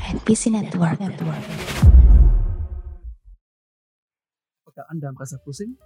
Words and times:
NPC 0.00 0.48
Network. 0.48 0.96
Network. 0.96 1.44
Apakah 4.64 4.84
Anda 4.88 5.12
merasa 5.12 5.36
pusing? 5.44 5.76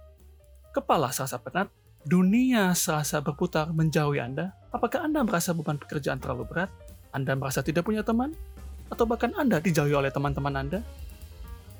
Kepala 0.71 1.11
serasa 1.11 1.35
penat? 1.43 1.67
Dunia 2.07 2.71
serasa 2.71 3.19
berputar 3.19 3.75
menjauhi 3.75 4.23
Anda? 4.23 4.55
Apakah 4.71 5.03
Anda 5.03 5.25
merasa 5.27 5.51
beban 5.51 5.75
pekerjaan 5.75 6.23
terlalu 6.23 6.47
berat? 6.47 6.71
Anda 7.11 7.35
merasa 7.35 7.59
tidak 7.59 7.83
punya 7.83 8.07
teman? 8.07 8.31
Atau 8.87 9.03
bahkan 9.03 9.35
Anda 9.35 9.59
dijauhi 9.59 9.91
oleh 9.91 10.13
teman-teman 10.13 10.53
Anda? 10.55 10.79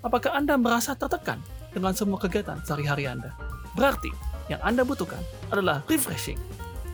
Apakah 0.03 0.35
Anda 0.35 0.59
merasa 0.59 0.91
tertekan 0.91 1.39
dengan 1.71 1.95
semua 1.95 2.19
kegiatan 2.19 2.59
sehari-hari 2.67 3.07
Anda? 3.07 3.31
Berarti 3.79 4.11
yang 4.51 4.59
Anda 4.59 4.83
butuhkan 4.83 5.23
adalah 5.55 5.87
refreshing. 5.87 6.37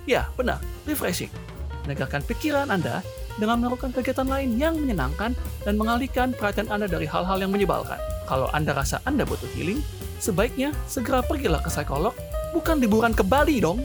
Ya, 0.06 0.30
benar, 0.38 0.62
refreshing. 0.86 1.34
Menegakkan 1.88 2.22
pikiran 2.30 2.70
Anda 2.70 3.02
dengan 3.38 3.64
melakukan 3.64 3.94
kegiatan 3.96 4.28
lain 4.28 4.58
yang 4.58 4.76
menyenangkan 4.76 5.38
dan 5.64 5.74
mengalihkan 5.78 6.34
perhatian 6.36 6.68
Anda 6.68 6.90
dari 6.90 7.08
hal-hal 7.08 7.38
yang 7.40 7.52
menyebalkan. 7.54 8.00
Kalau 8.28 8.52
Anda 8.52 8.76
rasa 8.76 9.00
Anda 9.08 9.24
butuh 9.24 9.48
healing, 9.56 9.80
sebaiknya 10.18 10.76
segera 10.88 11.24
pergilah 11.24 11.62
ke 11.64 11.70
psikolog, 11.72 12.16
bukan 12.52 12.80
liburan 12.82 13.16
ke 13.16 13.24
Bali 13.24 13.62
dong. 13.64 13.84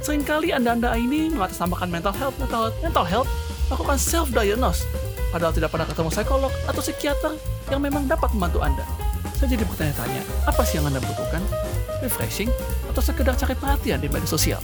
Seringkali 0.00 0.56
Anda-Anda 0.56 0.96
ini 0.96 1.28
mengatasnamakan 1.34 1.88
mental 1.92 2.14
health, 2.16 2.36
mental 2.40 2.72
mental 2.80 3.04
health, 3.04 3.28
lakukan 3.68 4.00
self-diagnose, 4.00 4.88
padahal 5.28 5.52
tidak 5.52 5.70
pernah 5.70 5.86
ketemu 5.86 6.08
psikolog 6.08 6.52
atau 6.64 6.80
psikiater 6.80 7.32
yang 7.68 7.84
memang 7.84 8.08
dapat 8.08 8.32
membantu 8.32 8.64
Anda. 8.64 8.86
Saya 9.36 9.56
jadi 9.56 9.64
bertanya-tanya, 9.68 10.22
apa 10.48 10.62
sih 10.64 10.80
yang 10.80 10.88
Anda 10.88 11.04
butuhkan? 11.04 11.44
Refreshing 12.00 12.48
atau 12.88 13.02
sekedar 13.04 13.36
cari 13.36 13.52
perhatian 13.52 14.00
di 14.00 14.08
media 14.08 14.28
sosial? 14.28 14.60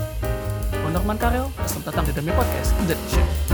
Norman 0.97 1.23
Karel, 1.23 1.47
selamat 1.69 1.93
datang 1.93 2.05
di 2.09 2.13
Demi 2.17 2.33
Podcast 2.33 2.73
Indonesia. 2.81 3.46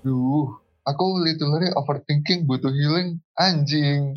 Aduh, 0.00 0.56
aku 0.88 1.04
literally 1.20 1.68
overthinking 1.76 2.48
butuh 2.48 2.72
healing 2.72 3.20
anjing. 3.36 4.16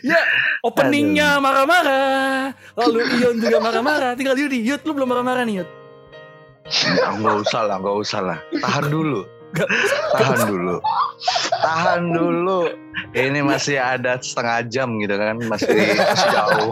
Ya, 0.00 0.16
openingnya 0.64 1.36
marah-marah. 1.44 2.56
Lalu 2.72 3.20
Ion 3.20 3.36
juga 3.36 3.60
marah-marah. 3.60 4.16
Tinggal 4.16 4.32
Yudi. 4.32 4.64
Yud, 4.64 4.80
lu 4.88 4.96
belum 4.96 5.12
marah-marah 5.12 5.44
nih, 5.44 5.60
Yud. 5.60 5.68
Ya, 6.96 7.12
nggak 7.20 7.36
usah 7.44 7.68
lah, 7.68 7.76
nggak 7.84 7.96
usah 8.00 8.20
lah. 8.24 8.38
Tahan 8.64 8.88
dulu. 8.88 9.28
Tahan 10.14 10.40
dulu. 10.46 10.76
Tahan 11.60 12.02
dulu. 12.14 12.60
Ini 13.10 13.42
masih 13.42 13.80
ada 13.80 14.20
setengah 14.22 14.62
jam 14.70 14.94
gitu 15.02 15.14
kan, 15.18 15.34
masih, 15.50 15.66
masih 15.98 16.28
jauh. 16.30 16.70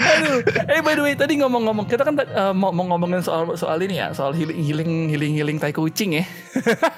Aduh. 0.00 0.38
Eh 0.66 0.80
by 0.82 0.94
the 0.98 1.02
way 1.04 1.14
tadi 1.14 1.38
ngomong-ngomong 1.38 1.86
kita 1.86 2.02
kan 2.02 2.18
uh, 2.18 2.50
mau, 2.50 2.74
mau 2.74 2.90
ngomongin 2.90 3.22
soal 3.22 3.54
soal 3.54 3.78
ini 3.82 4.02
ya, 4.02 4.10
soal 4.10 4.34
healing 4.34 4.58
healing 4.58 4.90
healing 5.12 5.32
healing 5.38 5.56
tai 5.62 5.70
kucing 5.70 6.18
ya. 6.18 6.24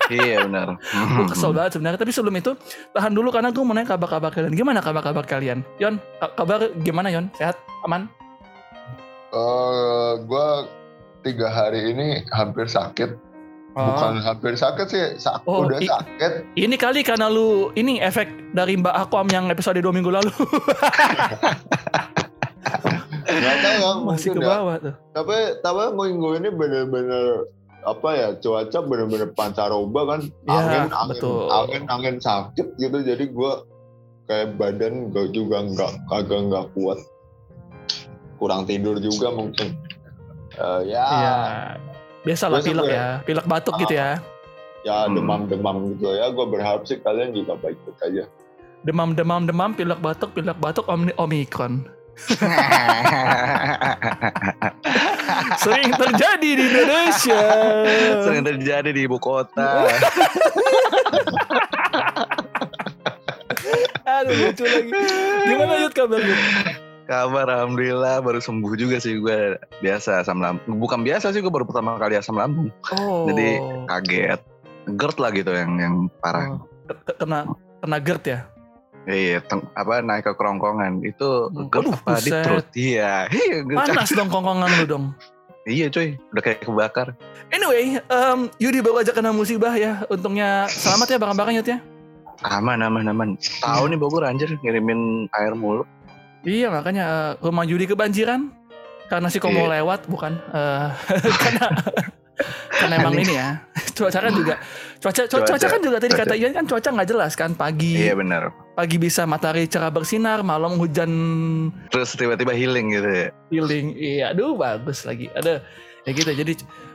iya 0.09 0.45
benar. 0.49 0.81
Gue 1.19 1.27
kesel 1.29 1.53
banget 1.53 1.77
sebenarnya. 1.77 2.01
Tapi 2.01 2.13
sebelum 2.15 2.37
itu 2.41 2.53
tahan 2.97 3.13
dulu 3.13 3.29
karena 3.29 3.53
gue 3.53 3.65
mau 3.65 3.77
nanya 3.77 3.93
kabar-kabar 3.93 4.33
kalian. 4.33 4.53
Gimana 4.57 4.81
kabar-kabar 4.81 5.25
kalian? 5.29 5.61
Yon, 5.77 6.01
ka- 6.21 6.33
kabar 6.37 6.73
gimana 6.81 7.13
Yon? 7.13 7.29
Sehat? 7.37 7.61
Aman? 7.85 8.09
Eh, 9.33 10.13
gua 10.29 10.69
tiga 11.23 11.49
hari 11.49 11.91
ini 11.91 12.27
hampir 12.31 12.67
sakit. 12.67 13.15
Bukan 13.73 14.21
hampir 14.21 14.53
sakit 14.53 14.85
sih, 14.85 15.01
sak 15.17 15.49
Oh, 15.49 15.65
udah 15.65 15.81
sakit. 15.81 16.45
Ini 16.55 16.77
kali 16.77 17.01
karena 17.01 17.33
lu 17.33 17.73
ini 17.73 17.97
efek 17.99 18.29
dari 18.53 18.77
Mbak 18.77 19.09
Akwam 19.09 19.33
yang 19.33 19.49
episode 19.49 19.81
dua 19.81 19.97
minggu 19.97 20.13
lalu 20.13 20.29
Gak 23.33 23.57
tahu 23.65 23.77
ya, 23.81 23.91
masih 24.13 24.29
ke 24.37 24.41
ya. 24.45 24.49
bawah 24.53 24.77
tuh. 24.77 24.95
Tapi 25.17 25.37
tapi 25.65 25.83
minggu 25.95 26.29
ini 26.37 26.49
bener-bener 26.53 27.49
apa 27.83 28.09
ya 28.13 28.29
cuaca 28.39 28.79
bener-bener 28.85 29.33
pancaroba 29.35 30.01
kan 30.07 30.21
Ya, 30.47 30.55
angin 30.55 30.87
angin 30.93 31.09
betul. 31.19 31.51
angin 31.51 31.83
angin 31.91 32.17
sakit 32.23 32.67
gitu 32.79 32.99
jadi 33.03 33.25
gua 33.33 33.67
kayak 34.29 34.55
badan 34.55 35.11
gak 35.11 35.35
juga 35.35 35.67
nggak 35.67 35.91
kagak 36.07 36.41
nggak 36.47 36.67
kuat 36.79 36.99
kurang 38.39 38.71
tidur 38.71 39.03
juga 39.03 39.35
mungkin 39.35 39.75
Eh, 40.53 40.81
ya 40.87 41.05
Iya. 41.07 41.35
Biasa 42.23 42.45
lah 42.47 42.61
pilek 42.61 42.85
gue- 42.85 42.93
ya, 42.93 43.07
pilek 43.23 43.47
batuk 43.47 43.75
gitu 43.79 43.95
ya. 43.95 44.21
ya 44.83 45.07
Hmm. 45.07 45.15
demam-demam 45.15 45.77
gitu 45.91 46.11
ya 46.11 46.27
gue 46.29 46.43
berharap 46.45 46.83
sih 46.83 46.99
kalian 46.99 47.31
juga 47.33 47.55
baik-baik 47.57 47.99
aja 48.03 48.25
Demam 48.83 49.15
demam 49.15 49.47
demam, 49.47 49.71
pilek 49.71 49.95
batuk, 49.97 50.35
pilek 50.35 50.59
batuk, 50.59 50.83
omni- 50.87 51.15
omikron. 51.15 51.87
Sering 55.57 55.91
terjadi 55.93 56.51
di 56.51 56.63
Indonesia. 56.67 57.43
Sering 58.21 58.43
terjadi 58.45 58.91
di 58.91 59.01
ibu 59.03 59.17
kota. 59.17 59.87
Aduh 64.05 64.35
lucu 64.37 64.65
lagi. 64.67 64.91
Gimana 65.47 65.75
Yud 65.81 65.93
kabar 65.93 66.19
Yud? 66.19 66.41
Kabar 67.13 67.45
alhamdulillah 67.45 68.25
baru 68.25 68.41
sembuh 68.41 68.73
juga 68.73 68.97
sih 68.97 69.21
gue 69.21 69.61
biasa 69.79 70.25
asam 70.25 70.41
lambung. 70.41 70.81
Bukan 70.81 71.05
biasa 71.05 71.29
sih 71.29 71.45
gue 71.45 71.53
baru 71.53 71.69
pertama 71.69 72.01
kali 72.01 72.17
asam 72.17 72.33
lambung. 72.35 72.73
Oh. 72.91 73.29
Jadi 73.29 73.61
kaget. 73.85 74.41
GERD 74.89 75.17
lah 75.21 75.31
gitu 75.31 75.53
yang 75.53 75.71
yang 75.77 75.95
parah. 76.19 76.57
Oh. 76.57 76.65
Ke- 76.89 77.13
Kena 77.15 77.45
kena 77.79 78.01
GERD 78.01 78.25
ya? 78.25 78.41
Iya, 79.03 79.45
apa 79.75 80.01
naik 80.01 80.25
ke 80.25 80.33
kerongkongan 80.33 81.05
itu 81.05 81.53
Hmm. 81.53 81.69
GERD 81.69 81.85
Aduh, 81.85 81.93
apa 81.93 82.13
di 82.17 82.23
buset. 82.25 82.43
perut? 82.43 82.67
Iya, 82.73 83.13
iya, 83.29 83.57
Panas 83.69 84.11
dong 84.11 84.31
kongkongan 84.31 84.71
lu 84.73 84.85
dong. 84.89 85.05
iya 85.63 85.87
cuy, 85.87 86.17
udah 86.33 86.43
kayak 86.43 86.65
kebakar. 86.65 87.13
Anyway, 87.49 88.01
em, 88.01 88.39
Yudi 88.57 88.81
baru 88.81 88.99
aja 88.99 89.13
kena 89.13 89.31
musibah 89.31 89.77
ya. 89.77 90.01
Untungnya 90.09 90.65
selamat 90.67 91.07
ya 91.09 91.19
barang-barang 91.21 91.55
Yud 91.61 91.69
ya. 91.69 91.79
Aman, 92.43 92.81
aman, 92.81 93.07
aman. 93.07 93.29
Tahu 93.61 93.87
nih 93.87 93.99
Bogor 94.01 94.25
anjir 94.25 94.51
ngirimin 94.59 95.31
air 95.31 95.53
mulu. 95.53 95.85
Iya 96.43 96.69
makanya 96.69 97.05
eh, 97.05 97.33
rumah 97.41 97.63
Yudi 97.63 97.87
kebanjiran 97.87 98.51
karena 99.07 99.29
si 99.29 99.39
Komo 99.39 99.63
Iya. 99.63 99.79
lewat 99.79 100.07
bukan 100.07 100.33
Eh, 100.49 100.89
karena 101.43 101.67
karena 102.75 102.95
emang 102.97 103.15
ini 103.15 103.35
ya 103.35 103.61
cuaca 103.93 104.19
kan 104.21 104.33
juga 104.33 104.59
cuaca 104.99 105.23
cuaca, 105.25 105.47
Cuaca, 105.49 105.67
kan 105.69 105.81
juga 105.81 105.97
tadi 105.97 106.11
cuaca. 106.11 106.25
kata 106.25 106.35
Ian 106.35 106.53
kan 106.53 106.65
cuaca 106.65 106.89
nggak 106.91 107.09
jelas 107.09 107.33
kan 107.33 107.51
pagi 107.53 107.95
Iya 108.01 108.15
benar. 108.15 108.51
pagi 108.73 108.97
bisa 108.97 109.23
matahari 109.23 109.65
cerah 109.65 109.89
bersinar 109.89 110.43
malam 110.43 110.75
hujan 110.75 111.13
Terus 111.89 112.11
tiba-tiba 112.13 112.51
healing 112.51 112.91
gitu 112.91 113.07
ya. 113.07 113.29
healing 113.49 113.87
iya 113.95 114.25
aduh 114.31 114.57
bagus 114.57 115.05
lagi 115.05 115.29
ada 115.31 115.61
ya 116.03 116.11
gitu 116.11 116.33
jadi 116.33 116.53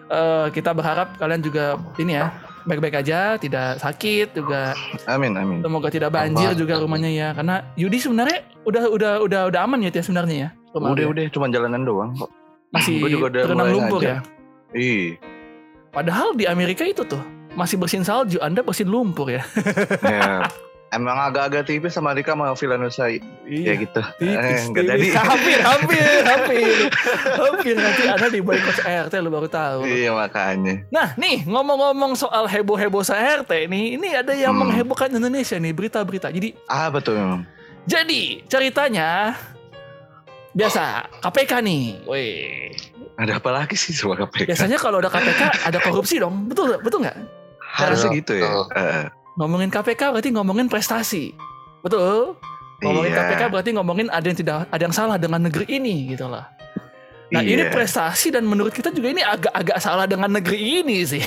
eh, 0.10 0.48
kita 0.52 0.74
berharap 0.74 1.16
kalian 1.16 1.40
juga 1.40 1.66
ini 1.96 2.18
ya 2.18 2.34
baik-baik 2.68 3.00
aja 3.00 3.40
tidak 3.40 3.80
sakit 3.80 4.36
juga 4.36 4.76
Amin, 5.08 5.32
amin. 5.34 5.64
semoga 5.64 5.88
tidak 5.88 6.12
banjir 6.12 6.52
Aman, 6.52 6.60
juga 6.60 6.76
amin. 6.76 6.84
rumahnya 6.84 7.10
ya 7.10 7.28
karena 7.32 7.56
Yudi 7.74 7.98
sebenarnya 7.98 8.44
udah 8.62 8.84
udah 8.92 9.12
udah 9.24 9.42
udah 9.48 9.60
aman 9.64 9.80
ya 9.80 9.90
Tia, 9.90 10.04
sebenarnya 10.04 10.36
ya 10.38 10.50
rumah 10.72 10.92
Udah, 10.92 11.00
dia. 11.00 11.08
udah, 11.08 11.24
cuma 11.32 11.46
jalanan 11.48 11.82
doang 11.82 12.12
kok. 12.14 12.30
masih 12.70 13.00
Gua 13.00 13.10
juga 13.10 13.26
udah 13.26 13.42
tergenang 13.42 13.66
mulai 13.66 13.76
lumpur 13.80 14.00
ya 14.04 14.18
Ih, 14.76 15.16
padahal 15.90 16.36
di 16.36 16.44
Amerika 16.44 16.84
itu 16.84 17.02
tuh 17.02 17.24
masih 17.56 17.80
bersin 17.80 18.04
salju 18.04 18.38
Anda 18.38 18.62
bersin 18.62 18.86
lumpur 18.86 19.32
ya 19.32 19.42
ya. 20.04 20.44
Emang 20.88 21.20
agak-agak 21.20 21.68
tipis 21.68 21.92
sama 21.92 22.12
Rika 22.12 22.32
sama 22.32 22.48
Villanusa 22.50 23.12
ya 23.12 23.20
iya 23.44 23.76
gitu. 23.76 24.00
tipis, 24.18 24.72
Eh, 24.72 24.88
jadi. 24.88 25.08
hampir 25.14 25.60
hampir 25.60 26.00
hampir 26.24 26.76
hampir 27.44 27.76
nanti 27.76 28.04
Anda 28.06 28.28
di 28.28 28.40
boykot 28.40 28.80
RT 28.82 29.14
lu 29.18 29.28
baru 29.28 29.46
tahu 29.46 29.84
Iya 29.84 30.16
makanya. 30.16 30.88
Nah 30.88 31.12
nih 31.14 31.44
ngomong-ngomong 31.44 32.16
soal 32.16 32.48
heboh-heboh 32.48 33.04
RT 33.04 33.68
nih 33.68 33.86
Ini 33.94 34.08
ada 34.18 34.32
yang 34.32 34.54
Hmm. 34.54 34.64
menghebohkan 34.64 35.12
Indonesia 35.12 35.56
nih 35.56 35.72
Berita-berita 35.72 36.28
Jadi 36.30 36.56
Ah 36.66 36.88
betul 36.88 37.16
memang. 37.16 37.44
jadi 37.84 38.24
ceritanya 38.46 39.36
Biasa 40.52 40.84
KPK 41.20 41.52
nih 41.62 41.84
Wih 42.04 42.72
Ada 43.16 43.38
apa 43.38 43.50
lagi 43.52 43.76
sih 43.76 43.92
soal 43.92 44.16
KPK? 44.18 44.48
Biasanya 44.48 44.78
kalau 44.78 44.98
ada 44.98 45.10
KPK 45.10 45.68
ada 45.68 45.78
korupsi 45.82 46.16
dong 46.18 46.48
Betul 46.48 46.80
betul 46.80 47.04
nggak? 47.04 47.18
Harusnya 47.60 48.10
gitu 48.16 48.34
ya. 48.34 48.48
betul. 48.48 48.66
Ngomongin 49.38 49.70
KPK 49.70 50.12
berarti 50.12 50.30
ngomongin 50.34 50.68
prestasi 50.68 51.38
Betul? 51.86 52.36
Ngomongin 52.84 53.12
iya. 53.14 53.20
KPK 53.26 53.42
berarti 53.50 53.70
ngomongin 53.74 54.08
ada 54.14 54.26
yang 54.26 54.38
tidak 54.38 54.56
ada 54.70 54.82
yang 54.82 54.94
salah 54.94 55.18
dengan 55.18 55.42
negeri 55.42 55.66
ini 55.66 56.14
gitu 56.14 56.30
lah. 56.30 56.46
Nah 57.28 57.42
ini 57.44 57.66
Iya. 57.66 57.74
prestasi 57.74 58.32
dan 58.32 58.46
menurut 58.48 58.72
kita 58.72 58.94
juga 58.94 59.12
ini 59.12 59.20
agak-agak 59.26 59.78
salah 59.82 60.06
dengan 60.08 60.32
negeri 60.32 60.84
ini 60.84 61.04
sih. 61.04 61.24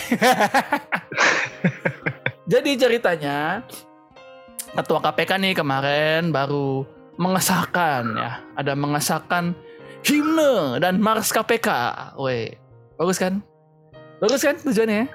Jadi 2.52 2.70
ceritanya 2.78 3.66
ketua 4.72 4.98
KPK 5.02 5.30
nih 5.42 5.52
kemarin 5.58 6.30
baru 6.30 6.86
mengesahkan 7.20 8.04
ya, 8.16 8.40
ada 8.56 8.72
mengesahkan 8.72 9.52
himne 10.06 10.80
dan 10.80 11.02
mars 11.02 11.34
KPK. 11.34 11.68
Weh, 12.16 12.56
bagus 12.96 13.20
kan? 13.20 13.44
Bagus 14.22 14.40
kan 14.40 14.56
tujuannya? 14.56 15.04
ya? 15.04 15.06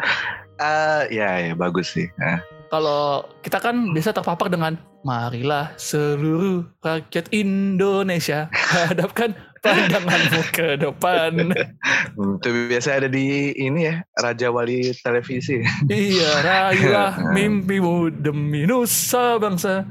Ah, 0.56 1.02
ya 1.10 1.30
ya 1.50 1.54
bagus 1.58 1.92
sih. 1.98 2.08
Ah. 2.22 2.40
Kalau 2.70 3.26
kita 3.46 3.62
kan 3.62 3.94
biasa 3.94 4.16
terpapar 4.16 4.50
dengan 4.50 4.78
marilah 5.06 5.70
seluruh 5.78 6.66
rakyat 6.82 7.30
Indonesia 7.30 8.50
hadapkan 8.54 9.38
pandanganmu 9.62 10.42
ke 10.50 10.68
depan. 10.82 11.54
Hmm, 12.18 12.38
Itu 12.42 12.50
biasa 12.70 13.02
ada 13.02 13.10
di 13.10 13.54
ini 13.54 13.90
ya 13.90 14.02
Raja 14.18 14.50
Wali 14.50 14.94
televisi. 15.02 15.62
iya, 15.90 16.32
raihlah 16.42 17.12
mimpimu 17.38 18.10
demi 18.14 18.66
nusa 18.66 19.38
bangsa. 19.38 19.86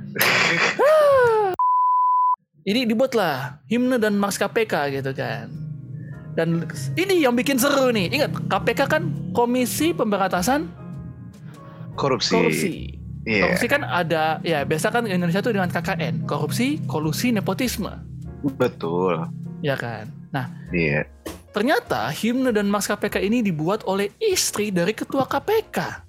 Ini 2.65 2.89
dibuatlah 2.89 3.61
himne 3.69 4.01
dan 4.01 4.17
mars 4.17 4.41
KPK 4.41 4.89
gitu 4.97 5.13
kan. 5.13 5.53
Dan 6.33 6.65
ini 6.97 7.21
yang 7.21 7.37
bikin 7.37 7.61
seru 7.61 7.93
nih. 7.93 8.09
Ingat, 8.09 8.33
KPK 8.49 8.81
kan 8.89 9.13
Komisi 9.37 9.93
Pemberantasan 9.93 10.73
Korupsi. 11.95 12.35
Korupsi. 12.35 12.73
Iya. 13.25 13.49
Korupsi 13.49 13.67
kan 13.67 13.83
ada, 13.83 14.37
ya 14.45 14.63
biasa 14.63 14.93
kan 14.93 15.09
Indonesia 15.09 15.41
tuh 15.41 15.57
dengan 15.57 15.71
KKN, 15.73 16.29
korupsi, 16.29 16.77
kolusi, 16.85 17.33
nepotisme, 17.33 17.89
Betul. 18.61 19.25
ya 19.65 19.79
kan. 19.79 20.13
Nah, 20.29 20.51
Iya. 20.69 21.09
ternyata 21.55 22.11
himne 22.13 22.53
dan 22.53 22.69
mars 22.69 22.85
KPK 22.85 23.23
ini 23.23 23.41
dibuat 23.41 23.87
oleh 23.89 24.13
istri 24.21 24.69
dari 24.69 24.93
ketua 24.93 25.25
KPK. 25.25 26.05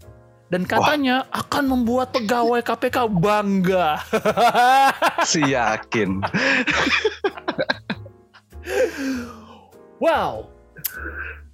Dan 0.46 0.62
katanya 0.62 1.26
akan 1.34 1.74
membuat 1.74 2.14
pegawai 2.14 2.62
KPK 2.62 3.10
bangga. 3.10 3.98
Si 5.26 5.42
yakin. 5.42 6.22
wow. 9.98 10.46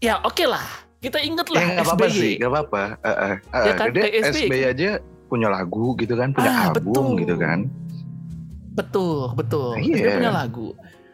Ya 0.01 0.18
oke 0.25 0.44
lah, 0.44 0.66
kita 1.01 1.18
inget 1.19 1.48
lah 1.50 1.59
nggak 1.59 1.81
apa-apa 1.83 2.06
SBY. 2.07 2.13
sih, 2.15 2.31
nggak 2.38 2.51
apa-apa. 2.51 2.83
Eh, 2.95 3.09
eh, 3.09 3.36
eh, 3.51 3.65
Ya 3.65 3.74
kan, 3.74 3.88
dia 3.89 4.06
SBY. 4.21 4.45
SBY 4.45 4.62
aja 4.68 4.89
punya 5.25 5.48
lagu 5.50 5.98
gitu 5.98 6.13
kan, 6.13 6.30
punya 6.30 6.51
Ah, 6.51 6.69
album 6.69 6.86
betul. 6.86 7.19
gitu 7.19 7.36
kan. 7.36 7.59
Betul, 8.71 9.18
betul. 9.33 9.69
Iya. 9.77 9.95
Dia 9.98 10.12
punya 10.15 10.31
lagu. 10.31 10.69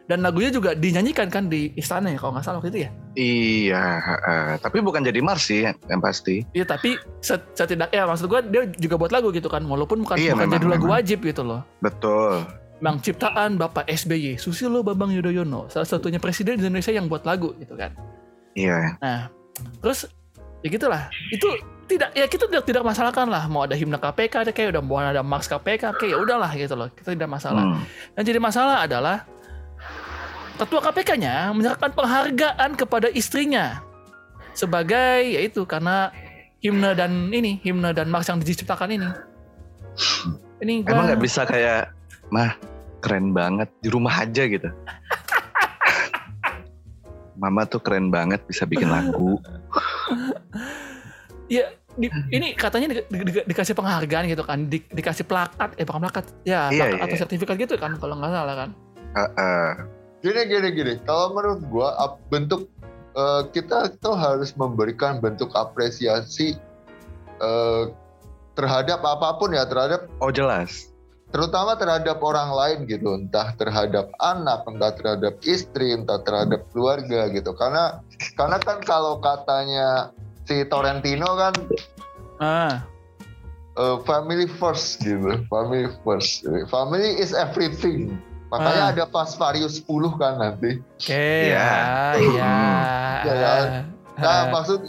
Dan 0.07 0.23
lagunya 0.23 0.47
juga 0.49 0.71
dinyanyikan 0.71 1.27
kan 1.27 1.47
di 1.47 1.71
istana 1.73 2.07
ya 2.07 2.15
kalau 2.15 2.31
nggak 2.31 2.43
salah 2.43 2.59
waktu 2.59 2.69
itu 2.69 2.79
ya. 2.79 2.89
Iya, 3.13 3.83
eh, 4.21 4.53
tapi 4.57 4.79
bukan 4.79 5.03
jadi 5.03 5.19
Mars 5.19 5.43
sih 5.43 5.63
yang 5.63 5.99
pasti. 5.99 6.47
Iya 6.51 6.63
tapi 6.65 6.95
set- 7.19 7.51
setidaknya 7.53 8.03
maksud 8.05 8.25
gua 8.25 8.39
dia 8.39 8.67
juga 8.73 8.95
buat 8.97 9.11
lagu 9.11 9.31
gitu 9.31 9.47
kan 9.47 9.59
walaupun 9.61 10.03
bukan 10.03 10.15
Iya, 10.15 10.31
bukan 10.31 10.39
memang, 10.41 10.53
jadi 10.53 10.65
lagu 10.65 10.85
memang. 10.85 10.95
wajib 10.95 11.19
gitu 11.21 11.43
loh. 11.43 11.59
Betul. 11.77 12.43
Memang 12.77 12.99
ciptaan 13.01 13.55
Bapak 13.55 13.83
SBY 13.85 14.35
Susilo 14.37 14.79
Bambang 14.79 15.11
Yudhoyono 15.11 15.67
salah 15.67 15.83
satunya 15.85 16.19
presiden 16.19 16.55
Indonesia 16.57 16.93
yang 16.93 17.07
buat 17.07 17.23
lagu 17.23 17.51
gitu 17.57 17.73
kan. 17.73 17.91
Iya. 18.53 18.95
Nah 18.97 19.27
terus 19.81 20.09
ya 20.61 20.67
gitulah 20.73 21.09
itu 21.31 21.47
tidak 21.87 22.11
ya 22.11 22.27
kita 22.27 22.51
tidak 22.51 22.65
tidak 22.67 22.83
masalahkan 22.83 23.31
lah 23.31 23.47
mau 23.47 23.63
ada 23.63 23.73
himne 23.73 23.95
KPK 23.95 24.33
ada 24.43 24.51
kayak 24.51 24.75
udah 24.75 24.83
mau 24.83 24.99
ada 24.99 25.23
Max 25.23 25.47
KPK 25.47 25.95
kayak 25.95 26.11
ya 26.11 26.17
udahlah 26.19 26.51
gitu 26.53 26.75
loh 26.75 26.91
kita 26.91 27.15
tidak 27.15 27.31
masalah. 27.31 27.63
Hmm. 27.63 27.81
Yang 28.19 28.25
jadi 28.35 28.39
masalah 28.43 28.75
adalah 28.83 29.17
ketua 30.59 30.81
KPK-nya 30.83 31.55
menyerahkan 31.55 31.91
penghargaan 31.95 32.71
kepada 32.75 33.07
istrinya 33.13 33.79
sebagai 34.57 35.21
yaitu 35.37 35.63
karena 35.63 36.11
himne 36.59 36.97
dan 36.97 37.29
ini 37.29 37.61
himne 37.61 37.93
dan 37.93 38.09
mars 38.09 38.27
yang 38.27 38.41
diciptakan 38.41 38.89
ini. 38.97 39.09
Ini 40.57 40.81
gua, 40.81 40.93
Emang 40.97 41.05
nggak 41.13 41.21
bisa 41.21 41.45
kayak, 41.45 41.93
mah 42.33 42.57
keren 42.97 43.29
banget 43.29 43.69
di 43.85 43.93
rumah 43.93 44.25
aja 44.25 44.49
gitu. 44.49 44.69
Mama 47.37 47.69
tuh 47.69 47.77
keren 47.79 48.09
banget 48.09 48.41
bisa 48.45 48.65
bikin 48.65 48.89
lagu. 48.89 49.37
ya 51.55 51.69
di- 51.97 52.11
ini 52.29 52.53
katanya 52.53 52.93
di- 52.93 53.05
di- 53.09 53.25
di- 53.25 53.45
dikasih 53.47 53.73
penghargaan 53.73 54.25
gitu 54.29 54.43
kan, 54.45 54.69
di- 54.69 54.85
dikasih 54.89 55.25
plakat, 55.25 55.73
eh 55.77 55.85
bukan 55.85 56.01
plakat, 56.09 56.25
ya 56.43 56.69
Iya, 56.69 56.93
plakat 56.93 56.99
atau 57.01 57.15
iya. 57.15 57.21
sertifikat 57.21 57.55
gitu 57.57 57.75
kan 57.77 57.97
kalau 57.97 58.17
nggak 58.17 58.31
salah 58.33 58.55
kan. 58.65 58.69
Eh, 59.17 59.29
eh. 59.37 59.69
Gini 60.21 60.41
gini 60.49 60.67
gini. 60.73 60.93
Kalau 61.05 61.33
menurut 61.33 61.61
gua 61.69 61.93
bentuk 62.29 62.65
eh, 63.13 63.41
kita 63.53 63.93
tuh 63.97 64.17
harus 64.17 64.53
memberikan 64.53 65.21
bentuk 65.21 65.53
apresiasi 65.53 66.57
eh, 67.37 67.83
terhadap 68.57 69.05
apa 69.05 69.37
pun 69.37 69.53
ya 69.53 69.65
terhadap 69.69 70.09
Oh 70.17 70.33
jelas. 70.33 70.89
Terutama 71.27 71.75
terhadap 71.75 72.23
orang 72.23 72.49
lain 72.49 72.79
gitu 72.87 73.11
entah 73.13 73.51
terhadap 73.59 74.07
anak 74.17 74.63
entah 74.63 74.95
terhadap 74.95 75.35
istri 75.43 75.91
entah 75.91 76.23
terhadap 76.23 76.63
keluarga 76.71 77.27
gitu 77.29 77.51
karena 77.51 77.99
karena 78.39 78.57
kan 78.63 78.79
kalau 78.79 79.19
katanya 79.19 80.15
si 80.47 80.63
Torrentino 80.65 81.27
kan 81.35 81.53
Ah, 82.37 82.85
eh, 83.75 83.97
family 84.07 84.47
first 84.47 85.03
gitu 85.03 85.41
family 85.51 85.91
first 86.05 86.47
family 86.69 87.17
is 87.17 87.35
everything 87.35 88.15
makanya 88.47 88.83
Ah. 88.87 88.91
ada 88.95 89.03
Fast 89.11 89.35
Furious 89.35 89.83
10 89.83 90.15
kan 90.15 90.39
nanti 90.39 90.79
oke 90.79 91.11
Iya. 91.11 91.51
ya, 91.51 91.75
iya. 92.15 92.55
Ya, 93.27 93.33
ya. 93.35 93.53
Nah, 94.15 94.31
Ah. 94.31 94.43
maksud 94.55 94.79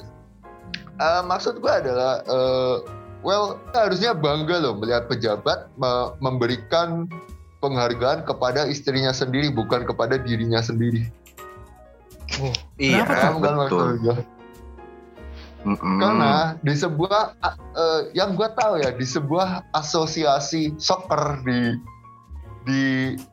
eh, 0.94 1.22
maksud 1.26 1.58
gue 1.58 1.72
adalah 1.72 2.22
eh, 2.22 2.74
well 3.20 3.58
kita 3.68 3.78
harusnya 3.90 4.12
bangga 4.14 4.56
loh 4.62 4.74
melihat 4.78 5.06
pejabat 5.06 5.70
me- 5.74 6.10
memberikan 6.18 7.10
penghargaan 7.58 8.22
kepada 8.22 8.70
istrinya 8.70 9.10
sendiri 9.10 9.50
bukan 9.50 9.82
kepada 9.82 10.14
dirinya 10.16 10.62
sendiri. 10.62 11.10
Iya, 12.78 13.02
Kenapa 13.02 13.08
tuh? 13.08 13.18
Paham 13.18 13.34
kan 13.40 13.54
betul. 13.58 13.88
Mm-mm. 15.66 15.98
Karena 15.98 16.54
di 16.62 16.70
sebuah 16.70 17.34
eh, 17.74 18.00
yang 18.14 18.38
gue 18.38 18.46
tahu 18.54 18.78
ya 18.78 18.94
di 18.94 19.02
sebuah 19.02 19.74
asosiasi 19.74 20.78
soccer 20.78 21.42
di 21.42 21.74
di 22.62 22.82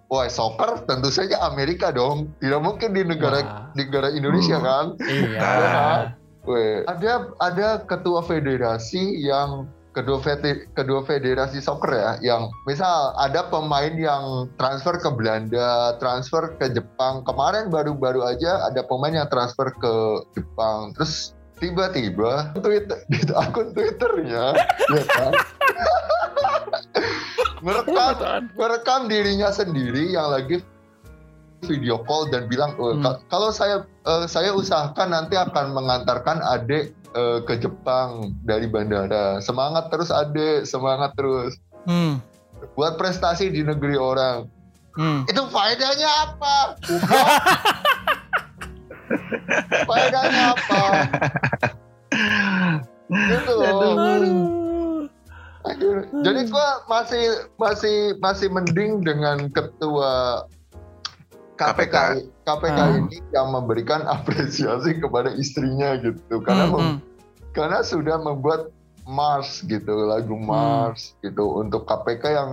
wah 0.10 0.26
soccer 0.26 0.90
tentu 0.90 1.14
saja 1.14 1.38
Amerika 1.46 1.94
dong 1.94 2.34
tidak 2.42 2.66
mungkin 2.66 2.98
di 2.98 3.06
negara 3.06 3.46
Wah, 3.46 3.70
negara 3.78 4.10
Indonesia 4.10 4.58
Hmm. 4.58 4.66
kan 4.66 4.86
iya. 5.06 5.40
Nah, 5.44 5.98
Weh, 6.46 6.86
ada 6.86 7.34
ada 7.42 7.68
ketua 7.86 8.22
federasi 8.22 9.22
yang 9.22 9.70
kedua 9.96 10.20
fede- 10.20 10.68
kedua 10.76 11.08
federasi 11.08 11.64
soccer 11.64 11.96
ya 11.96 12.12
yang 12.20 12.52
misal 12.68 13.16
ada 13.16 13.48
pemain 13.48 13.96
yang 13.96 14.52
transfer 14.60 15.00
ke 15.00 15.10
Belanda, 15.10 15.96
transfer 15.98 16.54
ke 16.60 16.70
Jepang. 16.70 17.24
Kemarin 17.24 17.72
baru-baru 17.72 18.28
aja 18.28 18.68
ada 18.68 18.84
pemain 18.86 19.16
yang 19.16 19.30
transfer 19.32 19.72
ke 19.72 19.96
Jepang. 20.36 20.92
Terus 20.94 21.36
tiba-tiba 21.60 22.52
Twitter 22.60 23.00
di 23.12 23.20
akun 23.32 23.72
Twitternya 23.72 24.46
ya 24.96 25.04
kan 25.08 25.32
merekam 27.66 28.52
merekam 28.60 29.02
dirinya 29.08 29.50
sendiri 29.50 30.12
yang 30.12 30.36
lagi 30.36 30.60
video 31.66 32.00
call 32.00 32.26
dan 32.26 32.46
bilang 32.46 32.74
"Oh, 32.76 32.92
Hmm. 32.92 33.02
ka- 33.02 33.20
kalau 33.28 33.50
saya 33.50 33.84
eh, 34.04 34.26
saya 34.26 34.52
usahakan 34.52 35.12
nanti 35.12 35.36
akan 35.36 35.72
mengantarkan 35.72 36.40
adik 36.42 36.92
eh, 37.12 37.38
ke 37.42 37.54
Jepang 37.58 38.34
dari 38.42 38.66
bandara 38.66 39.40
semangat 39.40 39.88
terus 39.88 40.08
adik 40.08 40.64
semangat 40.64 41.12
terus 41.14 41.54
Hmm. 41.84 42.18
buat 42.74 42.96
prestasi 42.96 43.48
di 43.48 43.62
negeri 43.62 43.94
orang 43.94 44.46
Hmm. 44.94 45.22
itu 45.26 45.42
faedahnya 45.46 46.08
apa 46.24 46.56
faedahnya 49.86 50.42
apa 50.52 50.82
gitu 53.12 53.52
loh 53.54 53.96
Aduh. 53.96 54.44
Aduh. 55.66 55.98
Jadi 56.22 56.40
gua 56.48 56.84
masih 56.86 57.24
masih 57.58 57.96
masih 58.20 58.48
mending 58.48 59.02
dengan 59.02 59.50
ketua 59.50 60.44
KPK 61.56 61.96
KPK 62.44 62.78
Ah. 62.78 62.90
ini 62.94 63.18
yang 63.30 63.50
memberikan 63.50 64.04
apresiasi 64.16 64.96
kepada 64.96 65.32
istrinya 65.34 65.96
gitu 65.98 66.40
karena 66.40 66.66
Hmm, 66.66 66.74
mem- 66.74 66.84
hmm. 66.86 66.98
karena 67.52 67.80
sudah 67.82 68.18
membuat 68.18 68.70
Mars 69.06 69.62
gitu 69.62 70.06
lagu 70.06 70.34
Hmm. 70.34 70.46
Mars 70.46 71.16
gitu 71.20 71.46
untuk 71.56 71.84
KPK 71.84 72.24
yang 72.28 72.52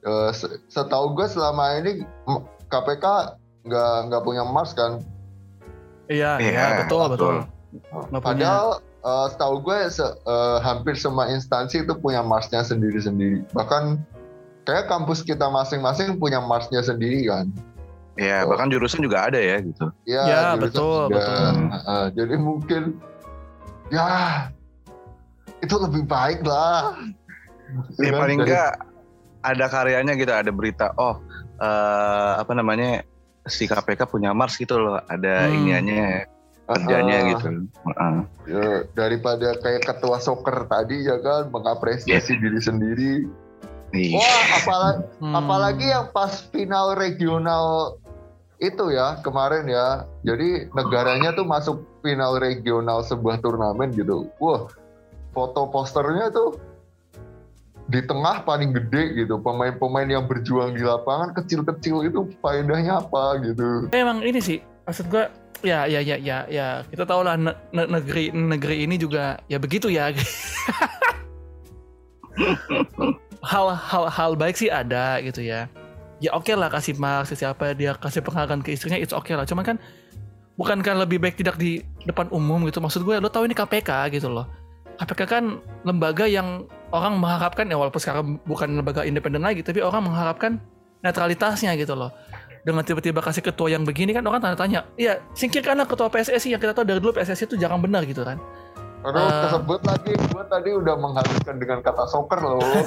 eh, 0.00 0.30
se- 0.30 0.60
setahu 0.66 1.12
gue 1.12 1.26
selama 1.26 1.76
ini 1.76 2.02
KPK 2.66 3.04
nggak 3.64 3.94
nggak 4.06 4.22
punya 4.22 4.44
Mars 4.44 4.72
kan 4.72 5.00
Iya, 6.06 6.40
iya, 6.40 6.50
Iya, 6.50 6.66
betul, 6.80 7.04
betul. 7.06 7.34
betul. 7.70 8.00
Nggak 8.08 8.08
punya. 8.14 8.20
padahal 8.24 8.66
eh, 8.98 9.26
setahu 9.28 9.54
gue 9.60 9.78
se- 9.88 10.16
eh, 10.18 10.58
hampir 10.60 10.94
semua 10.94 11.28
instansi 11.28 11.82
itu 11.82 11.92
punya 11.94 12.20
Marsnya 12.20 12.60
sendiri-sendiri 12.62 13.44
bahkan 13.50 14.00
kayak 14.64 14.84
kampus 14.86 15.20
kita 15.20 15.46
masing-masing 15.46 16.16
punya 16.16 16.40
Marsnya 16.40 16.80
sendiri 16.80 17.24
kan 17.24 17.48
Ya, 18.18 18.42
Oh. 18.42 18.50
bahkan 18.50 18.66
jurusan 18.66 18.98
juga 19.00 19.30
ada 19.30 19.38
ya 19.38 19.62
gitu. 19.62 19.94
ya, 20.02 20.22
Ya, 20.26 20.42
betul, 20.58 21.06
juga. 21.06 21.22
betul. 21.22 21.46
Heeh, 21.70 22.04
jadi 22.18 22.34
mungkin 22.34 22.82
ya 23.88 24.06
itu 25.62 25.74
lebih 25.78 26.02
baik 26.04 26.42
lah 26.42 26.98
Ya, 27.96 28.10
kan? 28.10 28.18
paling 28.18 28.38
enggak 28.42 28.70
ada 29.40 29.64
karyanya 29.70 30.18
gitu, 30.18 30.32
ada 30.34 30.50
berita. 30.50 30.90
Oh, 30.98 31.14
eh, 31.56 32.32
apa 32.42 32.52
namanya 32.52 33.06
si 33.46 33.64
KPK 33.64 34.10
punya 34.10 34.34
Mars 34.34 34.58
gitu 34.58 34.76
loh, 34.76 34.98
ada 35.00 35.46
Hmm. 35.46 35.54
iniannya. 35.54 36.26
kerjanya 36.68 37.16
Ah. 37.16 37.28
gitu. 37.32 37.48
Heeh. 37.64 38.14
Ya, 38.44 38.66
daripada 38.92 39.56
kayak 39.56 39.88
ketua 39.88 40.20
soccer 40.20 40.68
tadi 40.68 41.00
ya 41.00 41.16
kan 41.16 41.48
mengapresiasi 41.48 42.36
diri 42.36 42.60
sendiri. 42.60 43.12
Iya. 43.96 44.20
Wah, 44.20 44.44
apalagi 44.52 45.00
Hmm. 45.16 45.32
apalagi 45.32 45.86
yang 45.88 46.12
pas 46.12 46.44
final 46.52 46.92
regional 46.92 47.96
itu 48.58 48.84
ya 48.90 49.18
kemarin 49.22 49.70
ya. 49.70 50.04
Jadi 50.26 50.70
negaranya 50.74 51.30
tuh 51.34 51.46
masuk 51.46 51.86
final 52.02 52.38
regional 52.42 53.06
sebuah 53.06 53.38
turnamen 53.42 53.94
gitu. 53.94 54.26
Wah, 54.42 54.66
foto 55.30 55.70
posternya 55.70 56.30
tuh 56.34 56.58
di 57.88 58.02
tengah 58.04 58.42
paling 58.42 58.74
gede 58.74 59.24
gitu. 59.24 59.38
Pemain-pemain 59.38 60.10
yang 60.10 60.26
berjuang 60.26 60.74
di 60.74 60.82
lapangan 60.82 61.32
kecil-kecil 61.38 62.10
itu 62.10 62.26
faedahnya 62.42 62.98
apa 63.02 63.38
gitu. 63.46 63.88
Emang 63.94 64.20
ini 64.26 64.42
sih 64.42 64.58
maksud 64.84 65.06
gua 65.08 65.30
ya 65.58 65.90
ya 65.90 65.98
ya 65.98 66.16
ya 66.18 66.46
ya 66.46 66.86
kita 66.86 67.02
tahu 67.02 67.26
lah 67.26 67.34
ne- 67.34 67.58
ne- 67.74 67.90
negeri 67.90 68.30
negeri 68.30 68.86
ini 68.86 68.94
juga 68.98 69.38
ya 69.46 69.58
begitu 69.58 69.90
ya. 69.90 70.10
hal 73.42 73.74
hal 73.74 74.04
hal 74.10 74.32
baik 74.34 74.58
sih 74.58 74.70
ada 74.70 75.22
gitu 75.22 75.46
ya. 75.46 75.70
Ya 76.18 76.34
oke 76.34 76.50
lah 76.54 76.66
kasih 76.66 76.98
marks 76.98 77.34
siapa 77.34 77.74
dia 77.78 77.94
kasih 77.94 78.22
penghargaan 78.26 78.62
ke 78.62 78.74
istrinya 78.74 78.98
it's 78.98 79.14
oke 79.14 79.30
lah. 79.30 79.46
Cuman 79.46 79.64
kan 79.64 79.76
bukankah 80.58 81.06
lebih 81.06 81.22
baik 81.22 81.38
tidak 81.38 81.54
di 81.58 81.86
depan 82.02 82.26
umum 82.34 82.66
gitu 82.66 82.82
maksud 82.82 83.06
gue 83.06 83.14
lo 83.22 83.30
tahu 83.30 83.46
ini 83.46 83.54
KPK 83.54 84.10
gitu 84.18 84.26
loh. 84.26 84.50
KPK 84.98 85.20
kan 85.30 85.44
lembaga 85.86 86.26
yang 86.26 86.66
orang 86.90 87.20
mengharapkan 87.20 87.70
ya 87.70 87.78
walaupun 87.78 88.00
sekarang 88.02 88.24
bukan 88.42 88.82
lembaga 88.82 89.06
independen 89.06 89.44
lagi 89.44 89.62
tapi 89.62 89.78
orang 89.84 90.10
mengharapkan 90.10 90.58
netralitasnya 91.04 91.78
gitu 91.78 91.94
loh 91.94 92.10
dengan 92.66 92.82
tiba-tiba 92.82 93.22
kasih 93.22 93.44
ketua 93.44 93.70
yang 93.70 93.86
begini 93.86 94.10
kan 94.10 94.24
orang 94.26 94.42
tanya-tanya 94.42 94.84
iya 94.98 95.22
singkirkanlah 95.36 95.86
ketua 95.86 96.10
PSSI 96.10 96.52
yang 96.52 96.60
kita 96.60 96.74
tahu 96.74 96.84
dari 96.84 96.98
dulu 96.98 97.14
PSSI 97.14 97.46
itu 97.48 97.56
jangan 97.56 97.78
benar 97.78 98.02
gitu 98.04 98.26
kan 98.26 98.40
Aduh, 99.00 99.14
Eh. 99.20 99.40
kesebut 99.46 99.80
lagi. 99.82 100.12
Gue 100.26 100.42
tadi 100.44 100.70
udah 100.72 100.94
menghaluskan 100.94 101.54
dengan 101.56 101.78
kata 101.80 102.02
soccer 102.04 102.40
loh. 102.40 102.58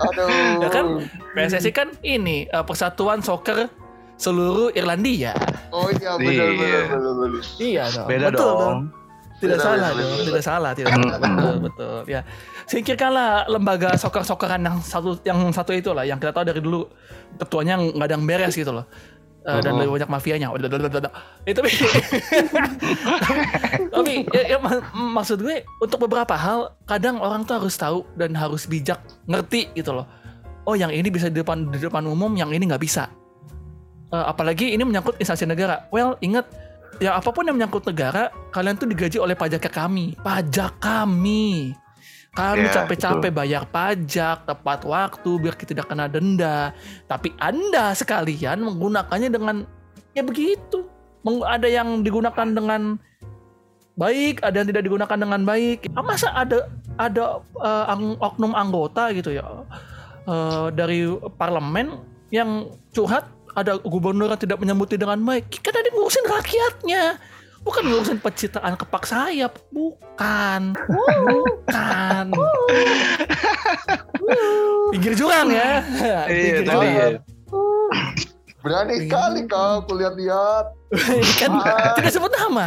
Aduh. 0.00 0.28
Ya 0.60 0.68
kan? 0.68 0.86
PSSI 1.32 1.70
kan 1.70 1.88
ini 2.02 2.46
eh, 2.46 2.64
Persatuan 2.64 3.20
Soccer 3.20 3.70
seluruh 4.14 4.68
Irlandia 4.70 5.32
Oh 5.70 5.88
iya 5.88 6.12
benar 6.14 6.44
Iya. 6.44 6.52
benar 6.52 6.82
benar 6.84 7.12
benar. 7.16 7.42
iya 7.56 7.84
dong 7.88 8.04
Beda 8.06 8.26
betul 8.28 8.52
dong. 8.52 8.80
tidak 9.40 9.56
Beda, 9.56 9.64
salah 9.64 9.88
beda, 9.88 9.96
dong 9.96 10.10
beda. 10.12 10.26
tidak 10.28 10.42
salah 10.44 10.70
tidak 10.74 10.90
salah 10.92 11.16
betul 11.16 11.54
betul 11.62 11.96
ya 12.04 12.20
singkirkanlah 12.66 13.30
lembaga 13.48 13.88
soccer-socceran 13.96 14.60
yang 14.60 14.76
satu 14.78 15.16
yang 15.24 15.40
satu 15.48 15.72
itu 15.72 15.90
lah 15.90 16.04
yang 16.04 16.20
kita 16.20 16.30
tahu 16.30 16.44
dari 16.44 16.60
dulu 16.60 16.84
ketuanya 17.38 17.80
nggak 17.80 18.04
ada 18.04 18.14
yang 18.14 18.26
beres 18.26 18.52
gitu 18.52 18.68
loh 18.70 18.84
Eh, 19.40 19.60
dan 19.64 19.72
Oh. 19.72 19.80
lebih 19.80 19.96
banyak 19.96 20.10
mafianya. 20.12 20.52
Eh, 20.52 21.54
tapi 21.56 21.70
tapi 23.88 24.12
ya, 24.28 24.42
ya, 24.52 24.56
mak- 24.60 24.92
maksud 24.92 25.40
gue 25.40 25.64
untuk 25.80 25.98
beberapa 26.04 26.36
hal 26.36 26.76
kadang 26.84 27.16
orang 27.18 27.44
tuh 27.44 27.56
harus 27.56 27.72
tahu 27.72 28.04
dan 28.14 28.36
harus 28.36 28.66
bijak 28.66 29.00
ngerti 29.24 29.72
gitu 29.72 29.96
loh. 29.96 30.06
Oh 30.68 30.76
yang 30.76 30.92
ini 30.92 31.08
bisa 31.08 31.26
di 31.26 31.40
depan 31.40 31.72
di 31.72 31.80
depan 31.80 32.04
umum, 32.04 32.30
yang 32.36 32.52
ini 32.52 32.68
nggak 32.68 32.82
bisa. 32.82 33.08
Eh, 34.10 34.24
apalagi 34.28 34.74
ini 34.74 34.82
menyangkut 34.84 35.16
instansi 35.16 35.48
negara. 35.48 35.88
Well 35.88 36.20
ingat 36.20 36.46
ya 37.00 37.16
apa 37.16 37.30
pun 37.32 37.48
yang 37.48 37.56
menyangkut 37.56 37.86
negara, 37.86 38.28
kalian 38.50 38.76
tuh 38.76 38.86
digaji 38.86 39.16
oleh 39.16 39.32
pajak 39.32 39.62
kami, 39.66 40.14
pajak 40.20 40.76
kami. 40.78 41.72
Kami 42.30 42.62
Ya, 42.62 42.70
capek-capek 42.70 43.30
bayar 43.34 43.66
pajak 43.66 44.46
tepat 44.46 44.86
waktu 44.86 45.30
biar 45.42 45.54
kita 45.58 45.74
tidak 45.74 45.90
kena 45.90 46.06
denda. 46.06 46.70
Tapi 47.10 47.34
Anda 47.42 47.90
sekalian 47.90 48.62
menggunakannya 48.62 49.30
dengan 49.34 49.66
ya 50.14 50.22
begitu. 50.22 50.86
Ada 51.26 51.66
yang 51.66 52.06
digunakan 52.06 52.46
dengan 52.46 52.96
baik, 53.98 54.40
ada 54.46 54.62
yang 54.62 54.68
tidak 54.70 54.82
digunakan 54.86 55.18
dengan 55.18 55.42
baik. 55.42 55.90
Ah, 55.92 56.06
Masa 56.06 56.30
ada 56.30 56.70
ada 56.96 57.42
eh, 57.42 57.84
ang- 57.90 58.16
oknum 58.22 58.54
anggota 58.54 59.10
gitu 59.10 59.34
ya 59.34 59.66
eh, 60.30 60.66
dari 60.70 61.10
parlemen 61.34 61.98
yang 62.30 62.70
curhat 62.94 63.26
ada 63.58 63.74
gubernur 63.82 64.30
yang 64.30 64.38
tidak 64.38 64.62
menyambuti 64.62 64.94
dengan 64.94 65.18
baik. 65.18 65.50
Kan 65.66 65.74
ada 65.74 65.90
ngurusin 65.90 66.26
rakyatnya. 66.30 67.02
Bukan 67.60 67.84
ngurusin 67.84 68.18
pencitraan 68.18 68.72
kepak 68.72 69.04
sayap, 69.04 69.52
bukan. 69.68 70.72
Bukan. 70.88 72.26
Pinggir 74.90 75.12
jurang 75.14 75.48
ya. 75.48 75.84
Iya 75.84 76.20
Pinggir 76.26 76.62
tadi 76.64 76.86
ya. 76.88 76.88
jurang. 76.88 77.14
Berani 78.60 78.92
Iya. 78.92 79.02
sekali 79.08 79.40
kau 79.48 79.74
kulihat-lihat. 79.88 80.64
Kan 81.40 81.50
tidak 81.96 82.12
sebut 82.12 82.32
nama. 82.32 82.66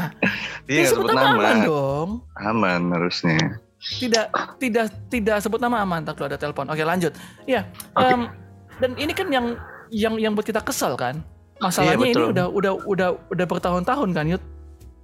Iya 0.65 0.65
Tidak 0.65 0.89
sebut 0.89 1.05
nama 1.09 1.27
aman 1.31 1.57
dong. 1.63 2.09
Aman 2.39 2.81
harusnya. 2.89 3.37
Tidak 3.83 4.25
tidak 4.57 4.85
tidak 5.11 5.37
sebut 5.43 5.59
nama 5.59 5.83
aman. 5.83 6.01
Tak 6.01 6.17
ada 6.17 6.39
telepon. 6.39 6.65
Oke 6.69 6.81
lanjut. 6.81 7.13
Iya. 7.45 7.67
Oke. 7.93 8.09
em, 8.09 8.21
dan 8.79 8.91
ini 8.95 9.13
kan 9.13 9.27
yang 9.29 9.45
yang 9.93 10.13
yang 10.17 10.31
buat 10.33 10.47
kita 10.47 10.61
kesel 10.61 10.97
kan. 10.97 11.21
Masalahnya 11.61 12.01
Iya, 12.01 12.11
ini 12.17 12.23
udah 12.33 12.47
udah 12.49 12.73
udah 12.89 13.09
udah 13.29 13.45
bertahun-tahun 13.45 14.09
kan 14.11 14.25
Yud. 14.25 14.43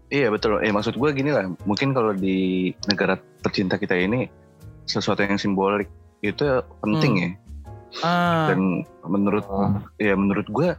Iya 0.09 0.33
betul. 0.33 0.57
Eh 0.65 0.73
maksud 0.73 0.97
gue 0.97 1.09
gini 1.13 1.29
lah. 1.29 1.45
Mungkin 1.65 1.93
kalau 1.93 2.13
di 2.13 2.69
negara 2.89 3.17
tercinta 3.41 3.77
kita 3.77 3.93
ini 3.93 4.25
sesuatu 4.83 5.21
yang 5.21 5.37
simbolik 5.37 5.89
itu 6.19 6.45
penting 6.81 7.13
Hmm. 7.15 7.23
ya. 7.23 7.31
Ah, 8.05 8.53
Dan 8.53 8.85
menurut 9.01 9.41
Oh. 9.49 9.73
ya 9.97 10.13
menurut 10.13 10.45
gue 10.45 10.77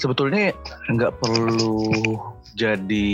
sebetulnya 0.00 0.56
nggak 0.88 1.20
perlu 1.20 2.16
jadi 2.56 3.08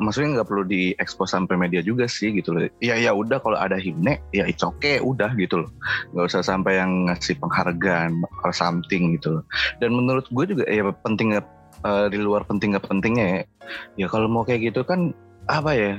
maksudnya 0.00 0.40
nggak 0.40 0.48
perlu 0.48 0.64
diekspos 0.64 1.36
sampai 1.36 1.60
media 1.60 1.84
juga 1.84 2.08
sih 2.08 2.32
gitu 2.32 2.56
loh 2.56 2.64
ya 2.80 2.96
ya 2.96 3.12
udah 3.12 3.36
kalau 3.44 3.60
ada 3.60 3.76
himne 3.76 4.24
ya 4.32 4.48
it's 4.48 4.64
okay 4.64 4.96
udah 4.96 5.28
gitu 5.36 5.60
loh 5.60 5.70
nggak 6.16 6.32
usah 6.32 6.40
sampai 6.40 6.80
yang 6.80 7.04
ngasih 7.04 7.36
penghargaan 7.36 8.16
or 8.40 8.52
something 8.56 9.12
gitu 9.12 9.36
loh 9.36 9.44
dan 9.76 9.92
menurut 9.92 10.24
gue 10.32 10.44
juga 10.48 10.64
ya 10.64 10.88
penting 11.04 11.36
eh, 11.84 12.06
di 12.12 12.18
luar 12.20 12.44
penting 12.46 12.76
nggak 12.76 12.86
pentingnya 12.88 13.26
ya. 13.26 13.42
Ya 13.96 14.06
kalau 14.10 14.26
mau 14.26 14.42
kayak 14.42 14.72
gitu 14.72 14.82
kan 14.86 15.14
apa 15.48 15.74
ya? 15.74 15.92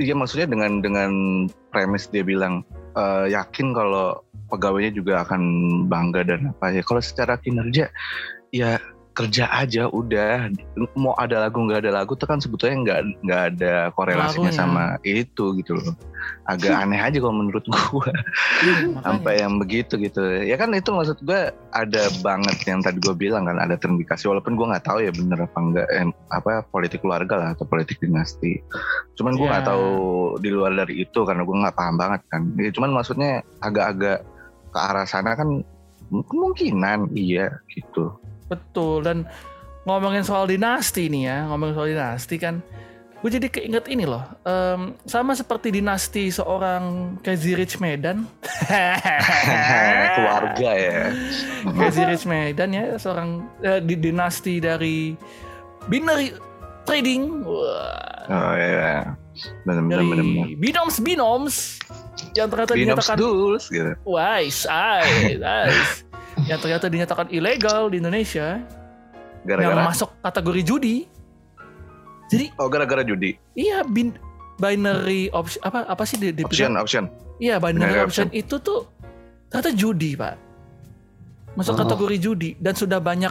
Ya 0.00 0.14
maksudnya 0.16 0.48
dengan 0.48 0.80
dengan 0.80 1.10
premis 1.70 2.08
dia 2.08 2.22
bilang 2.22 2.64
eh, 2.96 3.32
yakin 3.32 3.76
kalau 3.76 4.20
pegawainya 4.46 4.94
juga 4.94 5.26
akan 5.26 5.42
bangga 5.90 6.22
dan 6.26 6.54
apa 6.54 6.74
ya. 6.74 6.82
Kalau 6.86 7.02
secara 7.02 7.36
kinerja 7.40 7.90
ya 8.54 8.78
kerja 9.16 9.48
aja 9.48 9.88
udah. 9.88 10.52
Mau 10.92 11.16
ada 11.16 11.48
lagu 11.48 11.64
nggak 11.64 11.80
ada 11.88 12.04
lagu 12.04 12.12
tuh 12.12 12.28
kan 12.28 12.36
sebetulnya 12.36 12.76
nggak 12.84 13.00
nggak 13.24 13.42
ada 13.56 13.74
korelasinya 13.96 14.52
Lagunya. 14.52 14.60
sama 14.60 14.84
itu 15.08 15.56
gitu 15.56 15.72
loh. 15.80 15.96
Agak 16.44 16.76
aneh 16.84 17.00
aja 17.00 17.16
kalau 17.16 17.32
menurut 17.32 17.64
gua. 17.64 18.04
Makanya. 18.12 19.00
sampai 19.00 19.34
yang 19.40 19.56
begitu 19.56 19.96
gitu. 19.96 20.20
Ya 20.44 20.60
kan 20.60 20.68
itu 20.76 20.92
maksud 20.92 21.16
gua 21.24 21.48
ada 21.72 22.12
banget 22.20 22.60
yang 22.68 22.84
tadi 22.84 23.00
gua 23.00 23.16
bilang 23.16 23.48
kan 23.48 23.56
ada 23.56 23.80
terindikasi. 23.80 24.28
Walaupun 24.28 24.52
gua 24.52 24.76
nggak 24.76 24.84
tahu 24.84 24.98
ya 25.00 25.10
bener 25.16 25.38
apa 25.48 25.58
enggak 25.64 25.88
eh, 25.88 26.06
apa 26.36 26.50
politik 26.68 27.00
keluarga 27.00 27.34
lah 27.40 27.48
atau 27.56 27.64
politik 27.64 27.96
dinasti. 27.98 28.60
Cuman 29.16 29.40
gua 29.40 29.56
nggak 29.56 29.64
Ya. 29.64 29.70
tahu 29.72 29.88
di 30.44 30.50
luar 30.52 30.76
dari 30.76 31.00
itu 31.00 31.24
karena 31.24 31.40
gua 31.40 31.56
nggak 31.64 31.76
paham 31.80 31.96
banget 31.96 32.20
kan. 32.28 32.42
Ya, 32.60 32.68
cuman 32.68 32.92
maksudnya 32.92 33.40
agak-agak 33.64 34.28
ke 34.70 34.78
arah 34.78 35.08
sana 35.08 35.32
kan 35.32 35.64
kemungkinan 36.06 37.10
iya 37.16 37.50
gitu 37.72 38.12
Betul 38.46 39.06
dan 39.06 39.26
ngomongin 39.86 40.26
soal 40.26 40.50
dinasti 40.50 41.06
nih 41.06 41.22
ya, 41.30 41.38
ngomongin 41.50 41.74
soal 41.74 41.88
dinasti 41.90 42.36
kan 42.38 42.58
gue 43.16 43.42
jadi 43.42 43.48
keinget 43.48 43.88
ini 43.88 44.04
loh 44.04 44.22
em, 44.44 44.92
sama 45.08 45.32
seperti 45.32 45.72
dinasti 45.72 46.28
seorang 46.30 47.16
Crazy 47.24 47.56
Rich 47.56 47.80
Medan. 47.80 48.28
Keluarga 50.14 50.70
ya. 50.76 51.10
Crazy 51.64 52.06
Rich 52.06 52.28
Medan 52.28 52.76
ya 52.76 52.94
seorang 53.00 53.48
eh, 53.64 53.80
di 53.82 53.98
dinasti 53.98 54.60
dari 54.62 55.16
binary 55.88 56.36
trading. 56.86 57.42
Wah, 57.42 58.30
oh 58.30 58.54
iya 58.54 59.16
benar 59.68 59.84
benar 59.84 60.00
benar 60.00 60.24
benar. 60.24 60.48
binoms 60.56 60.96
binoms 61.02 61.56
yang 62.32 62.48
ternyata 62.48 62.72
Binoms 62.72 63.04
dinyatakan 63.04 63.16
Duls 63.20 63.64
gitu. 63.68 63.92
Wise 64.08 64.64
wise. 64.72 66.05
Yang 66.44 66.60
ternyata 66.60 66.86
dinyatakan 66.86 67.26
ilegal 67.30 67.88
di 67.88 67.96
Indonesia 67.96 68.60
yang 68.60 69.48
gara-gara 69.48 69.82
masuk 69.82 70.10
kategori 70.20 70.62
judi 70.62 70.96
jadi 72.26 72.52
oh 72.58 72.66
gara-gara 72.66 73.00
judi 73.00 73.38
Iya, 73.54 73.80
bin 73.82 74.12
binary 74.56 75.30
option 75.30 75.62
apa 75.62 75.86
apa 75.86 76.02
sih 76.02 76.18
di, 76.18 76.34
di 76.34 76.42
option 76.42 76.76
option 76.76 77.06
Iya, 77.36 77.56
binary, 77.56 77.92
Binary 77.92 78.00
option. 78.02 78.28
itu 78.32 78.56
tuh 78.56 78.88
ternyata 79.46 79.70
judi, 79.70 80.16
Pak. 80.16 80.34
Masuk 81.52 81.76
Oh. 81.76 81.80
kategori 81.84 82.16
judi 82.16 82.50
dan 82.56 82.72
sudah 82.72 82.96
banyak 82.96 83.28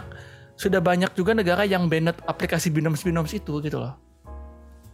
sudah 0.54 0.78
banyak 0.78 1.10
juga 1.12 1.34
negara 1.34 1.66
yang 1.66 1.90
banned 1.90 2.14
aplikasi 2.22 2.70
binoms-binoms 2.70 3.34
itu 3.34 3.58
gitu 3.60 3.76
loh. 3.76 3.98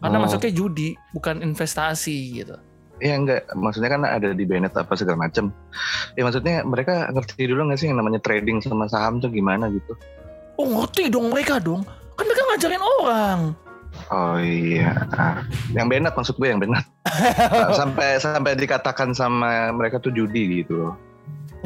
Karena 0.01 0.17
Oh. 0.17 0.25
masuknya 0.25 0.49
judi, 0.51 0.97
bukan 1.13 1.45
investasi 1.45 2.41
gitu. 2.41 2.57
Iya 3.03 3.19
enggak, 3.19 3.43
maksudnya 3.59 3.91
kan 3.91 4.07
ada 4.07 4.31
di 4.31 4.47
Bennett 4.47 4.79
apa 4.79 4.95
segala 4.95 5.27
macam. 5.27 5.51
Ya 6.15 6.23
maksudnya 6.23 6.63
mereka 6.63 7.11
ngerti 7.11 7.51
dulu 7.51 7.67
nggak 7.67 7.81
sih 7.83 7.91
yang 7.91 7.99
namanya 7.99 8.23
trading 8.23 8.63
sama 8.63 8.87
saham 8.87 9.19
tuh 9.19 9.27
gimana 9.27 9.67
gitu? 9.75 9.99
Oh, 10.55 10.71
ngerti 10.71 11.11
dong 11.11 11.35
mereka 11.35 11.59
dong. 11.59 11.83
Kan 12.15 12.25
mereka 12.31 12.43
ngajarin 12.47 12.85
orang. 13.03 13.41
Oh 14.09 14.39
iya. 14.39 14.95
Yang 15.75 15.87
benat 15.91 16.13
maksud 16.15 16.39
gue 16.39 16.49
yang 16.49 16.63
benat. 16.63 16.87
sampai 17.81 18.23
sampai 18.23 18.55
dikatakan 18.55 19.13
sama 19.13 19.75
mereka 19.75 19.99
tuh 19.99 20.15
judi 20.15 20.63
gitu 20.63 20.79
loh. 20.79 20.95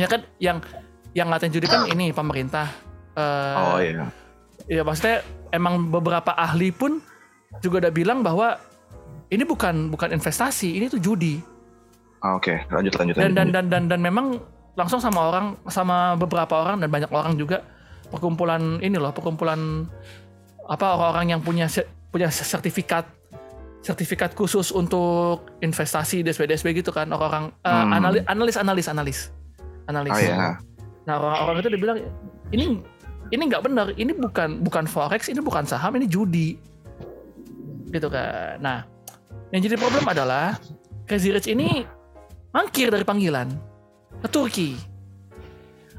Ya 0.01 0.09
kan 0.09 0.25
yang 0.41 0.65
yang 1.13 1.29
ngatain 1.29 1.53
judi 1.53 1.69
kan 1.69 1.85
ini 1.93 2.17
pemerintah. 2.17 2.73
Eh, 3.13 3.55
Oh 3.61 3.79
iya. 3.79 4.09
Ya 4.67 4.83
maksudnya 4.83 5.21
emang 5.53 5.93
beberapa 5.93 6.33
ahli 6.33 6.73
pun 6.73 7.05
juga 7.61 7.87
udah 7.87 7.93
bilang 7.93 8.25
bahwa 8.25 8.57
ini 9.29 9.43
bukan 9.43 9.91
bukan 9.91 10.13
investasi, 10.13 10.77
ini 10.77 10.87
tuh 10.87 10.99
judi. 10.99 11.43
Ah, 12.21 12.35
Oke, 12.35 12.65
lanjut 12.71 12.97
lanjut 12.97 13.15
Dan 13.17 13.33
lanjut. 13.33 13.37
dan 13.37 13.47
dan 13.53 13.65
dan 13.69 13.83
dan 13.91 14.01
memang 14.01 14.41
langsung 14.75 14.99
sama 14.99 15.31
orang 15.31 15.47
sama 15.69 16.15
beberapa 16.15 16.53
orang 16.57 16.81
dan 16.81 16.89
banyak 16.89 17.11
orang 17.11 17.35
juga 17.35 17.65
perkumpulan 18.09 18.79
ini 18.81 18.97
loh, 18.97 19.11
perkumpulan 19.11 19.87
apa 20.67 20.87
orang-orang 20.95 21.37
yang 21.37 21.41
punya 21.43 21.67
punya 22.11 22.27
sertifikat 22.29 23.07
sertifikat 23.83 24.35
khusus 24.35 24.75
untuk 24.75 25.47
investasi 25.63 26.27
DSB 26.27 26.51
DSB 26.51 26.67
gitu 26.75 26.91
kan 26.91 27.07
orang-orang 27.07 27.55
eh, 27.63 27.71
Hmm. 27.71 27.93
analis 27.95 28.23
analis 28.27 28.57
analis 28.59 28.87
analis 28.91 29.19
analis. 29.87 30.13
Oh 30.13 30.19
iya. 30.19 30.59
Nah 31.07 31.15
orang-orang 31.23 31.61
itu 31.63 31.71
dibilang 31.71 31.99
ini 32.51 32.65
ini 33.31 33.43
nggak 33.47 33.63
benar, 33.63 33.87
ini 33.95 34.11
bukan 34.15 34.63
bukan 34.63 34.87
forex, 34.87 35.31
ini 35.31 35.39
bukan 35.39 35.63
saham, 35.63 35.95
ini 35.95 36.07
judi, 36.07 36.59
gitu 37.91 38.07
kan. 38.11 38.59
Nah 38.59 38.79
yang 39.55 39.61
jadi 39.63 39.77
problem 39.79 40.05
adalah 40.07 40.59
Crazy 41.07 41.31
Rich 41.31 41.47
ini 41.47 41.87
mangkir 42.51 42.91
dari 42.91 43.07
panggilan 43.07 43.47
ke 44.23 44.29
Turki. 44.31 44.75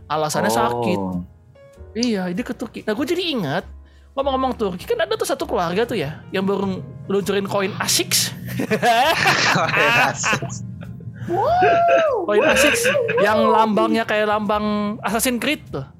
Alasannya 0.08 0.51
sakit. 0.51 1.00
Oh. 1.00 1.24
Iya, 1.96 2.30
dia 2.32 2.46
ke 2.46 2.54
Turki. 2.56 2.84
Nah 2.84 2.94
gue 2.94 3.06
jadi 3.08 3.24
ingat 3.24 3.63
ngomong-ngomong 4.18 4.54
Turki 4.58 4.84
kan 4.84 5.00
ada 5.00 5.13
tuh 5.13 5.30
satu 5.30 5.46
keluarga 5.46 5.86
tuh 5.86 5.96
ya 5.96 6.25
yang 6.34 6.44
baru 6.44 6.82
luncurin 7.08 7.46
koin 7.46 7.72
ASICS. 7.77 8.34
koin 12.27 12.44
ASICS 12.44 12.82
yang 13.22 13.48
lambangnya 13.48 14.04
kayak 14.04 14.27
lambang 14.27 14.98
Assassin's 15.06 15.39
Creed 15.39 15.62
tuh. 15.72 15.97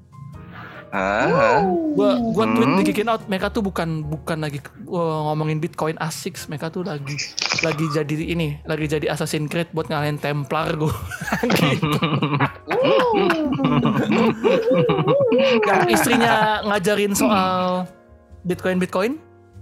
Ah, 0.88 1.60
gua 1.92 2.16
gua 2.32 2.44
tweet 2.48 2.64
Hmm. 2.64 2.78
di 2.80 2.84
Kicking 2.86 3.08
Out. 3.08 3.28
Mereka 3.28 3.52
tuh 3.52 3.60
bukan 3.60 4.00
bukan 4.02 4.40
lagi 4.40 4.58
uh, 4.86 5.28
ngomongin 5.28 5.60
Bitcoin 5.60 6.00
ASICS 6.00 6.48
mereka 6.48 6.68
tuh 6.68 6.80
lagi 6.80 7.12
lagi 7.60 7.84
jadi 7.92 8.14
ini 8.14 8.62
lagi 8.64 8.88
jadi 8.88 9.12
Assassin's 9.12 9.48
Creed 9.48 9.68
buat 9.72 9.86
ngalahin 9.86 10.16
Templar 10.16 10.72
gua. 10.74 10.88
Gitu. 11.44 12.00
yang 15.66 15.88
istrinya 15.88 16.34
ngajarin 16.64 17.12
soal 17.12 17.84
Bitcoin 18.44 18.80
Bitcoin. 18.80 19.12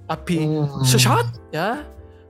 Api 0.07 0.47
sesat 0.87 1.27
ya. 1.51 1.83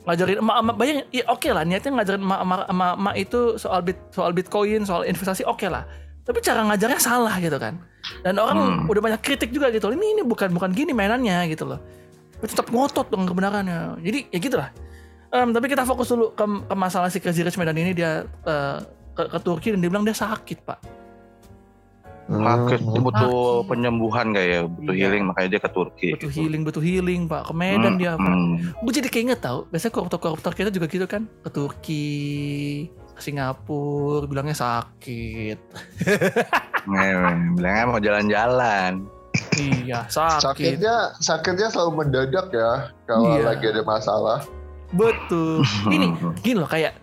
Ngajarin 0.07 0.41
emak 0.41 0.57
emak 0.63 0.77
bayang 0.79 0.99
ya 1.11 1.27
oke 1.29 1.51
lah 1.51 1.67
niatnya 1.67 1.91
ngajarin 1.93 2.23
emak 2.23 2.41
emak 2.41 2.61
emak, 2.71 2.93
emak 2.97 3.15
itu 3.19 3.41
soal 3.59 3.83
bit 3.83 3.99
soal 4.09 4.31
Bitcoin 4.33 4.87
soal 4.87 5.05
investasi 5.05 5.45
oke 5.45 5.67
lah 5.67 5.85
tapi 6.27 6.39
cara 6.41 6.61
ngajarnya 6.65 6.99
salah 6.99 7.39
gitu 7.39 7.55
kan. 7.57 7.79
Dan 8.21 8.37
orang 8.37 8.59
Hmm. 8.83 8.91
udah 8.91 9.01
banyak 9.01 9.21
kritik 9.21 9.49
juga 9.49 9.71
gitu 9.71 9.89
ini 9.89 10.13
ini 10.13 10.23
bukan 10.23 10.51
bukan 10.51 10.71
gini 10.71 10.91
mainannya 10.91 11.47
gitu 11.47 11.65
loh. 11.65 11.79
Tapi 12.37 12.47
tetap 12.47 12.67
ngotot 12.69 13.07
dengan 13.07 13.25
kebenarannya. 13.25 14.03
Jadi 14.03 14.19
ya 14.29 14.39
gitulah. 14.39 14.69
Em, 15.29 15.51
tapi 15.51 15.67
kita 15.67 15.83
fokus 15.83 16.07
dulu 16.07 16.31
ke, 16.31 16.45
ke 16.45 16.75
masalah 16.75 17.09
si 17.09 17.19
Crazy 17.19 17.41
Rich 17.41 17.57
Medan 17.57 17.75
ini. 17.75 17.91
Dia 17.93 18.23
eh, 18.27 18.77
ke, 19.13 19.23
ke 19.27 19.39
Turki 19.41 19.71
dan 19.71 19.81
dia 19.81 19.89
bilang 19.89 20.03
dia 20.03 20.13
sakit 20.13 20.59
pak. 20.63 20.79
Sakit 22.27 22.81
Hmm. 22.83 22.99
butuh 23.01 23.63
penyembuhan 23.65 24.35
gak 24.35 24.43
ya, 24.45 24.61
butuh 24.67 24.91
Iya. 24.93 25.03
healing 25.07 25.23
makanya 25.25 25.49
dia 25.49 25.61
ke 25.63 25.71
Turki. 25.71 26.09
butuh 26.13 26.33
healing 26.33 26.63
butuh 26.63 26.83
healing 26.83 27.23
pak. 27.25 27.47
Ke 27.47 27.55
Medan 27.55 27.95
Hmm, 27.95 28.01
dia 28.01 28.13
pak. 28.15 28.27
hmm. 28.29 28.55
gue 28.83 28.93
jadi 28.93 29.09
keinget 29.09 29.39
tau 29.39 29.63
biasanya 29.67 29.95
koruptor-koruptor 29.95 30.51
kita 30.53 30.69
juga 30.69 30.87
gitu 30.87 31.07
kan. 31.07 31.23
Ke 31.41 31.49
Turki 31.49 32.07
ke 33.17 33.23
Singapura 33.23 34.25
bilangnya 34.25 34.53
sakit. 34.55 35.59
Bilangnya 37.57 37.85
mau 37.85 37.99
jalan-jalan. 37.99 39.09
iya 39.57 40.05
sakit. 40.07 40.41
Sakitnya 40.77 40.97
sakitnya 41.19 41.69
selalu 41.69 42.05
mendadak 42.05 42.49
ya 42.49 42.73
kalau 43.05 43.35
Iya. 43.35 43.45
lagi 43.51 43.65
ada 43.67 43.83
masalah. 43.83 44.39
betul. 44.93 45.65
Ini 45.89 46.07
gini 46.45 46.57
loh 46.57 46.69
kayak 46.69 46.95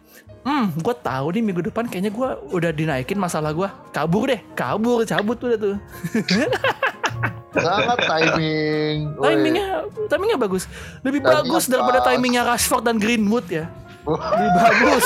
hmm 0.44 0.76
gue 0.76 0.96
tahu 1.00 1.26
nih 1.32 1.40
minggu 1.42 1.62
depan 1.64 1.88
kayaknya 1.88 2.12
gue 2.12 2.30
udah 2.52 2.72
dinaikin 2.72 3.16
masalah 3.16 3.56
gue 3.56 3.64
kabur 3.92 4.28
deh 4.28 4.40
kabur 4.54 5.04
cabut 5.04 5.38
udah 5.40 5.58
tuh. 5.58 5.76
Sangat 7.54 8.00
timing. 8.02 9.14
Timingnya 9.14 9.68
timingnya 10.10 10.38
bagus. 10.38 10.66
Lebih 11.06 11.22
Timingnya 11.22 11.38
bagus 11.46 11.64
daripada 11.70 12.00
timingnya 12.02 12.42
Rashford 12.44 12.84
dan 12.84 12.98
Greenwood 12.98 13.46
ya 13.48 13.70
lebih 14.04 14.52
bagus. 14.52 15.06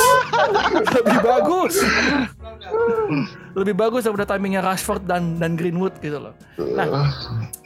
Lebih 0.97 1.19
bagus. 1.21 1.73
Lebih 3.53 3.75
bagus 3.77 4.01
daripada 4.05 4.25
timingnya 4.33 4.61
Rashford 4.65 5.05
dan 5.05 5.37
dan 5.37 5.53
Greenwood 5.53 5.93
gitu 6.01 6.17
loh. 6.17 6.33
Nah, 6.57 7.13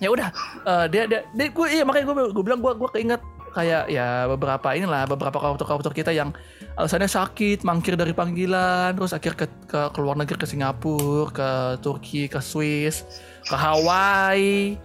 ya 0.03 0.11
udah. 0.11 0.29
Eh, 0.67 0.85
dia 0.91 1.03
dia, 1.07 1.23
dia 1.31 1.47
gue 1.47 1.67
iya 1.71 1.83
makanya 1.87 2.11
gue 2.11 2.15
gue 2.35 2.43
bilang 2.43 2.59
gue 2.59 2.71
gue 2.75 2.89
keinget 2.91 3.21
kayak 3.51 3.91
ya 3.91 4.31
beberapa 4.31 4.71
inilah 4.71 5.03
beberapa 5.11 5.35
koruptor-koruptor 5.35 5.91
kita 5.91 6.15
yang 6.15 6.31
alasannya 6.79 7.11
sakit 7.11 7.67
mangkir 7.67 7.99
dari 7.99 8.15
panggilan 8.15 8.95
terus 8.95 9.11
akhir 9.11 9.35
ke 9.35 9.45
ke, 9.67 9.79
ke 9.91 9.99
luar 9.99 10.15
negeri 10.15 10.39
ke 10.39 10.47
Singapura 10.47 11.27
ke 11.35 11.49
Turki 11.83 12.31
ke 12.31 12.39
Swiss 12.39 13.03
ke 13.43 13.55
Hawaii 13.55 14.79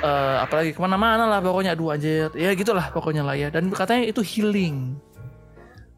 eh 0.00 0.36
apalagi 0.40 0.74
ke 0.74 0.80
mana-mana 0.82 1.30
lah 1.30 1.38
pokoknya. 1.38 1.78
Aduh 1.78 1.94
anjir. 1.94 2.30
Ya 2.34 2.50
gitulah 2.58 2.90
pokoknya 2.90 3.22
lah 3.22 3.36
ya. 3.38 3.52
Dan 3.52 3.70
katanya 3.70 4.08
itu 4.08 4.22
healing 4.24 4.98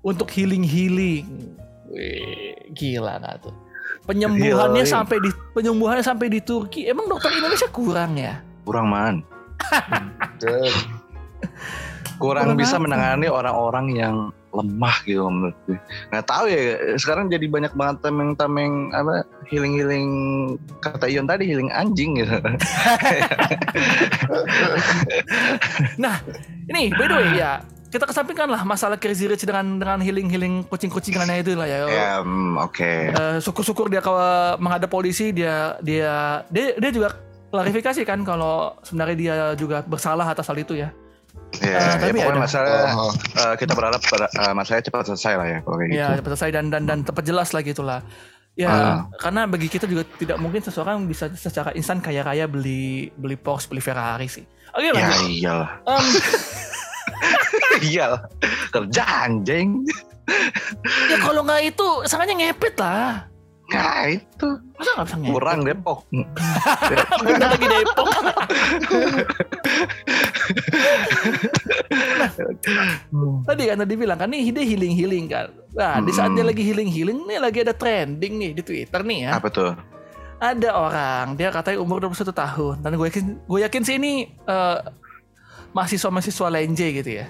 untuk 0.03 0.29
healing 0.35 0.67
healing 0.67 1.57
Wih, 1.89 2.55
gila 2.75 3.19
nggak 3.23 3.49
tuh 3.49 3.55
penyembuhannya 4.07 4.83
Healing. 4.83 4.91
sampai 4.91 5.17
di 5.23 5.31
penyembuhannya 5.55 6.05
sampai 6.05 6.27
di 6.27 6.41
Turki 6.43 6.91
emang 6.91 7.07
dokter 7.07 7.31
Indonesia 7.31 7.71
kurang 7.71 8.19
ya 8.19 8.43
Kurang 8.63 8.95
man. 8.95 9.17
Kurang 12.23 12.55
Kurang 12.55 12.55
bisa 12.55 12.79
apa? 12.79 12.87
menangani 12.87 13.27
orang-orang 13.27 13.87
yang 13.99 14.31
lemah 14.55 14.95
gitu 15.03 15.27
menurut 15.27 15.57
gue. 15.67 15.75
Nggak 16.15 16.27
tahu 16.29 16.45
ya, 16.47 16.61
sekarang 17.01 17.27
jadi 17.33 17.51
banyak 17.51 17.73
banget 17.75 18.05
tameng-tameng 18.07 18.95
apa 18.95 19.27
healing-healing 19.51 20.07
kata 20.79 21.11
Ion 21.11 21.27
tadi 21.27 21.51
healing 21.51 21.73
anjing 21.75 22.15
gitu. 22.23 22.31
ini 26.71 26.95
by 26.95 27.07
the 27.11 27.17
way 27.17 27.43
ya 27.43 27.59
kita 27.93 28.05
kesampingkan 28.05 28.49
lah 28.49 28.65
masalah 28.65 28.97
crazy 28.97 29.27
rich 29.27 29.45
dengan 29.45 29.77
dengan 29.77 29.99
healing 29.99 30.27
healing 30.27 30.55
kucing 30.65 30.89
kucingannya 30.89 31.39
itu 31.39 31.53
lah 31.53 31.69
ya 31.69 31.79
ya, 31.85 32.13
hmm, 32.19 32.57
oke. 32.59 32.93
Eh, 33.13 33.37
syukur-syukur 33.39 33.87
dia 33.87 34.01
kalau 34.01 34.17
menghadap 34.57 34.89
polisi 34.89 35.29
dia 35.29 35.77
dia 35.79 36.41
dia 36.49 36.73
dia 36.75 36.91
juga 36.91 37.13
klarifikasi 37.47 38.01
kan 38.03 38.21
kalau 38.23 38.73
sebenarnya 38.81 39.15
dia 39.15 39.35
juga 39.55 39.81
bersalah 39.83 40.25
atas 40.25 40.49
hal 40.49 40.57
itu 40.57 40.75
ya 40.75 40.89
Ya, 41.55 41.69
Eh, 41.69 41.69
ya, 41.69 41.93
tapi 41.99 42.13
pokoknya 42.15 42.33
ada- 42.35 42.45
masalah 42.45 42.81
oh, 42.95 43.13
eh, 43.13 43.55
kita 43.57 43.73
berharap 43.73 44.01
ber- 44.03 44.25
eh, 44.31 44.53
masalahnya 44.55 44.85
cepat 44.85 45.05
selesai 45.07 45.33
lah 45.35 45.47
ya 45.47 45.59
kalau 45.61 45.77
kayak 45.77 45.89
gitu. 45.91 45.99
ya 45.99 46.07
cepat 46.15 46.31
selesai 46.31 46.51
dan 46.51 46.65
dan 46.67 46.83
dan 46.83 46.99
tepat 47.03 47.25
jelas 47.25 47.49
lah 47.51 47.61
gitulah 47.63 48.01
ya 48.55 48.69
Ah. 48.69 48.97
karena 49.19 49.45
bagi 49.47 49.65
kita 49.67 49.85
juga 49.85 50.05
tidak 50.13 50.37
mungkin 50.39 50.61
seseorang 50.61 51.05
bisa 51.05 51.29
secara 51.31 51.73
instan 51.73 52.01
kaya 52.01 52.21
raya 52.21 52.45
beli 52.45 53.09
beli 53.11 53.37
Porsche 53.37 53.69
beli 53.69 53.81
Ferrari 53.81 54.29
sih 54.29 54.45
oke 54.71 54.81
Ya 54.83 54.93
lanjut 54.93 55.21
iyalah. 55.31 55.71
Em, 57.83 57.89
iyalah. 57.89 58.23
Kerja 58.71 59.03
anjing. 59.27 59.83
ya 61.09 61.19
kalau 61.19 61.43
nggak 61.43 61.67
itu 61.67 61.87
sangatnya 62.07 62.47
ngepet 62.47 62.79
lah 62.79 63.27
Nah 63.69 64.05
itu 64.07 64.49
masa 64.77 64.91
nggak 64.93 65.07
bisa 65.09 65.17
ngepet 65.17 65.33
kurang 65.33 65.59
Depok. 65.63 65.99
bener 67.19 67.49
lagi 67.49 67.67
Depok 67.67 68.07
tadi 73.43 73.63
kan 73.67 73.77
tadi 73.79 73.95
bilang 73.95 74.15
kan 74.17 74.29
nih 74.29 74.51
dia 74.51 74.65
healing 74.65 74.93
healing 74.93 75.27
kan 75.27 75.49
nah 75.73 75.99
di 75.99 76.13
saat 76.13 76.31
dia 76.31 76.43
Hmm. 76.43 76.51
lagi 76.51 76.63
healing 76.63 76.87
healing 76.87 77.19
nih 77.25 77.39
lagi 77.39 77.59
ada 77.61 77.73
trending 77.73 78.35
nih 78.37 78.51
di 78.53 78.63
Twitter 78.63 79.01
nih 79.01 79.19
ya 79.25 79.31
Apa 79.37 79.49
tuh? 79.49 79.73
ada 80.39 80.71
orang 80.73 81.27
dia 81.35 81.49
katanya 81.49 81.79
umur 81.79 82.03
21 82.03 82.31
tahun 82.31 82.75
dan 82.79 82.91
gue 82.93 83.07
yakin 83.09 83.25
gue 83.41 83.59
yakin 83.63 83.83
sih 83.83 83.95
ini 83.97 84.13
eh, 84.29 84.79
mahasiswa-mahasiswa 85.73 86.47
lenje 86.49 86.87
gitu 86.93 87.11
ya 87.15 87.27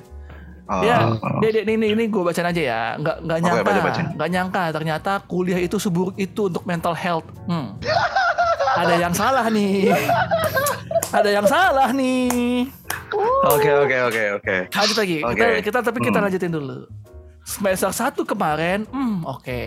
Oh, 0.62 0.78
dia, 0.78 0.94
oh. 1.10 1.42
dia, 1.42 1.50
dia 1.58 1.74
ini 1.74 1.90
ini 1.90 2.06
gue 2.06 2.22
bacain 2.22 2.46
aja 2.46 2.62
ya 2.62 2.80
nggak 2.94 3.16
nggak 3.20 3.38
nyangka 3.42 3.62
baca, 3.62 3.80
baca. 3.82 4.02
nggak 4.14 4.30
nyangka 4.30 4.62
ternyata 4.70 5.12
kuliah 5.22 5.58
itu 5.58 5.74
seburuk 5.76 6.14
itu 6.14 6.46
untuk 6.46 6.62
mental 6.62 6.94
health 6.94 7.26
hmm. 7.44 7.82
ada 8.72 8.94
yang 8.94 9.10
salah 9.10 9.50
nih 9.50 9.90
ada 11.10 11.28
yang 11.28 11.44
salah 11.44 11.90
nih 11.90 12.70
Oke 13.44 13.68
oke 13.68 13.96
oke 14.08 14.22
oke. 14.38 14.56
lanjut 14.70 14.96
lagi 14.96 15.18
Oke. 15.20 15.34
kita, 15.36 15.46
kita 15.60 15.78
tapi 15.82 15.98
kita 16.00 16.16
Hmm. 16.16 16.26
lanjutin 16.26 16.52
dulu 16.52 16.86
semester 17.42 17.90
satu 17.90 18.22
kemarin 18.22 18.86
hmm 18.86 19.26
oke 19.26 19.62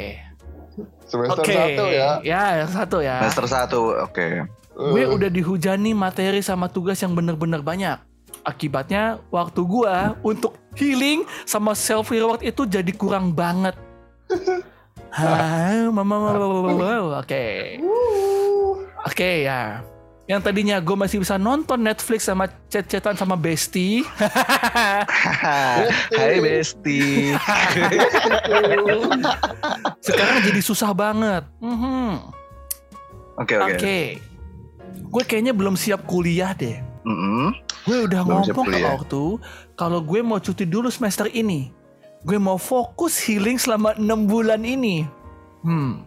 semester 1.06 1.44
oke 1.44 1.54
satu 1.54 1.84
ya. 1.86 2.10
ya 2.24 2.44
yang 2.64 2.72
satu 2.72 2.98
ya 3.00 3.20
Semester 3.22 3.46
satu 3.46 3.80
oke. 4.02 4.28
gue 4.74 5.02
Eh, 5.02 5.08
udah 5.08 5.28
dihujani 5.28 5.92
materi 5.92 6.40
sama 6.40 6.68
tugas 6.68 6.98
yang 6.98 7.12
bener-bener 7.12 7.60
banyak 7.60 8.00
Akibatnya 8.46 9.18
waktu 9.34 9.66
gua 9.66 10.14
untuk 10.22 10.54
healing 10.78 11.26
sama 11.50 11.74
self 11.74 12.14
reward 12.14 12.46
itu 12.46 12.62
jadi 12.70 12.94
kurang 12.94 13.34
banget. 13.34 13.74
Hah, 15.16 15.90
mama. 15.90 16.38
Oke. 17.24 17.80
Oke 19.06 19.48
ya. 19.48 19.82
Yang 20.26 20.42
tadinya 20.42 20.82
gue 20.82 20.98
masih 20.98 21.22
bisa 21.22 21.38
nonton 21.38 21.78
Netflix 21.86 22.26
sama 22.26 22.50
chat-chatan 22.66 23.14
sama 23.14 23.38
bestie. 23.38 24.02
Hai 26.18 26.42
Besti. 26.42 27.30
Sekarang 30.06 30.38
jadi 30.42 30.62
susah 30.66 30.98
banget. 30.98 31.46
Mhm. 31.62 32.34
Oke 33.38 33.54
Oke. 33.62 33.74
oke. 33.78 34.00
Gue 35.14 35.24
kayaknya 35.30 35.54
belum 35.54 35.78
siap 35.78 36.10
kuliah 36.10 36.58
deh. 36.58 36.82
Mm-mm. 37.06 37.54
Gue 37.86 38.10
udah 38.10 38.22
Belum 38.26 38.42
ngomong 38.42 38.66
ke 38.66 38.82
waktu 38.82 39.24
kalau 39.78 40.00
gue 40.02 40.20
mau 40.26 40.42
cuti 40.42 40.66
dulu 40.66 40.90
semester 40.90 41.30
ini. 41.30 41.70
Gue 42.26 42.42
mau 42.42 42.58
fokus 42.58 43.22
healing 43.22 43.62
selama 43.62 43.94
6 44.02 44.26
bulan 44.26 44.66
ini. 44.66 45.06
Hmm. 45.62 46.02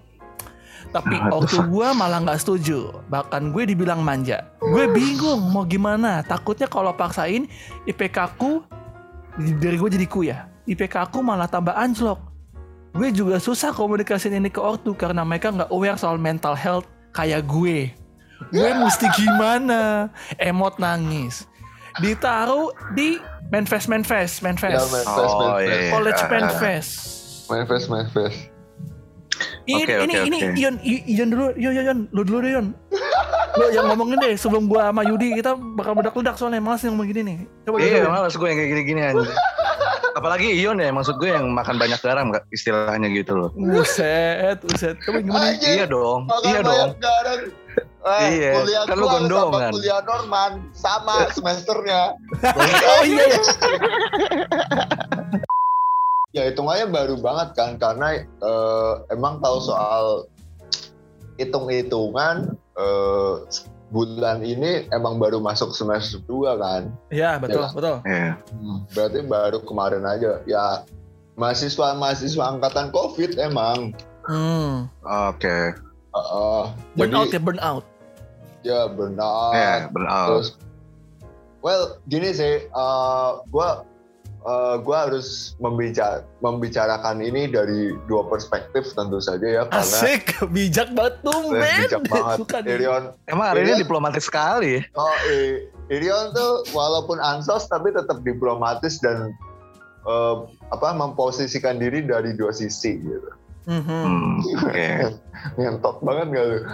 Tapi 0.89 1.21
the 1.21 1.31
waktu 1.31 1.57
gue 1.69 1.89
malah 1.95 2.19
nggak 2.25 2.41
setuju. 2.43 2.91
Bahkan 3.07 3.55
gue 3.55 3.63
dibilang 3.71 4.03
manja. 4.03 4.51
Gue 4.59 4.91
bingung 4.91 5.53
mau 5.55 5.63
gimana. 5.63 6.25
Takutnya 6.27 6.67
kalau 6.67 6.91
paksain 6.97 7.47
IPK 7.87 8.19
ku 8.35 8.65
dari 9.39 9.79
gue 9.79 9.91
jadi 9.95 10.07
ku 10.11 10.27
ya. 10.27 10.51
IPK 10.67 11.15
ku 11.15 11.23
malah 11.23 11.47
tambah 11.47 11.77
anjlok. 11.77 12.19
Gue 12.97 13.15
juga 13.15 13.39
susah 13.39 13.71
komunikasiin 13.71 14.43
ini 14.43 14.51
ke 14.51 14.59
ortu 14.59 14.97
karena 14.97 15.23
mereka 15.23 15.55
nggak 15.55 15.71
aware 15.71 16.01
soal 16.01 16.19
mental 16.19 16.57
health 16.57 16.89
kayak 17.15 17.47
gue. 17.47 17.93
Gue 18.49 18.71
mesti 18.71 19.07
gimana? 19.19 20.09
Emot 20.39 20.79
nangis. 20.79 21.48
Ditaruh 21.99 22.69
di 22.93 23.19
Manfest 23.49 23.89
Manfest 23.89 24.39
Ya, 24.39 24.45
Manfest. 24.45 24.73
manifest, 24.87 25.09
Oh, 25.09 25.39
manifest. 25.41 25.65
iya, 25.65 25.75
iya. 25.75 25.91
College 25.91 26.23
Manfest. 26.29 26.91
Manifest, 27.49 27.85
manifest. 27.89 28.39
Ini 29.65 29.83
Oke, 29.85 29.95
ini 30.01 30.15
oke, 30.15 30.27
ini. 30.27 30.39
Ion 30.57 30.75
Ion 30.83 31.29
dulu 31.29 31.47
Ion 31.55 31.73
Ion 31.73 31.85
Ion 31.85 31.99
lu 32.11 32.21
dulu 32.23 32.39
deh 32.41 32.51
Ion. 32.51 32.67
Lu 33.55 33.65
yang 33.71 33.87
ngomongin 33.87 34.19
deh 34.19 34.35
sebelum 34.35 34.65
gua 34.67 34.89
sama 34.89 35.03
Yudi 35.03 35.33
kita 35.35 35.53
bakal 35.75 35.93
bedak-ledak 35.93 36.35
soalnya 36.35 36.59
malas 36.59 36.83
yang 36.83 36.95
begini 36.95 37.21
nih. 37.23 37.39
Coba 37.65 37.77
Iya 37.79 37.99
coba. 38.03 38.11
males 38.19 38.35
gue 38.35 38.47
yang 38.47 38.59
kayak 38.59 38.71
gini-gini 38.71 39.01
anjing. 39.03 39.37
Apalagi 40.11 40.49
Ion 40.53 40.77
ya 40.77 40.91
maksud 40.91 41.15
gue 41.17 41.31
yang 41.31 41.47
makan 41.49 41.77
banyak 41.77 42.01
garam 42.01 42.29
gak 42.29 42.43
istilahnya 42.51 43.07
gitu 43.09 43.33
loh. 43.35 43.51
Buset, 43.55 44.59
buset. 44.63 44.97
Coba 45.01 45.19
gimana? 45.21 45.55
Iya 45.55 45.87
dong, 45.87 46.27
iya 46.45 46.61
dong. 46.61 46.89
garam. 46.99 47.39
Eh, 47.99 48.29
Iya, 48.31 48.51
kuliah 48.57 48.83
kan 48.85 48.95
lu 48.95 49.05
gondongan. 49.05 49.53
sama 49.59 49.75
kuliah 49.75 50.01
Norman 50.03 50.53
sama 50.71 51.15
semesternya. 51.35 52.03
Oh 52.47 53.03
iya 53.03 53.25
iya. 53.27 53.43
ya 56.31 56.43
hitungannya 56.45 56.87
baru 56.89 57.17
banget 57.17 57.49
kan 57.53 57.71
karena 57.77 58.09
eh, 58.21 58.93
emang 59.11 59.41
kalau 59.41 59.59
soal 59.59 60.05
hitung-hitungan 61.37 62.55
eh, 62.77 63.35
bulan 63.89 64.45
ini 64.45 64.85
emang 64.91 65.17
baru 65.17 65.41
masuk 65.41 65.73
semester 65.73 66.21
2 66.23 66.55
kan. 66.57 66.83
Iya, 67.09 67.41
betul, 67.41 67.65
Iya. 67.65 67.73
betul. 67.73 67.97
Iya. 68.05 68.33
Berarti 68.93 69.19
baru 69.25 69.59
kemarin 69.65 70.05
aja. 70.05 70.45
Ya 70.45 70.85
mahasiswa-mahasiswa 71.35 72.45
angkatan 72.47 72.93
Covid 72.93 73.41
emang. 73.41 73.97
Hmm. 74.29 74.93
Oke. 75.01 75.73
Heeh. 76.09 76.63
Burn 76.95 77.11
jadi 77.11 77.17
out 77.17 77.29
ya, 77.29 77.41
burn 77.41 77.61
out. 77.61 77.85
ya 78.63 78.81
burnout. 78.91 79.53
Ya, 79.55 79.73
benar. 79.89 80.27
Terus, 80.29 80.49
well, 81.61 81.97
gini 82.07 82.33
sih, 82.33 82.67
eh, 82.67 83.31
gua 83.49 83.87
eh, 84.39 84.77
gua 84.83 85.07
harus 85.07 85.55
membicara, 85.59 86.27
membicarakan 86.41 87.23
ini 87.23 87.47
dari 87.47 87.95
dua 88.07 88.27
perspektif 88.27 88.91
tentu 88.93 89.21
saja 89.21 89.47
ya, 89.47 89.63
karena 89.69 89.85
Asik, 89.85 90.25
bijak 90.51 90.91
banget 90.91 91.15
tuh, 91.23 91.41
men. 91.55 91.87
bijak 91.87 92.03
banget. 92.13 92.37
Suka 92.37 92.57
nih. 92.61 92.71
Irion, 92.77 93.03
Emang 93.27 93.47
hari 93.47 93.63
ini 93.63 93.75
diplomatis 93.79 94.27
sekali. 94.27 94.83
oh, 94.95 95.17
eh, 95.31 95.69
Irion 95.89 96.35
tuh 96.35 96.67
walaupun 96.73 97.17
ansos 97.19 97.65
tapi 97.67 97.95
tetap 97.95 98.21
diplomatis 98.23 98.99
dan 98.99 99.31
eh, 100.03 100.37
apa 100.69 100.89
memposisikan 100.93 101.79
diri 101.79 102.03
dari 102.03 102.35
dua 102.35 102.51
sisi 102.51 102.99
gitu. 102.99 103.31
Mhm. 103.69 103.85
Hmm, 103.85 104.33
Oke. 104.65 104.89
Ngentot 105.61 105.97
banget 106.01 106.27
gak 106.33 106.45
lu? 106.47 106.59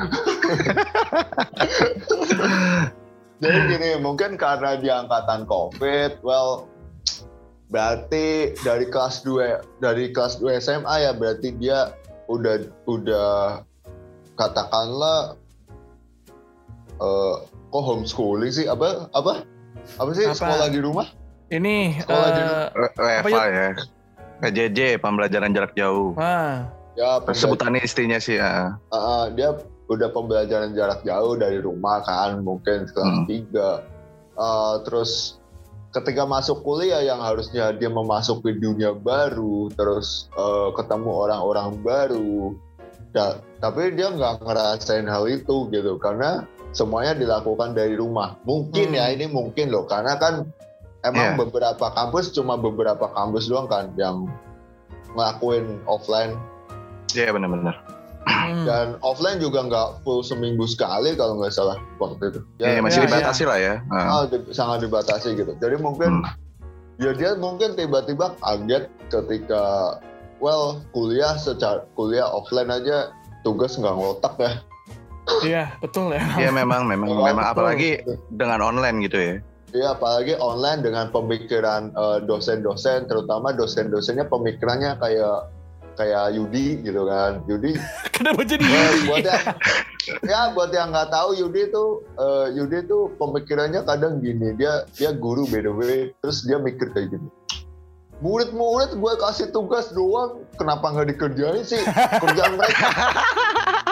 Jadi 3.36 3.58
gini, 3.68 3.88
mungkin 3.98 4.38
karena 4.38 4.78
di 4.78 4.86
angkatan 4.86 5.44
COVID, 5.44 6.22
well, 6.22 6.70
berarti 7.66 8.54
dari 8.62 8.86
kelas 8.86 9.20
2 9.20 9.82
dari 9.82 10.08
kelas 10.08 10.38
2 10.38 10.62
SMA 10.62 10.94
ya 11.00 11.12
berarti 11.12 11.50
dia 11.52 11.90
udah 12.26 12.56
udah 12.86 13.60
katakanlah 14.34 15.34
eh 16.94 17.34
kok 17.42 17.82
homeschooling 17.82 18.48
sih 18.48 18.64
apa 18.64 19.10
apa 19.10 19.42
apa 19.98 20.10
sih 20.14 20.24
Apa? 20.24 20.36
sekolah 20.36 20.68
di 20.68 20.78
rumah 20.78 21.08
Ini 21.46 21.98
Sekolah 22.00 22.28
di- 22.30 22.40
eh, 22.40 22.66
Re- 22.72 22.94
Reva 22.96 23.42
ya. 23.44 23.68
PJJ, 24.36 24.78
pembelajaran 24.98 25.50
jarak 25.50 25.72
jauh. 25.72 26.12
ah, 26.16 26.68
ya 26.94 27.18
Sebutannya 27.26 27.80
istrinya 27.80 28.16
sih. 28.16 28.38
ya. 28.38 28.78
Uh, 28.88 29.26
dia 29.32 29.54
udah 29.84 30.08
pembelajaran 30.08 30.72
jarak 30.72 31.02
jauh 31.02 31.34
dari 31.34 31.58
rumah 31.58 32.00
kan 32.00 32.40
mungkin 32.40 32.88
kelas 32.88 33.14
Hmm. 33.22 33.26
3 33.26 33.92
Uh, 34.34 34.82
terus 34.82 35.38
ketika 35.90 36.26
masuk 36.26 36.66
kuliah 36.66 36.98
yang 37.00 37.22
harusnya 37.22 37.70
dia 37.70 37.86
memasuki 37.86 38.50
dunia 38.50 38.90
baru 38.90 39.70
terus 39.70 40.26
uh, 40.34 40.74
ketemu 40.74 41.06
orang-orang 41.06 41.78
baru 41.78 42.50
Da- 43.10 43.38
tapi 43.58 43.94
dia 43.94 44.10
nggak 44.10 44.42
ngerasain 44.42 45.06
hal 45.06 45.30
itu 45.30 45.70
gitu 45.70 45.94
karena 45.96 46.42
semuanya 46.74 47.14
dilakukan 47.14 47.78
dari 47.78 47.94
rumah 47.94 48.34
mungkin 48.42 48.90
Hmm. 48.90 48.98
ya 48.98 49.14
ini 49.14 49.30
mungkin 49.30 49.70
loh 49.70 49.86
karena 49.86 50.18
kan 50.18 50.50
emang 51.06 51.38
Iya. 51.38 51.46
beberapa 51.46 51.86
kampus 51.94 52.34
cuma 52.34 52.58
beberapa 52.58 53.06
kampus 53.14 53.46
doang 53.46 53.70
kan 53.70 53.94
yang 53.94 54.26
ngelakuin 55.14 55.78
offline 55.86 56.34
Iya 57.12 57.30
benar-benar. 57.30 57.76
hmm. 58.24 58.64
dan 58.64 58.96
offline 59.04 59.36
juga 59.36 59.60
nggak 59.68 60.00
full 60.00 60.24
seminggu 60.24 60.64
sekali 60.64 61.12
kalau 61.12 61.36
nggak 61.36 61.52
salah 61.52 61.76
waktu 62.00 62.32
itu. 62.32 62.40
Iya 62.56 62.80
masih 62.80 63.04
ya, 63.04 63.06
dibatasi 63.06 63.42
lah 63.44 63.58
ya. 63.60 63.74
Ah. 63.92 64.00
ah, 64.00 64.22
di- 64.24 64.48
sangat 64.48 64.88
dibatasi 64.88 65.36
gitu. 65.36 65.52
Jadi 65.60 65.76
mungkin 65.76 66.24
Hmm. 66.24 66.32
ya 66.96 67.12
dia 67.12 67.36
mungkin 67.36 67.76
tiba-tiba 67.76 68.32
kaget 68.40 68.88
ketika 69.12 69.62
well 70.40 70.80
kuliah 70.90 71.36
secara 71.36 71.84
kuliah 71.92 72.24
offline 72.24 72.72
aja 72.72 73.12
tugas 73.44 73.76
nggak 73.76 73.92
ngotak 73.92 74.34
ya. 74.40 74.52
Iya, 75.40 75.64
betul 75.80 76.12
ya. 76.12 76.24
Iya 76.36 76.50
memang 76.50 76.84
memang 76.84 77.08
Oh, 77.12 77.24
memang 77.24 77.44
betul. 77.44 77.56
apalagi 77.60 77.90
dengan 78.30 78.60
online 78.60 79.04
gitu 79.04 79.16
ya. 79.20 79.36
Iya 79.74 79.86
apalagi 79.92 80.36
online 80.36 80.80
dengan 80.80 81.08
pemikiran 81.10 81.92
eh, 81.92 82.18
dosen-dosen 82.24 83.04
terutama 83.04 83.52
dosen-dosennya 83.52 84.28
pemikirannya 84.28 84.96
kayak 84.96 85.48
kayak 85.94 86.34
Yudi 86.34 86.82
gitu 86.82 87.02
kan. 87.06 87.42
Yudi. 87.46 87.78
Kenapa 88.16 88.42
jadi 88.42 88.62
Well, 88.62 88.94
Yudi? 88.94 89.08
buat 89.08 89.24
yang 89.24 89.44
ya 90.26 90.40
buat 90.52 90.70
yang 90.70 90.88
nggak 90.92 91.08
tahu 91.08 91.30
Yudi 91.38 91.62
tuh 91.72 92.04
eh, 92.18 92.46
Yudi 92.54 92.78
tuh 92.84 93.14
pemikirannya 93.16 93.80
kadang 93.82 94.20
gini. 94.20 94.52
Dia 94.54 94.84
dia 94.94 95.10
guru 95.14 95.46
by 95.48 95.60
the 95.62 95.72
way. 95.72 95.96
Terus 96.20 96.44
dia 96.44 96.58
mikir 96.58 96.90
kayak 96.92 97.14
gini. 97.14 97.28
Murid-murid 98.22 98.94
gue 98.94 99.12
kasih 99.18 99.50
tugas 99.50 99.90
doang 99.90 100.46
kenapa 100.54 100.86
nggak 100.86 101.12
dikerjain 101.12 101.66
sih 101.66 101.82
kerjaan 102.22 102.54
mereka? 102.54 102.88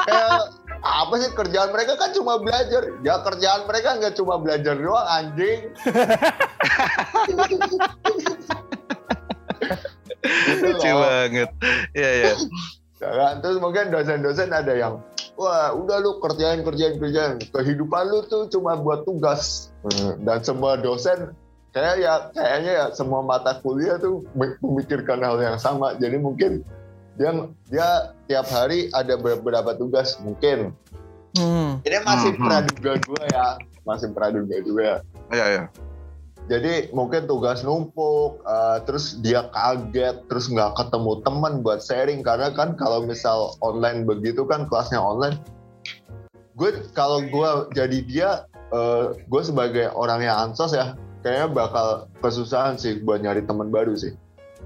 Kayak 0.02 0.42
apa 0.82 1.14
sih 1.18 1.30
kerjaan 1.34 1.70
mereka? 1.74 1.98
Kan 1.98 2.10
cuma 2.14 2.38
belajar. 2.38 2.86
Ya 3.02 3.18
kerjaan 3.18 3.66
mereka 3.66 3.98
nggak 3.98 4.14
cuma 4.18 4.38
belajar 4.38 4.78
doang 4.78 5.06
anjing 5.10 5.74
Lucu 10.62 10.86
loh. 10.86 11.00
banget. 11.00 11.50
Iya 11.92 12.10
iya. 12.14 12.32
Ya 12.98 13.10
kan? 13.10 13.34
Terus 13.38 13.58
mungkin 13.58 13.90
dosen-dosen 13.90 14.48
ada 14.48 14.70
yang 14.70 15.02
wah 15.34 15.72
udah 15.72 15.98
lu 15.98 16.18
kerjain 16.18 16.60
kerjain 16.60 16.96
kerjain 16.96 17.40
kehidupan 17.42 18.04
lu 18.06 18.22
tuh 18.24 18.46
cuma 18.48 18.76
buat 18.76 19.02
tugas 19.02 19.72
Hmm, 19.82 20.22
dan 20.22 20.38
semua 20.40 20.76
dosen 20.76 21.34
kayak 21.70 21.98
ya 21.98 22.12
kayaknya 22.30 22.72
ya 22.72 22.86
semua 22.90 23.18
mata 23.18 23.58
kuliah 23.58 23.96
tuh 23.96 24.22
me- 24.30 24.54
memikirkan 24.60 25.18
hal 25.18 25.34
yang 25.36 25.56
sama 25.56 25.96
jadi 25.96 26.14
mungkin 26.16 26.62
dia 27.12 27.32
dia 27.66 27.88
tiap 28.24 28.46
hari 28.46 28.86
ada 28.90 29.16
beberapa 29.16 29.74
tugas 29.74 30.20
mungkin 30.20 30.70
Hmm. 31.32 31.80
ini 31.82 31.96
masih 31.98 32.30
Hmm, 32.30 32.38
hmm. 32.38 32.46
praduga 32.46 32.92
gue 33.00 33.22
ya 33.26 33.46
masih 33.82 34.08
praduga 34.12 34.56
gue 34.60 34.82
ya 34.84 34.96
Iya 35.32 35.44
iya. 35.48 35.64
Jadi 36.52 36.92
mungkin 36.92 37.24
tugas 37.24 37.64
numpuk, 37.64 38.44
uh, 38.44 38.84
terus 38.84 39.16
dia 39.24 39.48
kaget, 39.56 40.20
terus 40.28 40.52
nggak 40.52 40.76
ketemu 40.76 41.24
teman 41.24 41.64
buat 41.64 41.80
sharing 41.80 42.20
karena 42.20 42.52
kan 42.52 42.76
kalau 42.76 43.08
misal 43.08 43.56
online 43.64 44.04
begitu 44.04 44.44
kan 44.44 44.68
kelasnya 44.68 45.00
online, 45.00 45.40
gue 46.60 46.92
kalau 46.92 47.24
gue 47.24 47.50
jadi 47.72 47.98
dia, 48.04 48.30
uh, 48.68 49.16
gue 49.16 49.42
sebagai 49.42 49.88
orang 49.96 50.20
yang 50.28 50.52
ansos 50.52 50.76
ya, 50.76 50.92
kayaknya 51.24 51.48
bakal 51.56 51.86
kesusahan 52.20 52.76
sih 52.76 53.00
buat 53.00 53.24
nyari 53.24 53.48
teman 53.48 53.72
baru 53.72 53.96
sih. 53.96 54.12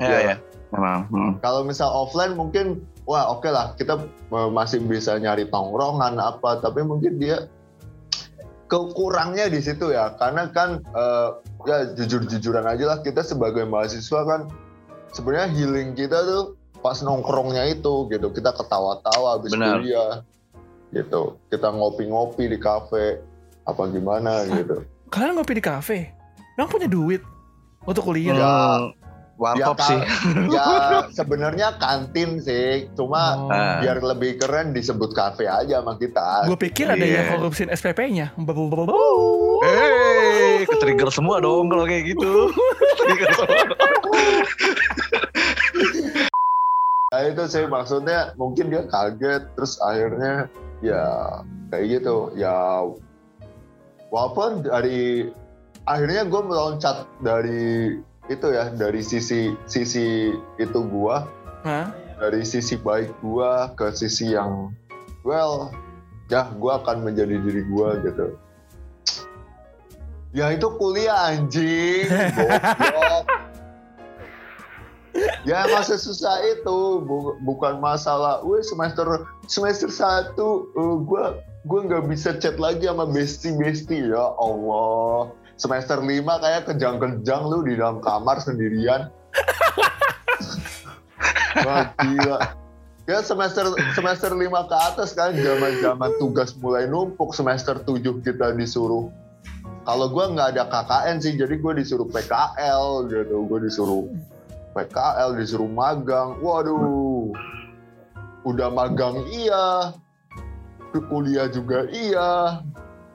Ya, 0.03 0.11
Ya. 0.11 0.20
ya. 0.35 0.37
Memang. 0.75 1.07
hmm. 1.14 1.33
Kalau 1.46 1.62
misal 1.62 1.87
offline 1.87 2.35
mungkin 2.35 2.83
wah 3.07 3.31
oke 3.31 3.46
lah 3.46 3.79
kita 3.79 4.03
eh, 4.11 4.51
masih 4.51 4.83
bisa 4.83 5.14
nyari 5.14 5.46
tongkrongan 5.46 6.18
apa 6.18 6.59
tapi 6.59 6.83
mungkin 6.83 7.22
dia 7.22 7.46
kekurangnya 8.66 9.46
di 9.46 9.62
situ 9.62 9.94
ya 9.94 10.18
karena 10.18 10.51
kan 10.51 10.83
eh, 10.83 11.31
ya 11.64 11.79
jujur-jujuran 11.97 12.66
aja 12.69 12.85
lah 12.85 12.99
kita 13.01 13.25
sebagai 13.25 13.64
mahasiswa 13.64 14.21
kan 14.29 14.40
sebenarnya 15.16 15.49
healing 15.57 15.97
kita 15.97 16.21
tuh 16.27 16.59
pas 16.85 17.01
nongkrongnya 17.01 17.73
itu 17.73 18.11
gitu 18.12 18.29
kita 18.31 18.53
ketawa-tawa 18.53 19.40
habis 19.40 19.57
Benar. 19.57 19.81
kuliah 19.81 20.12
gitu 20.92 21.40
kita 21.49 21.73
ngopi-ngopi 21.73 22.53
di 22.53 22.59
kafe 22.61 23.19
apa 23.66 23.83
gimana 23.90 24.47
gitu 24.47 24.85
Kalian 25.07 25.38
ngopi 25.38 25.55
di 25.59 25.62
kafe? 25.62 25.99
Emang 26.59 26.66
punya 26.66 26.90
duit 26.90 27.23
untuk 27.87 28.11
kuliah? 28.11 28.35
Warkop 29.37 29.77
Ya, 29.77 29.85
sih. 29.85 30.01
ya 30.57 30.66
sebenarnya 31.12 31.77
kantin 31.77 32.40
sih 32.40 32.88
cuma 32.92 33.37
Oh. 33.37 33.53
Ah. 33.53 33.79
biar 33.79 34.01
lebih 34.01 34.40
keren 34.40 34.72
disebut 34.72 35.12
kafe 35.12 35.44
aja 35.44 35.79
sama 35.79 35.96
kita 35.96 36.49
Gue 36.49 36.57
pikir 36.59 36.88
ada 36.88 36.96
Iya. 36.99 37.20
yang 37.29 37.37
korupsin 37.37 37.68
SPP-nya. 37.68 38.33
Eh, 39.62 40.64
ke-trigger 40.64 41.11
semua 41.11 41.37
dong 41.38 41.68
kalau 41.68 41.85
kayak 41.85 42.11
gitu. 42.11 42.49
Trigger 42.96 43.31
semua. 43.35 43.64
Nah 47.07 47.22
itu 47.22 47.42
sih 47.46 47.64
maksudnya 47.64 48.35
mungkin 48.35 48.68
dia 48.68 48.83
kaget 48.85 49.46
terus 49.55 49.79
akhirnya 49.81 50.51
ya 50.81 51.05
kayak 51.70 51.87
gitu 51.94 52.35
ya 52.35 52.83
walaupun 54.09 54.61
dari 54.62 55.31
akhirnya 55.85 56.27
gue 56.27 56.42
meloncat 56.42 56.96
dari 57.20 57.94
itu 58.26 58.46
ya 58.50 58.70
dari 58.74 59.02
sisi 59.06 59.54
sisi 59.70 60.34
itu 60.58 60.80
gua 60.90 61.30
Hah? 61.62 61.94
dari 62.18 62.42
sisi 62.42 62.74
baik 62.74 63.14
gua 63.22 63.70
ke 63.78 63.94
sisi 63.94 64.34
yang 64.34 64.74
well 65.22 65.70
ya 66.26 66.50
gua 66.58 66.82
akan 66.82 67.06
menjadi 67.06 67.38
diri 67.38 67.62
gua 67.70 68.02
gitu. 68.02 68.34
Ya 70.34 70.52
itu 70.52 70.68
kuliah 70.76 71.32
anjing. 71.32 72.10
Goblok 72.10 73.24
ya 75.48 75.64
masa 75.70 75.96
susah 75.96 76.42
itu. 76.44 77.00
Bu- 77.06 77.38
bukan 77.46 77.78
masalah 77.78 78.42
wih 78.42 78.60
semester 78.60 79.22
semester 79.46 79.86
satu 79.88 80.66
eh, 80.74 80.96
gua 81.06 81.38
gua 81.62 81.80
nggak 81.86 82.10
bisa 82.10 82.34
chat 82.42 82.58
lagi 82.58 82.90
sama 82.90 83.06
bestie 83.06 83.54
bestie 83.54 84.10
ya 84.10 84.34
Allah 84.34 85.30
semester 85.57 86.05
lima 86.05 86.37
kayak 86.38 86.69
kejang-kejang 86.69 87.42
lu 87.49 87.64
di 87.64 87.77
dalam 87.81 87.99
kamar 88.05 88.40
sendirian. 88.40 89.09
Wah 91.66 91.92
gila. 92.05 92.38
Ya 93.07 93.23
semester 93.23 93.71
semester 93.95 94.35
5 94.35 94.51
ke 94.51 94.77
atas 94.77 95.14
kan 95.14 95.31
zaman-zaman 95.31 96.11
tugas 96.19 96.59
mulai 96.59 96.90
numpuk 96.90 97.31
semester 97.33 97.79
7 97.79 98.03
kita 98.21 98.51
disuruh. 98.59 99.09
Kalau 99.87 100.11
gue 100.11 100.25
nggak 100.35 100.59
ada 100.59 100.66
KKN 100.66 101.23
sih 101.23 101.38
jadi 101.38 101.55
gue 101.55 101.73
disuruh 101.79 102.11
PKL 102.11 103.07
gitu. 103.07 103.47
Gue 103.47 103.62
disuruh 103.62 104.11
PKL 104.75 105.38
disuruh 105.38 105.71
magang. 105.71 106.42
Waduh. 106.42 107.31
Udah 108.42 108.69
magang 108.75 109.23
iya. 109.31 109.95
Kuliah 110.97 111.45
juga 111.53 111.85
iya 111.92 112.64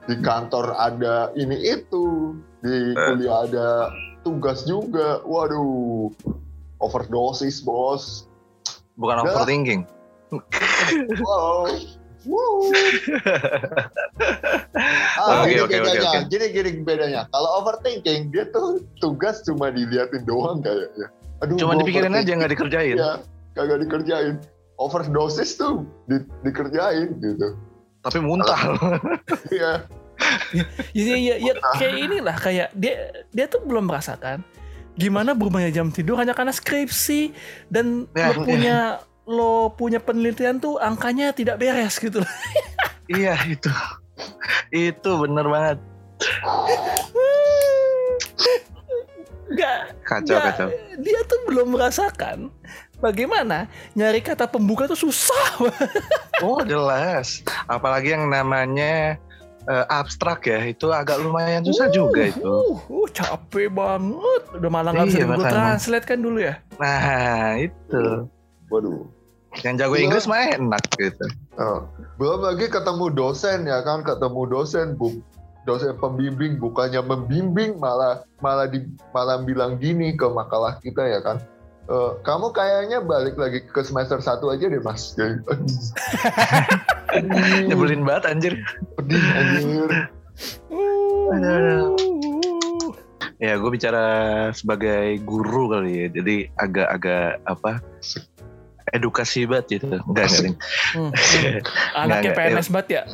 di 0.10 0.16
kantor 0.22 0.74
ada 0.78 1.30
ini 1.38 1.58
itu 1.62 2.36
di 2.62 2.94
kuliah 2.98 3.46
ada 3.46 3.70
tugas 4.26 4.66
juga 4.66 5.22
waduh 5.26 6.10
overdosis 6.82 7.62
bos 7.62 8.32
Bukan 9.00 9.24
Udah. 9.24 9.34
overthinking. 9.34 9.82
wow 11.26 11.66
ah, 15.18 15.42
Oke, 15.42 15.58
gini 15.58 15.62
oke, 15.66 15.74
oke, 15.74 15.90
bedanya, 15.90 16.22
gini 16.30 16.46
gini 16.54 16.70
bedanya. 16.86 17.22
Kalau 17.34 17.50
overthinking 17.64 18.30
dia 18.30 18.46
tuh 18.54 18.86
tugas 19.02 19.42
cuma 19.44 19.74
diliatin 19.74 20.22
doang 20.24 20.62
kayaknya. 20.62 21.08
Aduh, 21.42 21.58
Cuma 21.58 21.74
dipikirin 21.82 22.14
aja 22.14 22.32
nggak 22.38 22.52
dikerjain. 22.54 22.96
Iya, 23.02 23.26
kagak 23.58 23.82
dikerjain. 23.82 24.38
Overdosis 24.78 25.58
tuh 25.58 25.84
di- 26.06 26.30
dikerjain 26.46 27.18
gitu. 27.18 27.58
Tapi 28.02 28.18
muntah. 28.20 28.60
Iya. 29.54 29.74
Ya, 30.94 31.16
ya, 31.18 31.36
ya, 31.42 31.54
kayak 31.82 31.96
inilah 31.98 32.38
kayak 32.38 32.70
dia 32.78 33.10
dia 33.34 33.50
tuh 33.50 33.66
belum 33.66 33.90
merasakan 33.90 34.46
gimana 34.94 35.34
berubahnya 35.34 35.74
jam 35.74 35.90
tidur 35.90 36.14
hanya 36.22 36.38
karena 36.38 36.54
skripsi 36.54 37.34
dan 37.74 38.06
Ya, 38.14 38.30
lo 38.30 38.46
punya 38.46 38.78
lo 39.26 39.54
punya 39.74 39.98
penelitian 39.98 40.62
tuh 40.62 40.78
angkanya 40.78 41.34
tidak 41.34 41.58
beres 41.58 41.98
gitu 41.98 42.22
loh. 42.22 42.32
iya 43.18 43.34
itu. 43.50 43.72
Itu 44.70 45.26
bener 45.26 45.46
banget. 45.50 45.78
Nggak, 49.52 49.80
Kacau 50.08 50.38
nggak, 50.38 50.44
kacau. 50.56 50.68
dia 51.04 51.20
tuh 51.28 51.40
belum 51.44 51.68
merasakan 51.76 52.38
bagaimana 53.02 53.66
nyari 53.98 54.22
kata 54.22 54.46
pembuka 54.46 54.86
tuh 54.86 55.10
susah. 55.10 55.46
Oh 56.42 56.58
jelas. 56.66 57.46
Apalagi 57.70 58.18
yang 58.18 58.26
namanya 58.26 59.14
eh, 59.70 59.86
abstrak 59.94 60.50
ya 60.50 60.58
itu 60.66 60.90
agak 60.90 61.22
lumayan 61.22 61.62
susah 61.62 61.86
juga 61.94 62.34
itu. 62.34 62.42
Uh, 62.42 62.82
uh, 62.90 63.06
capek 63.14 63.70
banget. 63.70 64.42
Udah 64.58 64.70
malah 64.74 64.90
nggak 64.90 65.06
bisa 65.14 65.22
Iya, 65.22 65.26
di 65.30 65.38
Google. 65.38 65.54
Translate 65.54 66.06
kan 66.10 66.18
dulu 66.18 66.42
ya. 66.42 66.58
Nah 66.82 67.62
itu. 67.62 68.26
Waduh. 68.74 69.06
Yang 69.62 69.76
jago 69.86 69.94
Iya. 69.94 70.04
Inggris 70.10 70.26
mah 70.26 70.40
enak 70.50 70.84
gitu. 70.98 71.26
Oh, 71.62 71.86
belum 72.18 72.42
lagi 72.42 72.66
ketemu 72.74 73.06
dosen 73.14 73.70
ya 73.70 73.86
kan, 73.86 74.02
ketemu 74.02 74.42
dosen 74.50 74.98
bu, 74.98 75.22
dosen 75.70 75.94
pembimbing 76.02 76.58
bukannya 76.58 77.06
membimbing 77.06 77.78
malah 77.78 78.26
malah 78.42 78.66
di 78.66 78.82
malah 79.14 79.44
bilang 79.46 79.78
gini 79.78 80.18
ke 80.18 80.26
makalah 80.26 80.82
kita 80.82 81.06
ya 81.06 81.22
kan. 81.22 81.38
"Eh, 81.90 82.12
kamu 82.22 82.54
kayaknya 82.54 83.02
balik 83.02 83.36
lagi 83.40 83.66
ke 83.66 83.82
semester 83.82 84.22
satu 84.22 84.54
aja 84.54 84.70
deh 84.70 84.82
mas. 84.82 85.16
Nyebelin 87.68 88.06
banget 88.06 88.24
anjir. 88.30 88.54
Pedih 89.00 89.24
anjir. 89.34 89.92
Uh, 90.72 91.96
Ya 93.42 93.58
gue 93.58 93.74
bicara 93.74 94.06
sebagai 94.54 95.18
guru 95.26 95.74
kali 95.74 96.06
ya. 96.06 96.08
Jadi 96.14 96.46
agak-agak 96.62 97.42
apa 97.50 97.82
edukasi 98.94 99.50
banget 99.50 99.82
gitu. 99.82 99.98
Enggak 100.06 100.30
enggak. 100.30 100.62
Hmm, 100.94 101.10
hmm. 101.10 101.58
Anaknya. 101.98 102.32
PNS 102.38 102.70
banget 102.70 103.02
ya. 103.02 103.04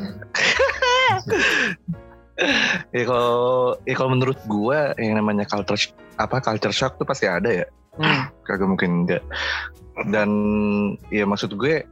Ya 2.93 3.01
kalau 3.01 3.73
ya 3.81 3.97
kalau 3.97 4.13
menurut 4.13 4.37
gue 4.45 4.79
yang 5.01 5.17
namanya 5.17 5.41
culture 5.49 5.89
apa 6.21 6.37
culture 6.37 6.69
shock 6.69 7.01
tuh 7.01 7.07
pasti 7.09 7.25
ada 7.25 7.49
ya. 7.49 7.65
Hmm. 7.97 8.29
Kagak 8.47 8.65
mungkin 8.65 9.03
enggak. 9.03 9.23
Dan 10.07 10.29
ya 11.09 11.25
maksud 11.25 11.53
gue 11.53 11.83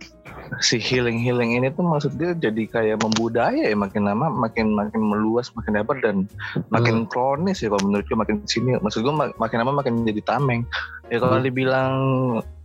si 0.61 0.77
healing 0.77 1.17
healing 1.17 1.57
ini 1.57 1.73
tuh 1.73 1.81
maksud 1.81 2.15
gue 2.15 2.37
jadi 2.37 2.63
kayak 2.69 3.01
membudaya 3.01 3.65
ya 3.65 3.73
makin 3.73 4.05
lama 4.05 4.29
makin 4.29 4.71
makin 4.71 5.01
meluas 5.01 5.49
makin 5.51 5.73
lebar 5.73 5.97
dan 5.99 6.29
makin 6.69 7.09
kronis 7.09 7.59
ya 7.59 7.67
kalau 7.67 7.81
menurut 7.83 8.05
gue 8.05 8.13
makin 8.13 8.35
sini 8.45 8.77
maksud 8.77 9.01
gue 9.01 9.09
mak- 9.09 9.33
makin 9.35 9.57
lama 9.57 9.81
makin 9.81 10.05
jadi 10.05 10.21
tameng 10.21 10.61
ya 11.09 11.17
kalau 11.17 11.41
Hmm. 11.41 11.45
dibilang 11.45 11.93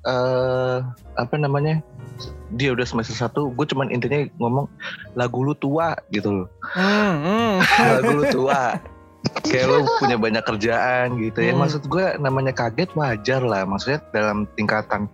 eh 0.03 0.77
apa 1.17 1.35
namanya 1.35 1.81
dia 2.53 2.75
udah 2.75 2.85
semester 2.85 3.17
satu 3.17 3.49
gue 3.49 3.65
cuman 3.65 3.89
intinya 3.89 4.29
ngomong 4.37 4.69
lagu 5.15 5.41
lu 5.41 5.57
tua 5.57 5.97
gitu 6.11 6.45
loh 6.45 6.49
Hmm, 6.77 7.15
hmm. 7.17 7.55
lagu 7.97 8.11
lu 8.13 8.25
tua 8.29 8.77
kayak 9.47 9.67
lu 9.67 9.87
punya 9.99 10.17
banyak 10.19 10.45
kerjaan 10.47 11.19
gitu 11.19 11.39
ya. 11.43 11.53
Hmm. 11.53 11.61
maksud 11.63 11.83
gue 11.87 12.07
namanya 12.19 12.53
kaget 12.55 12.91
wajar 12.95 13.41
lah. 13.43 13.63
Maksudnya 13.67 14.01
dalam 14.11 14.47
tingkatan 14.55 15.07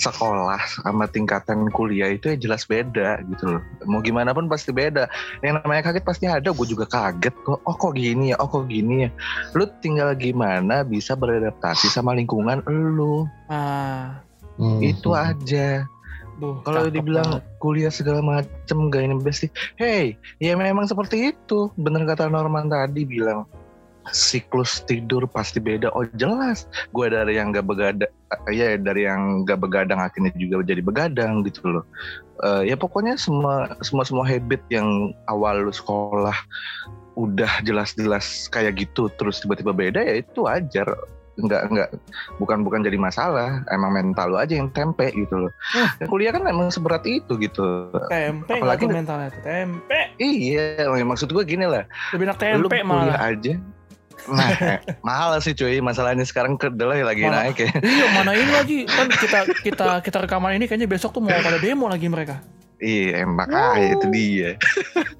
sekolah 0.00 0.60
sama 0.82 1.08
tingkatan 1.08 1.68
kuliah 1.72 2.12
itu 2.12 2.32
ya 2.32 2.36
jelas 2.36 2.64
beda 2.68 3.24
gitu 3.34 3.58
loh. 3.58 3.62
Mau 3.88 4.00
gimana 4.04 4.32
pun 4.32 4.48
pasti 4.48 4.72
beda. 4.72 5.08
Yang 5.40 5.64
namanya 5.64 5.82
kaget 5.92 6.04
pasti 6.04 6.24
ada. 6.28 6.52
Gue 6.52 6.66
juga 6.68 6.88
kaget 6.88 7.34
kok. 7.44 7.60
Oh 7.64 7.76
kok 7.76 7.96
gini 7.96 8.32
ya? 8.32 8.36
Oh 8.40 8.48
kok 8.48 8.68
gini 8.68 9.08
ya? 9.08 9.10
Lu 9.56 9.68
tinggal 9.80 10.12
gimana 10.16 10.84
bisa 10.84 11.16
beradaptasi 11.16 11.88
sama 11.88 12.16
lingkungan 12.16 12.64
lu? 12.68 13.28
Ah, 13.48 14.24
Hmm. 14.54 14.78
itu 14.78 15.10
aja 15.10 15.82
duh, 16.40 16.58
kalau 16.66 16.90
dibilang 16.90 17.40
banget. 17.40 17.60
kuliah 17.62 17.92
segala 17.92 18.20
macem 18.20 18.90
gak 18.90 19.02
ini 19.02 19.14
besti 19.20 19.46
hey 19.78 20.18
ya 20.38 20.58
memang 20.58 20.86
seperti 20.86 21.34
itu 21.34 21.70
bener 21.78 22.04
kata 22.04 22.30
Norman 22.30 22.68
tadi 22.68 23.06
bilang 23.06 23.46
siklus 24.12 24.84
tidur 24.84 25.24
pasti 25.24 25.56
beda. 25.56 25.88
Oh 25.96 26.04
jelas, 26.20 26.68
gue 26.92 27.06
dari 27.08 27.40
yang 27.40 27.56
gak 27.56 27.64
begadang, 27.64 28.12
ya 28.52 28.76
dari 28.76 29.08
yang 29.08 29.48
gak 29.48 29.64
begadang 29.64 29.96
akhirnya 29.96 30.28
juga 30.36 30.60
jadi 30.60 30.84
begadang 30.84 31.40
gitu 31.48 31.80
loh. 31.80 31.84
Eh, 32.44 32.68
ya 32.68 32.76
pokoknya 32.76 33.16
semua 33.16 33.72
semua 33.80 34.04
semua 34.04 34.26
habit 34.26 34.60
yang 34.68 35.14
awal 35.30 35.64
lu 35.64 35.72
sekolah 35.72 36.36
udah 37.14 37.62
jelas-jelas 37.62 38.50
kayak 38.50 38.74
gitu 38.74 39.06
terus 39.14 39.38
tiba-tiba 39.38 39.70
beda 39.70 40.02
ya 40.02 40.18
itu 40.18 40.50
wajar 40.50 40.90
nggak 41.36 41.62
nggak 41.66 41.88
bukan 42.36 42.62
bukan 42.62 42.80
jadi 42.80 42.94
masalah 42.94 43.66
emang 43.68 43.90
mental 43.90 44.30
lu 44.30 44.36
aja 44.36 44.54
yang 44.54 44.70
tempe 44.70 45.10
gitu 45.10 45.34
loh 45.40 45.52
Hmm. 45.74 46.06
kuliah 46.06 46.30
kan 46.30 46.44
emang 46.44 46.68
seberat 46.68 47.02
itu 47.02 47.34
gitu 47.34 47.90
Tempe 48.06 48.54
Apalagi 48.54 48.86
mentalnya 48.86 49.28
tuh. 49.28 49.42
Tempe. 49.42 50.00
iya 50.16 50.76
maksud 51.00 51.28
gue 51.28 51.42
gini 51.42 51.64
lah 51.64 51.82
Lebih 52.10 52.28
enak 52.28 52.36
lu 52.56 52.66
tempe 52.66 52.78
kuliah 52.80 52.86
malah. 52.86 53.18
aja 53.28 53.54
nah 54.24 54.48
eh, 54.70 54.78
mahal 55.00 55.34
sih 55.38 55.52
cuy 55.52 55.78
masalahnya 55.78 56.22
sekarang 56.22 56.54
kedelai 56.54 57.02
lagi 57.02 57.26
Mahal. 57.26 57.50
naik 57.50 57.58
ya 57.58 57.70
Iya 57.76 58.06
mana 58.14 58.30
ini 58.32 58.52
lagi 58.56 58.78
kan 58.86 59.06
kita 59.10 59.38
kita 59.60 59.86
kita 60.00 60.18
rekaman 60.20 60.54
ini 60.54 60.64
kayaknya 60.64 60.86
besok 60.86 61.10
tuh 61.10 61.20
mau 61.20 61.34
pada 61.36 61.58
demo 61.58 61.86
lagi 61.86 62.06
mereka. 62.06 62.38
Iya, 62.76 63.24
makanya 63.24 63.86
itu 63.92 64.06
dia. 64.10 64.50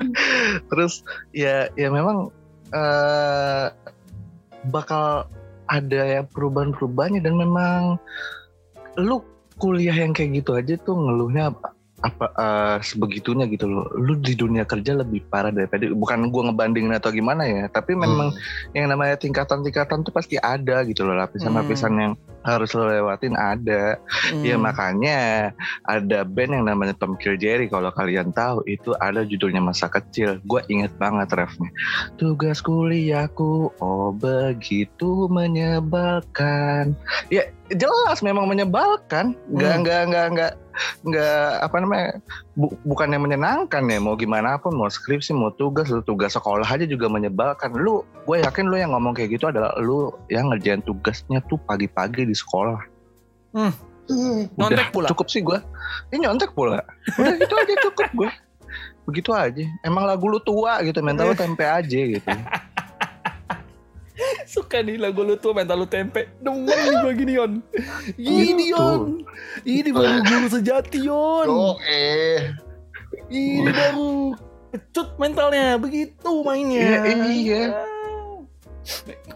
Terus 0.71 1.01
ya 1.31 1.69
ya 1.73 1.89
memang 1.89 2.29
eh 2.71 3.67
bakal 4.67 5.29
ada 5.81 6.01
ya 6.07 6.21
perubahan-perubahannya 6.23 7.21
dan 7.23 7.35
memang 7.35 7.99
lu 9.01 9.23
kuliah 9.59 9.95
yang 9.95 10.15
kayak 10.15 10.43
gitu 10.43 10.55
aja 10.55 10.75
tuh 10.83 10.95
ngeluhnya 10.95 11.51
apa, 11.51 11.69
apa 12.03 12.27
eh, 12.35 12.77
sebegitunya 12.83 13.47
gitu 13.51 13.67
loh. 13.67 13.87
Lu 13.99 14.19
di 14.19 14.35
dunia 14.35 14.67
kerja 14.67 14.95
lebih 14.99 15.27
parah 15.31 15.51
daripada 15.51 15.87
bukan 15.95 16.31
gua 16.31 16.51
ngebandingin 16.51 16.95
atau 16.95 17.11
gimana 17.11 17.47
ya, 17.47 17.65
tapi 17.71 17.95
memang 17.95 18.35
yang 18.75 18.87
namanya 18.91 19.19
tingkatan-tingkatan 19.19 20.03
tuh 20.03 20.15
pasti 20.15 20.39
ada 20.39 20.83
gitu 20.87 21.07
loh 21.07 21.19
lapisan-lapisan 21.19 21.93
yang 21.99 22.13
harus 22.45 22.71
lo 22.77 22.87
lewatin 22.87 23.35
ada. 23.35 23.97
Hmm. 24.31 24.45
Ya 24.45 24.57
makanya 24.61 25.19
ada 25.89 26.23
band 26.23 26.61
yang 26.61 26.65
namanya 26.69 26.95
Tom 27.01 27.17
Kill 27.17 27.41
Jerry 27.41 27.67
kalau 27.73 27.89
kalian 27.91 28.31
tahu 28.37 28.63
itu 28.69 28.93
ada 29.01 29.25
judulnya 29.25 29.65
masa 29.65 29.89
kecil. 29.89 30.39
Gue 30.45 30.61
inget 30.69 30.93
banget 31.01 31.33
refnya. 31.33 31.73
Tugas 32.21 32.61
kuliahku 32.61 33.73
oh 33.81 34.13
begitu 34.15 35.27
menyebalkan. 35.33 36.93
Ya 37.33 37.49
jelas 37.73 38.21
memang 38.21 38.47
menyebalkan. 38.47 39.35
Nggak 39.51 39.75
Hmm. 39.75 39.83
nggak 39.83 40.03
nggak 40.13 40.27
nggak 40.37 40.53
nggak 41.07 41.49
apa 41.63 41.77
namanya 41.81 42.11
bu- 42.55 42.79
bukan 42.87 43.11
yang 43.11 43.23
menyenangkan 43.27 43.83
ya 43.87 43.99
mau 43.99 44.15
gimana 44.15 44.59
pun 44.59 44.75
mau 44.75 44.87
skripsi 44.87 45.35
mau 45.35 45.51
tugas 45.55 45.91
lu 45.91 46.01
tugas 46.03 46.35
sekolah 46.35 46.67
aja 46.67 46.87
juga 46.87 47.11
menyebalkan. 47.11 47.75
Lu 47.75 48.03
gue 48.25 48.43
yakin 48.43 48.67
lu 48.67 48.79
yang 48.79 48.95
ngomong 48.95 49.15
kayak 49.15 49.37
gitu 49.39 49.51
adalah 49.51 49.75
lu 49.79 50.15
yang 50.31 50.51
ngerjain 50.51 50.83
tugasnya 50.83 51.43
tuh 51.47 51.59
pagi-pagi 51.63 52.27
di 52.27 52.35
sekolah. 52.35 52.81
Hmm. 53.55 53.73
Nyontek 54.59 54.93
pula. 54.93 55.09
cukup 55.09 55.27
sih 55.33 55.41
gue 55.41 55.59
ini 56.13 56.29
nyontek 56.29 56.53
pula. 56.53 56.83
Udah 57.17 57.35
gitu 57.41 57.55
aja 57.57 57.75
cukup 57.91 58.09
gue 58.15 58.31
begitu 59.05 59.31
aja. 59.37 59.65
Emang 59.85 60.09
lagu 60.09 60.25
lu 60.29 60.41
tua 60.41 60.81
gitu 60.81 61.05
mental 61.05 61.33
lu 61.33 61.37
tempe 61.37 61.65
aja 61.65 62.01
gitu 62.09 62.25
Suka 64.55 64.81
nih 64.81 64.97
lagu 64.99 65.27
lu 65.27 65.35
tuh 65.39 65.53
mental 65.55 65.83
lu 65.83 65.89
tempe. 65.89 66.31
Demen 66.39 66.93
gue 67.03 67.13
gini 67.19 67.33
Yon. 67.39 67.53
Gini 68.15 68.71
Gitu. 68.71 68.79
Yon. 68.79 69.01
Ini 69.67 69.91
baru 69.91 70.19
guru 70.31 70.47
sejati 70.51 70.99
Yon. 71.03 71.47
Yo 71.51 71.71
eh. 71.83 72.55
Ini 73.31 73.71
baru 73.71 74.35
kecut 74.75 75.09
mentalnya. 75.19 75.77
Begitu 75.79 76.31
mainnya. 76.47 77.05
Iya, 77.07 77.27
iya. 77.31 77.65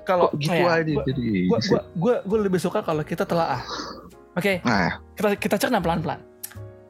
Kalau 0.04 0.28
Kok 0.28 0.40
gitu 0.40 0.52
kayak, 0.52 0.84
aja 0.84 0.94
jadi 1.08 1.28
gua, 1.48 1.58
gua, 1.60 1.80
gua, 1.96 2.14
gua 2.24 2.38
lebih 2.44 2.60
suka 2.60 2.84
kalau 2.84 3.00
kita 3.00 3.24
telah 3.24 3.60
ah. 3.60 3.62
Oke, 4.36 4.62
nah 4.62 5.02
kita 5.18 5.28
kita 5.34 5.56
cerna 5.58 5.82
pelan-pelan. 5.82 6.20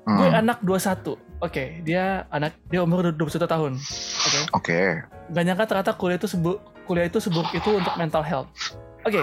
hmm, 0.05 0.17
Gue 0.21 0.29
anak 0.29 0.59
21. 0.61 1.17
Oke, 1.39 1.81
dia 1.87 2.27
anak 2.35 2.59
dia 2.69 2.83
umur 2.83 3.15
21 3.15 3.47
tahun. 3.47 3.73
Oke. 3.79 4.39
oke 4.53 4.81
Gak 5.33 5.45
nyangka 5.47 5.65
ternyata 5.71 5.93
kuliah 5.95 6.19
itu 6.19 6.29
sebu 6.29 6.59
kuliah 6.89 7.07
itu 7.07 7.21
seburuk 7.21 7.53
itu 7.53 7.77
untuk 7.77 7.93
mental 8.01 8.25
health. 8.25 8.49
Oke, 9.05 9.21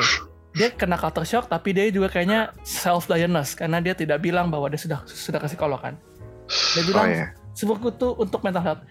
dia 0.56 0.70
kena 0.72 0.96
culture 0.96 1.26
shock 1.26 1.50
tapi 1.50 1.76
dia 1.76 1.90
juga 1.92 2.08
kayaknya 2.08 2.54
self 2.64 3.10
diagnose 3.12 3.58
karena 3.58 3.82
dia 3.84 3.98
tidak 3.98 4.24
bilang 4.24 4.54
bahwa 4.54 4.70
dia 4.70 4.80
sudah 4.80 5.02
sudah 5.10 5.42
ke 5.42 5.50
psikolog 5.50 5.82
kan. 5.82 5.98
Dia 6.48 6.82
oh 6.82 6.86
bilang 6.86 7.08
ya 7.10 7.28
seburuk 7.56 7.92
itu 7.92 8.08
untuk 8.16 8.40
mental 8.46 8.64
health. 8.64 8.82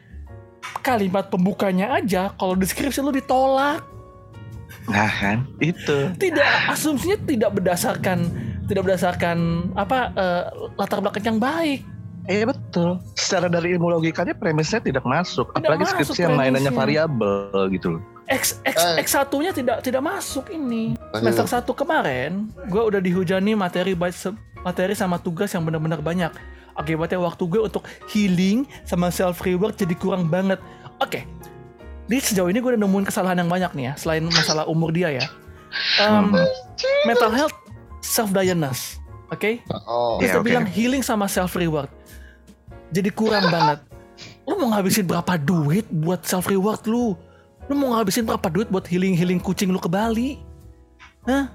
Kalimat 0.85 1.33
pembukanya 1.33 1.97
aja 1.97 2.33
kalau 2.37 2.53
deskripsi 2.59 3.01
lu 3.01 3.15
ditolak. 3.15 3.81
nah 4.85 5.09
kan 5.09 5.49
itu 5.65 6.13
Tidak 6.21 6.53
asumsinya 6.69 7.17
tidak 7.25 7.57
berdasarkan 7.57 8.29
tidak 8.69 8.85
berdasarkan 8.85 9.71
apa 9.79 10.13
eh, 10.13 10.45
latar 10.77 11.01
belakang 11.01 11.25
yang 11.25 11.41
baik. 11.41 11.81
Iya 12.25 12.49
betul. 12.49 13.01
Secara 13.17 13.53
dari 13.53 13.77
ilmu 13.77 13.93
logikanya 13.93 14.33
premisnya 14.33 14.81
tidak 14.81 15.05
masuk. 15.05 15.53
Tidak 15.53 15.61
Apalagi 15.61 15.85
masuk 15.85 15.97
skripsi 16.01 16.21
yang 16.25 16.37
mainannya 16.41 16.73
variabel 16.73 17.69
gitu 17.73 18.01
loh. 18.01 18.03
X 18.25 18.59
X 18.65 18.77
Eh. 18.77 19.05
X 19.05 19.13
satunya 19.13 19.53
tidak 19.53 19.81
tidak 19.81 20.01
masuk 20.01 20.49
ini. 20.49 20.97
Semester 21.13 21.45
satu 21.47 21.73
kemarin, 21.73 22.49
gue 22.67 22.83
udah 22.83 22.99
dihujani 22.99 23.53
materi 23.53 23.93
materi 24.61 24.93
sama 24.93 25.17
tugas 25.17 25.53
yang 25.53 25.63
benar-benar 25.63 26.01
banyak. 26.01 26.33
Akibatnya 26.75 27.21
waktu 27.21 27.45
gue 27.47 27.61
untuk 27.61 27.85
healing 28.09 28.65
sama 28.83 29.09
self 29.09 29.45
reward 29.45 29.77
jadi 29.77 29.95
kurang 29.95 30.27
banget. 30.27 30.59
Oke, 30.99 31.23
di 32.05 32.17
sejauh 32.17 32.49
ini 32.49 32.59
gue 32.59 32.75
udah 32.75 32.81
nemuin 32.81 33.07
kesalahan 33.07 33.39
yang 33.39 33.51
banyak 33.51 33.71
nih 33.73 33.85
ya, 33.85 33.95
selain 33.95 34.25
masalah 34.25 34.65
umur 34.65 34.91
dia 34.91 35.13
ya. 35.13 35.27
Em, 36.01 36.33
Hmm. 36.33 36.47
mental 37.05 37.31
health 37.31 37.55
self 38.01 38.31
diagnose, 38.31 38.99
oke? 39.29 39.61
Oh. 39.85 40.17
Terus 40.19 40.31
Iya, 40.31 40.35
dia 40.35 40.41
oke. 40.41 40.47
bilang 40.49 40.67
healing 40.67 41.03
sama 41.03 41.27
self 41.27 41.55
reward. 41.55 41.91
Jadi 42.89 43.11
kurang 43.11 43.51
banget. 43.51 43.83
Lu 44.47 44.55
mau 44.57 44.71
ngabisin 44.71 45.05
berapa 45.05 45.35
duit 45.37 45.85
buat 45.91 46.23
self 46.23 46.47
reward 46.47 46.87
lu? 46.87 47.15
Lu 47.65 47.75
mau 47.75 47.93
ngabisin 47.93 48.25
berapa 48.25 48.49
duit 48.49 48.69
buat 48.69 48.85
healing 48.85 49.13
healing 49.13 49.39
kucing 49.39 49.69
lu 49.69 49.79
ke 49.79 49.89
Bali? 49.89 50.37
Hah? 51.25 51.49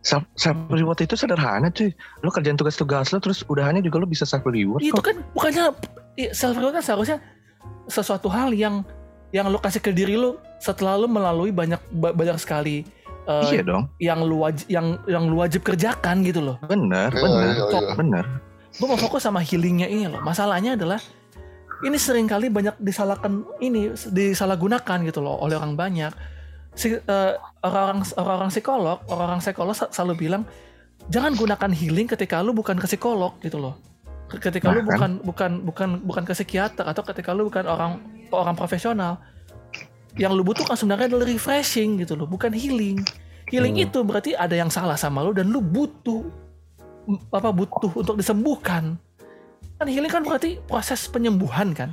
Self, 0.00 0.24
self 0.34 0.56
reward 0.70 0.96
itu 0.98 1.12
sederhana 1.14 1.68
cuy. 1.68 1.92
Lo 2.20 2.28
kerjain 2.28 2.54
tugas-tugas 2.54 3.10
lo 3.10 3.18
terus 3.18 3.44
udahannya 3.44 3.80
juga 3.80 3.98
lo 3.98 4.06
bisa 4.06 4.24
self 4.24 4.44
reward 4.44 4.80
Itu 4.80 4.96
kok. 4.96 5.04
kan 5.06 5.16
bukannya 5.32 5.64
self 6.30 6.54
reward 6.54 6.74
kan 6.74 6.84
seharusnya 6.84 7.18
sesuatu 7.86 8.26
hal 8.26 8.50
yang 8.50 8.80
yang 9.30 9.46
lu 9.46 9.58
kasih 9.58 9.78
ke 9.78 9.90
diri 9.90 10.14
lu 10.14 10.34
setelah 10.58 10.96
lu 10.96 11.06
melalui 11.06 11.50
banyak 11.50 11.76
ba- 11.92 12.12
banyak 12.12 12.36
sekali 12.36 12.88
eh, 13.26 13.44
Iya 13.50 13.62
dong. 13.62 13.90
yang 13.98 14.22
lu 14.22 14.40
wajib 14.40 14.64
yang 14.66 14.86
yang 15.04 15.24
lu 15.26 15.36
wajib 15.36 15.60
kerjakan 15.60 16.22
gitu 16.22 16.40
loh. 16.40 16.56
Bener, 16.62 17.10
Iya, 17.10 17.20
bener, 17.20 17.44
iya, 17.50 17.64
iya. 17.74 17.94
bener. 17.94 18.24
gue 18.72 18.86
mau 18.86 18.96
fokus 18.96 19.22
sama 19.22 19.40
healingnya 19.40 19.88
ini 19.88 20.04
loh. 20.06 20.20
Masalahnya 20.20 20.72
adalah 20.74 21.00
ini 21.84 21.96
sering 22.00 22.24
kali 22.24 22.48
banyak 22.48 22.80
disalahkan 22.80 23.44
ini 23.60 23.92
disalahgunakan 23.92 24.98
gitu 25.04 25.20
loh 25.20 25.36
oleh 25.44 25.60
orang 25.60 25.76
banyak. 25.76 26.12
Si, 26.76 26.92
eh, 26.92 27.32
orang-orang 27.64 28.00
orang-orang 28.16 28.50
psikolog, 28.52 28.98
orang-orang 29.08 29.40
psikolog 29.40 29.74
selalu 29.76 30.14
bilang 30.16 30.42
jangan 31.12 31.36
gunakan 31.36 31.70
healing 31.72 32.08
ketika 32.08 32.40
lu 32.40 32.56
bukan 32.56 32.80
ke 32.80 32.86
psikolog 32.88 33.36
gitu 33.44 33.60
loh. 33.60 33.76
Ketika 34.26 34.72
lu 34.72 34.82
bukan 34.84 35.20
bukan 35.20 35.50
bukan 35.64 35.88
bukan 36.04 36.22
ke 36.24 36.32
psikiater 36.32 36.84
atau 36.84 37.04
ketika 37.04 37.36
lu 37.36 37.48
bukan 37.52 37.64
orang 37.68 37.92
orang 38.32 38.56
profesional. 38.56 39.20
Yang 40.16 40.32
lu 40.32 40.42
butuhkan 40.48 40.80
sebenarnya 40.80 41.12
adalah 41.12 41.28
refreshing 41.28 42.00
gitu 42.00 42.16
loh, 42.16 42.24
bukan 42.24 42.48
healing. 42.48 43.04
Healing 43.52 43.76
Hmm. 43.76 43.84
itu 43.84 43.98
berarti 44.00 44.32
ada 44.32 44.56
yang 44.56 44.72
salah 44.72 44.96
sama 44.96 45.20
lu 45.20 45.36
dan 45.36 45.52
lu 45.52 45.60
butuh 45.60 46.24
apa 47.30 47.52
butuh 47.52 47.92
untuk 47.92 48.16
disembuhkan. 48.16 48.96
Kan 49.76 49.86
healing 49.92 50.12
kan 50.12 50.22
berarti 50.24 50.56
proses 50.64 51.04
penyembuhan 51.08 51.76
kan? 51.76 51.92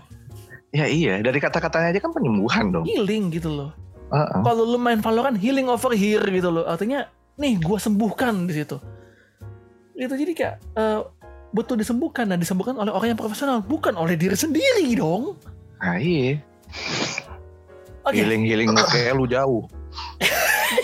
Ya 0.74 0.90
iya, 0.90 1.22
dari 1.22 1.38
kata-katanya 1.38 1.94
aja 1.94 2.00
kan 2.02 2.16
penyembuhan 2.16 2.74
dong. 2.74 2.86
Healing 2.88 3.30
gitu 3.30 3.52
loh. 3.52 3.72
Heeh. 4.10 4.42
Kalau 4.42 4.64
lu 4.66 4.80
main 4.80 5.04
Valorant 5.04 5.38
healing 5.38 5.70
over 5.70 5.94
here 5.94 6.24
gitu 6.24 6.50
loh. 6.50 6.66
Artinya 6.66 7.06
nih 7.38 7.60
gua 7.62 7.78
sembuhkan 7.78 8.50
di 8.50 8.54
situ. 8.58 8.78
Itu 9.94 10.16
jadi 10.18 10.34
kayak 10.34 10.56
eh, 10.74 11.00
butuh 11.54 11.78
disembuhkan 11.78 12.26
dan 12.26 12.42
disembuhkan 12.42 12.74
oleh 12.80 12.90
orang 12.90 13.14
yang 13.14 13.20
profesional, 13.20 13.62
bukan 13.62 13.94
oleh 13.94 14.18
diri 14.18 14.34
sendiri 14.34 14.98
dong. 14.98 15.38
Nah 15.78 16.00
iya, 16.00 16.40
Oke, 18.04 18.20
healing-healing 18.20 18.74
kayak 18.94 19.14
lu 19.16 19.26
jauh. 19.30 19.64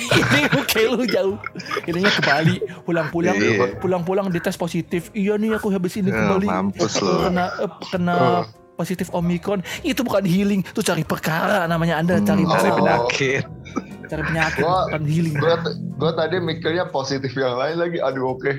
Healing 0.05 0.47
oke 0.53 0.81
lu 0.89 1.03
jauh. 1.05 1.37
Healingnya 1.83 2.11
ke 2.11 2.21
Bali, 2.21 2.55
pulang-pulang 2.83 3.35
Iya. 3.35 3.77
pulang-pulang 3.77 4.27
dites 4.27 4.55
positif. 4.55 5.09
Iya 5.11 5.35
nih 5.35 5.55
aku 5.55 5.69
habis 5.69 5.95
ini 5.95 6.09
ke 6.09 6.17
Eh, 6.17 6.27
Bali. 6.27 6.47
mampus 6.47 6.93
Eh, 6.95 7.01
lu. 7.01 7.13
kena 7.23 7.45
kena 7.87 8.15
Oh. 8.15 8.43
positif 8.75 9.11
omikron 9.11 9.59
itu 9.81 9.99
bukan 9.99 10.23
healing 10.23 10.61
itu 10.61 10.81
cari 10.81 11.03
perkara 11.03 11.65
namanya 11.65 11.99
anda 11.99 12.15
cari 12.17 12.41
Hmm, 12.41 12.49
cari 12.49 12.69
penyakit. 12.71 13.43
Cari 14.09 14.23
penyakit 14.25 14.59
Gua- 14.59 14.89
bukan 14.89 15.03
healing 15.05 15.35
Gue 15.37 15.53
gue 15.99 16.11
tadi 16.15 16.35
mikirnya 16.39 16.87
positif 16.87 17.29
yang 17.35 17.53
lain 17.55 17.77
lagi. 17.77 17.99
Aduh 17.99 18.33
oke. 18.33 18.49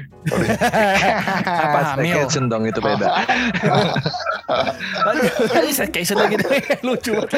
apa 1.64 1.78
hamil 1.96 2.14
Staycation 2.22 2.44
dong 2.46 2.64
itu 2.64 2.78
beda. 2.78 3.08
ini 5.56 5.72
staycation 5.72 6.16
lagi 6.16 6.36
lucu 6.86 7.16
banget. 7.16 7.30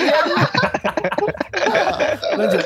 Lanjut. 2.34 2.62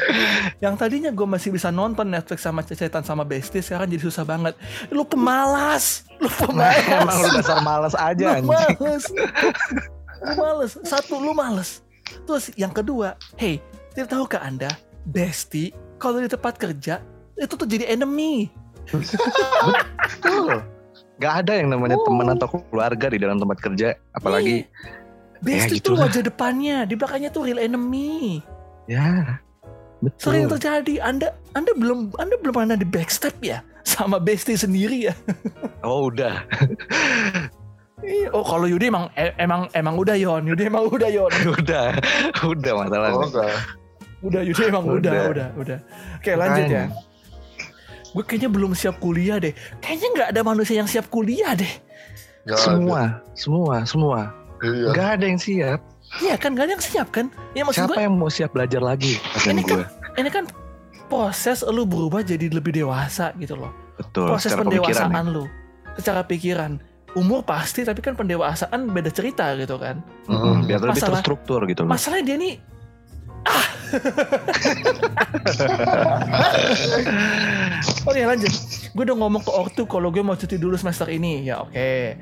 Yang 0.58 0.74
tadinya 0.78 1.10
gue 1.12 1.26
masih 1.28 1.50
bisa 1.52 1.68
nonton 1.68 2.08
Netflix 2.08 2.40
sama 2.40 2.62
cecetan 2.62 3.04
sama 3.04 3.22
bestie 3.22 3.60
sekarang 3.60 3.86
jadi 3.86 4.02
susah 4.02 4.24
banget. 4.24 4.54
Lu 4.88 5.04
pemalas. 5.04 6.06
Lu 6.18 6.28
pemalas. 6.30 6.82
Emang 7.04 7.16
lu 7.20 7.28
dasar 7.36 7.58
malas 7.60 7.94
aja 7.94 8.24
lu 8.40 8.48
anjing. 8.48 8.48
males. 8.80 9.04
Lu 10.22 10.32
males. 10.34 10.72
Satu 10.82 11.20
lu 11.20 11.36
males. 11.36 11.84
Terus 12.24 12.54
yang 12.54 12.70
kedua, 12.70 13.18
hey, 13.34 13.58
tidak 13.90 14.14
tahukah 14.14 14.38
anda, 14.38 14.70
bestie 15.06 15.70
kalau 15.96 16.18
di 16.18 16.26
tempat 16.26 16.54
kerja 16.56 17.00
itu 17.34 17.52
tuh 17.52 17.64
jadi 17.64 17.88
enemy. 17.88 18.50
Betul. 18.90 20.62
Gak 21.16 21.34
ada 21.44 21.52
yang 21.56 21.72
namanya 21.72 21.96
teman 21.98 22.28
atau 22.30 22.60
keluarga 22.68 23.06
di 23.08 23.16
dalam 23.16 23.40
tempat 23.40 23.58
kerja, 23.58 23.96
apalagi 24.12 24.68
Bestie 25.36 25.76
Ya, 25.76 25.84
tuh 25.84 25.96
gitulah. 25.96 26.08
wajah 26.08 26.22
depannya, 26.24 26.76
di 26.84 26.94
belakangnya 26.96 27.28
tuh 27.28 27.44
real 27.44 27.60
enemy. 27.60 28.40
ya 28.86 29.36
betul. 30.00 30.32
Sering 30.32 30.44
terjadi. 30.48 30.94
Anda 31.00 31.28
Anda 31.52 31.72
belum 31.76 32.16
Anda 32.16 32.36
belum 32.40 32.54
pernah 32.54 32.76
di 32.76 32.84
backstep 32.84 33.36
ya 33.40 33.60
sama 33.82 34.16
bestie 34.16 34.56
sendiri 34.56 35.08
ya. 35.08 35.14
Oh 35.82 36.08
udah. 36.08 36.40
Iya. 38.00 38.28
Oh 38.32 38.44
kalau 38.44 38.64
Yudi 38.64 38.88
emang 38.88 39.08
e- 39.12 39.32
emang 39.36 39.68
emang 39.72 39.96
udah 39.96 40.16
Yon, 40.16 40.44
Yudi 40.44 40.68
emang 40.68 40.84
udah 40.86 41.08
Yon. 41.08 41.32
udah, 41.60 41.96
udah 42.44 42.72
masalahnya. 42.76 43.16
Oh, 43.16 43.24
enggak. 43.24 43.56
Udah 44.18 44.40
Yudi 44.40 44.62
emang 44.64 44.84
udah, 44.84 44.96
Udah. 44.96 45.24
udah, 45.26 45.48
udah. 45.56 45.78
Oke 46.16 46.32
lanjut 46.32 46.66
ya. 46.66 46.84
Gue 48.08 48.24
kayaknya 48.24 48.48
belum 48.48 48.72
siap 48.72 48.96
kuliah 48.96 49.36
deh. 49.36 49.52
Kayaknya 49.78 50.08
nggak 50.10 50.28
ada 50.30 50.40
manusia 50.42 50.74
yang 50.74 50.88
siap 50.88 51.06
kuliah 51.06 51.52
deh. 51.52 51.68
Enggak 52.42 52.56
ada. 52.56 52.64
semua, 52.64 53.00
semua, 53.34 53.76
semua. 53.84 54.20
Iya. 54.58 54.88
Gak 54.90 55.08
ada 55.12 55.24
yang 55.26 55.36
siap. 55.36 55.80
Iya 56.16 56.34
kan 56.34 56.54
gak 56.54 56.64
ada 56.64 56.72
yang 56.72 56.84
siap 56.84 57.08
kan? 57.10 57.26
Ya 57.52 57.60
maksud 57.60 57.82
Siapa 57.82 57.92
gue 57.92 58.02
yang 58.02 58.14
mau 58.14 58.30
siap 58.30 58.50
belajar 58.52 58.80
lagi? 58.80 59.18
Kata 59.34 59.50
Ini 59.50 59.62
gue. 59.62 59.84
ini 60.16 60.30
kan 60.30 60.44
proses 61.04 61.60
lu 61.62 61.82
berubah 61.82 62.22
jadi 62.22 62.46
lebih 62.48 62.72
dewasa 62.72 63.34
gitu 63.36 63.52
loh. 63.54 63.74
Betul. 63.96 64.28
proses 64.28 64.52
pemikiran 64.52 64.72
ya. 64.76 64.84
pendewasaan 65.10 65.24
lu 65.26 65.44
secara 65.94 66.20
pikiran 66.22 66.72
umur 67.12 67.40
pasti 67.42 67.80
tapi 67.80 67.98
kan 67.98 68.12
pendewasaan 68.12 68.86
beda 68.86 69.08
cerita 69.08 69.56
gitu 69.56 69.76
kan 69.76 70.04
Mm-mm, 70.26 70.64
biar 70.64 70.78
lebih 70.78 70.94
Masalah- 70.94 71.16
terstruktur 71.18 71.64
gitu 71.64 71.80
loh. 71.80 71.90
masalahnya 71.90 72.24
dia 72.26 72.36
nih 72.36 72.54
ah. 73.46 73.66
Oke 78.06 78.20
lanjut. 78.22 78.52
Gue 78.94 79.04
udah 79.06 79.16
ngomong 79.18 79.42
ke 79.42 79.52
ortu 79.52 79.82
kalau 79.86 80.10
gue 80.10 80.22
mau 80.22 80.36
cuti 80.38 80.58
dulu 80.58 80.76
semester 80.78 81.06
ini. 81.10 81.46
Ya 81.46 81.62
oke. 81.62 82.16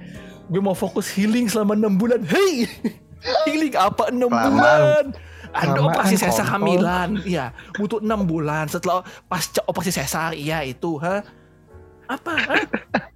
Gue 0.51 0.61
mau 0.61 0.77
fokus 0.77 1.09
healing 1.12 1.49
selama 1.49 1.77
enam 1.77 1.97
bulan. 1.97 2.25
Hey 2.25 2.68
healing 3.49 3.75
apa 3.77 4.12
enam 4.12 4.29
Kelamaan. 4.29 4.53
bulan? 4.53 5.05
Anda 5.55 5.79
Kelamaan, 5.79 5.95
operasi 5.95 6.14
sesar 6.18 6.47
hamilan. 6.51 7.11
Iya 7.25 7.53
butuh 7.77 8.01
enam 8.05 8.27
bulan. 8.29 8.68
Setelah 8.68 9.05
pasca 9.29 9.62
operasi 9.68 9.93
sesar 9.95 10.35
iya 10.37 10.64
itu 10.64 10.99
ha 11.01 11.25
apa 12.05 12.33
ha? 12.37 12.57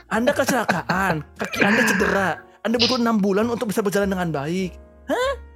anda 0.08 0.32
kecelakaan. 0.32 1.20
Kaki 1.36 1.60
anda 1.60 1.82
cedera. 1.84 2.30
Anda 2.64 2.76
butuh 2.80 2.98
enam 3.00 3.20
bulan 3.20 3.48
untuk 3.48 3.68
bisa 3.68 3.84
berjalan 3.84 4.08
dengan 4.08 4.32
baik. 4.32 4.72
Hah 5.08 5.47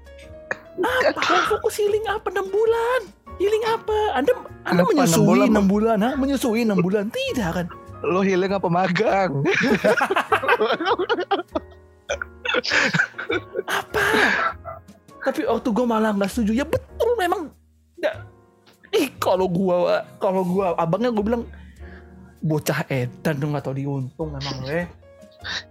apa? 0.81 1.53
Fokus 1.53 1.77
healing 1.77 2.07
apa? 2.09 2.31
Enam 2.33 2.49
bulan. 2.49 3.01
Healing 3.37 3.65
apa? 3.69 3.99
Anda 4.17 4.33
anda 4.65 4.85
Kenapa 4.87 4.93
enam 4.93 5.05
menyusui 5.05 5.27
bulan, 5.27 5.49
enam 5.51 5.67
bulan 5.69 5.99
ha? 6.01 6.11
Menyusui 6.17 6.63
enam 6.65 6.79
bulan? 6.81 7.05
Tidak 7.13 7.51
kan? 7.53 7.67
Lo 8.03 8.23
healing 8.25 8.53
apa 8.55 8.69
magang? 8.71 9.43
apa? 13.69 14.05
Tapi 15.23 15.41
waktu 15.47 15.69
gue 15.71 15.87
malah 15.87 16.11
nggak 16.17 16.31
setuju. 16.31 16.53
Ya 16.63 16.67
betul 16.67 17.15
memang. 17.21 17.51
Nggak 18.01 18.33
ih 18.93 19.09
kalau 19.17 19.49
gua 19.49 20.05
kalau 20.21 20.45
gua 20.45 20.77
abangnya 20.77 21.09
gue 21.11 21.25
bilang 21.25 21.49
bocah 22.45 22.85
edan 22.93 23.41
dong 23.41 23.57
nggak 23.57 23.65
tau 23.65 23.73
diuntung 23.73 24.29
memang 24.37 24.57
weh 24.69 24.85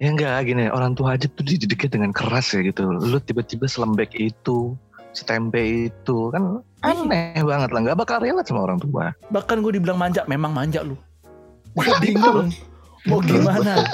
ya 0.04 0.12
enggak 0.12 0.52
gini, 0.52 0.68
orang 0.68 0.91
tua 0.99 1.16
aja 1.16 1.32
tuh 1.32 1.47
dididiknya 1.47 1.95
dengan 1.95 2.12
keras 2.12 2.52
ya 2.52 2.60
gitu. 2.60 2.84
Lu 2.91 3.16
tiba-tiba 3.24 3.72
selembek 3.72 4.12
itu, 4.20 4.76
setempe 5.12 5.91
itu 5.91 6.32
kan 6.32 6.64
aneh 6.84 7.39
banget 7.43 7.70
lah. 7.72 7.80
Gak 7.91 7.97
bakal 7.99 8.18
relate 8.24 8.47
sama 8.47 8.66
orang 8.66 8.80
tua. 8.82 9.12
bahkan 9.30 9.59
gue 9.59 9.78
dibilang 9.78 9.99
manja 9.99 10.26
memang 10.28 10.51
manja 10.51 10.82
lu. 10.82 10.97
Gue 11.78 11.88
bingung 12.03 12.51
mau 13.07 13.24
gimana? 13.24 13.88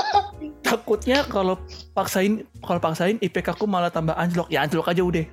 Takutnya 0.65 1.21
kalau 1.29 1.61
paksain 1.93 2.41
kalau 2.65 2.81
paksain 2.81 3.21
IPK 3.21 3.53
ku 3.53 3.69
malah 3.69 3.93
tambah 3.93 4.17
anjlok. 4.17 4.49
Ya 4.49 4.65
anjlok 4.65 4.89
aja 4.89 5.05
udah. 5.05 5.25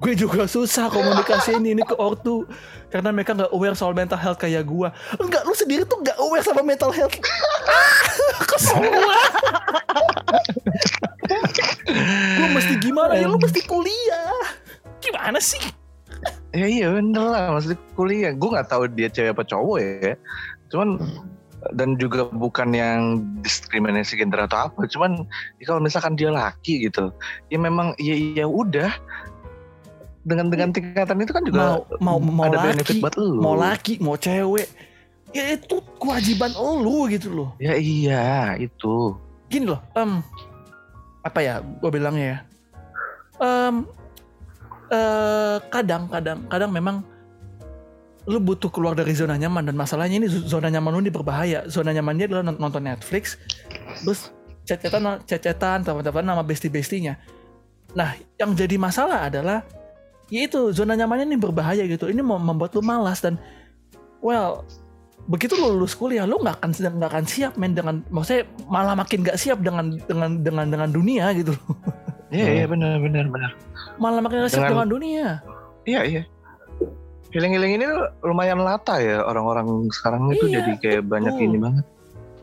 Gue 0.00 0.18
juga 0.18 0.50
susah 0.50 0.90
komunikasiin 0.90 1.62
ini 1.62 1.86
ke 1.86 1.94
ortu. 1.94 2.42
Karena 2.90 3.14
mereka 3.14 3.38
nggak 3.38 3.54
aware 3.54 3.78
soal 3.78 3.94
mental 3.94 4.18
health 4.18 4.42
kayak 4.42 4.66
gue 4.66 4.88
enggak 5.22 5.42
lu 5.46 5.54
sendiri 5.54 5.86
tuh 5.86 6.02
nggak 6.02 6.18
aware 6.18 6.42
sama 6.42 6.66
mental 6.66 6.90
health. 6.90 7.14
Ke 8.50 8.56
semua 8.58 9.14
gue 12.40 12.48
mesti 12.50 12.74
gimana 12.82 13.14
ya? 13.14 13.30
Lu 13.30 13.38
mesti 13.38 13.62
kuliah 13.62 14.34
gimana 15.00 15.40
sih 15.40 15.60
Ya 16.50 16.66
iya 16.66 16.90
bener 16.90 17.22
lah, 17.30 17.54
maksudnya 17.54 17.78
kuliah. 17.94 18.34
Gue 18.34 18.50
nggak 18.52 18.68
tahu 18.68 18.90
dia 18.92 19.06
cewek 19.08 19.32
apa 19.38 19.46
cowok 19.46 19.78
ya. 19.80 20.12
Cuman 20.68 20.98
dan 21.78 21.94
juga 21.96 22.26
bukan 22.28 22.74
yang 22.74 23.22
diskriminasi 23.40 24.18
gender 24.18 24.44
atau 24.44 24.68
apa. 24.68 24.84
Cuman 24.90 25.24
ya 25.62 25.64
kalau 25.70 25.78
misalkan 25.80 26.18
dia 26.18 26.28
laki 26.34 26.90
gitu, 26.90 27.14
ya 27.48 27.56
memang 27.56 27.94
ya 28.02 28.12
ya 28.34 28.50
udah. 28.50 28.90
Dengan 30.26 30.52
dengan 30.52 30.74
tingkatan 30.74 31.22
itu 31.22 31.32
kan 31.32 31.44
juga 31.46 31.80
mau 32.02 32.18
mau 32.18 32.18
mau 32.20 32.44
ada 32.50 32.58
laki 32.60 32.68
benefit 32.76 32.96
buat 33.00 33.14
lu. 33.16 33.40
mau 33.40 33.54
laki 33.56 33.92
mau 34.04 34.16
cewek 34.20 34.68
ya 35.32 35.56
itu 35.56 35.80
kewajiban 35.96 36.52
lu 36.52 37.08
gitu 37.08 37.28
loh 37.32 37.50
Ya 37.56 37.72
iya 37.78 38.52
itu. 38.60 39.16
gini 39.48 39.64
loh 39.72 39.80
em 39.96 40.20
apa 41.24 41.38
ya 41.40 41.64
gue 41.64 41.88
bilangnya 41.88 42.26
ya 42.26 42.38
em 43.40 43.88
eh, 44.90 45.56
kadang 45.70 46.10
kadang 46.50 46.70
memang 46.70 47.02
lu 48.28 48.36
butuh 48.38 48.68
keluar 48.68 48.92
dari 48.92 49.16
zona 49.16 49.34
nyaman 49.40 49.64
dan 49.64 49.74
masalahnya 49.74 50.20
ini 50.20 50.28
zona 50.28 50.68
nyaman 50.68 50.92
lu 50.92 51.00
ini 51.08 51.12
berbahaya. 51.12 51.64
Zona 51.66 51.90
nyaman 51.90 52.20
dia 52.20 52.28
adalah 52.28 52.44
nont- 52.44 52.60
nonton 52.60 52.84
Netflix 52.84 53.40
terus 54.04 54.30
cecetan 54.68 55.24
cecetan 55.24 55.82
teman-teman 55.82 56.22
nama 56.22 56.42
bestie 56.46 56.70
bestinya 56.70 57.16
nah 57.90 58.14
yang 58.38 58.54
jadi 58.54 58.78
masalah 58.78 59.26
adalah 59.26 59.66
yaitu 60.30 60.70
zona 60.70 60.94
nyamannya 60.94 61.26
ini 61.34 61.38
berbahaya 61.38 61.82
gitu. 61.90 62.06
Ini 62.06 62.22
mem- 62.22 62.44
membuat 62.44 62.70
lu 62.78 62.82
malas 62.86 63.18
dan 63.18 63.34
well 64.22 64.62
begitu 65.28 65.58
lu 65.58 65.76
lulus 65.76 65.92
kuliah 65.98 66.24
lu 66.24 66.40
nggak 66.40 66.62
akan 66.62 66.70
nggak 66.72 67.10
akan 67.12 67.26
siap 67.28 67.52
men 67.60 67.76
dengan 67.76 68.00
maksudnya 68.08 68.48
malah 68.70 68.96
makin 68.96 69.20
nggak 69.20 69.36
siap 69.36 69.60
dengan 69.60 70.00
dengan 70.08 70.40
dengan 70.40 70.66
dengan 70.70 70.88
dunia 70.88 71.28
gitu 71.36 71.52
Iya 72.30 72.46
iya 72.54 72.64
benar 72.64 72.98
benar 72.98 73.26
benar. 73.26 73.50
malah 73.96 74.18
makin 74.18 74.46
siap 74.46 74.64
dengan 74.64 74.86
Dengan- 74.86 74.90
dunia 74.90 75.26
Iya 75.82 76.00
iya. 76.04 76.22
Healing-healing 77.30 77.72
ini 77.76 77.86
lumayan 78.20 78.58
lata 78.58 78.98
ya 78.98 79.22
orang-orang 79.22 79.86
sekarang 79.90 80.30
itu 80.30 80.46
Iya, 80.46 80.54
jadi 80.60 80.72
kayak 80.78 81.02
banyak 81.06 81.32
betul. 81.32 81.46
ini 81.46 81.58
banget. 81.58 81.84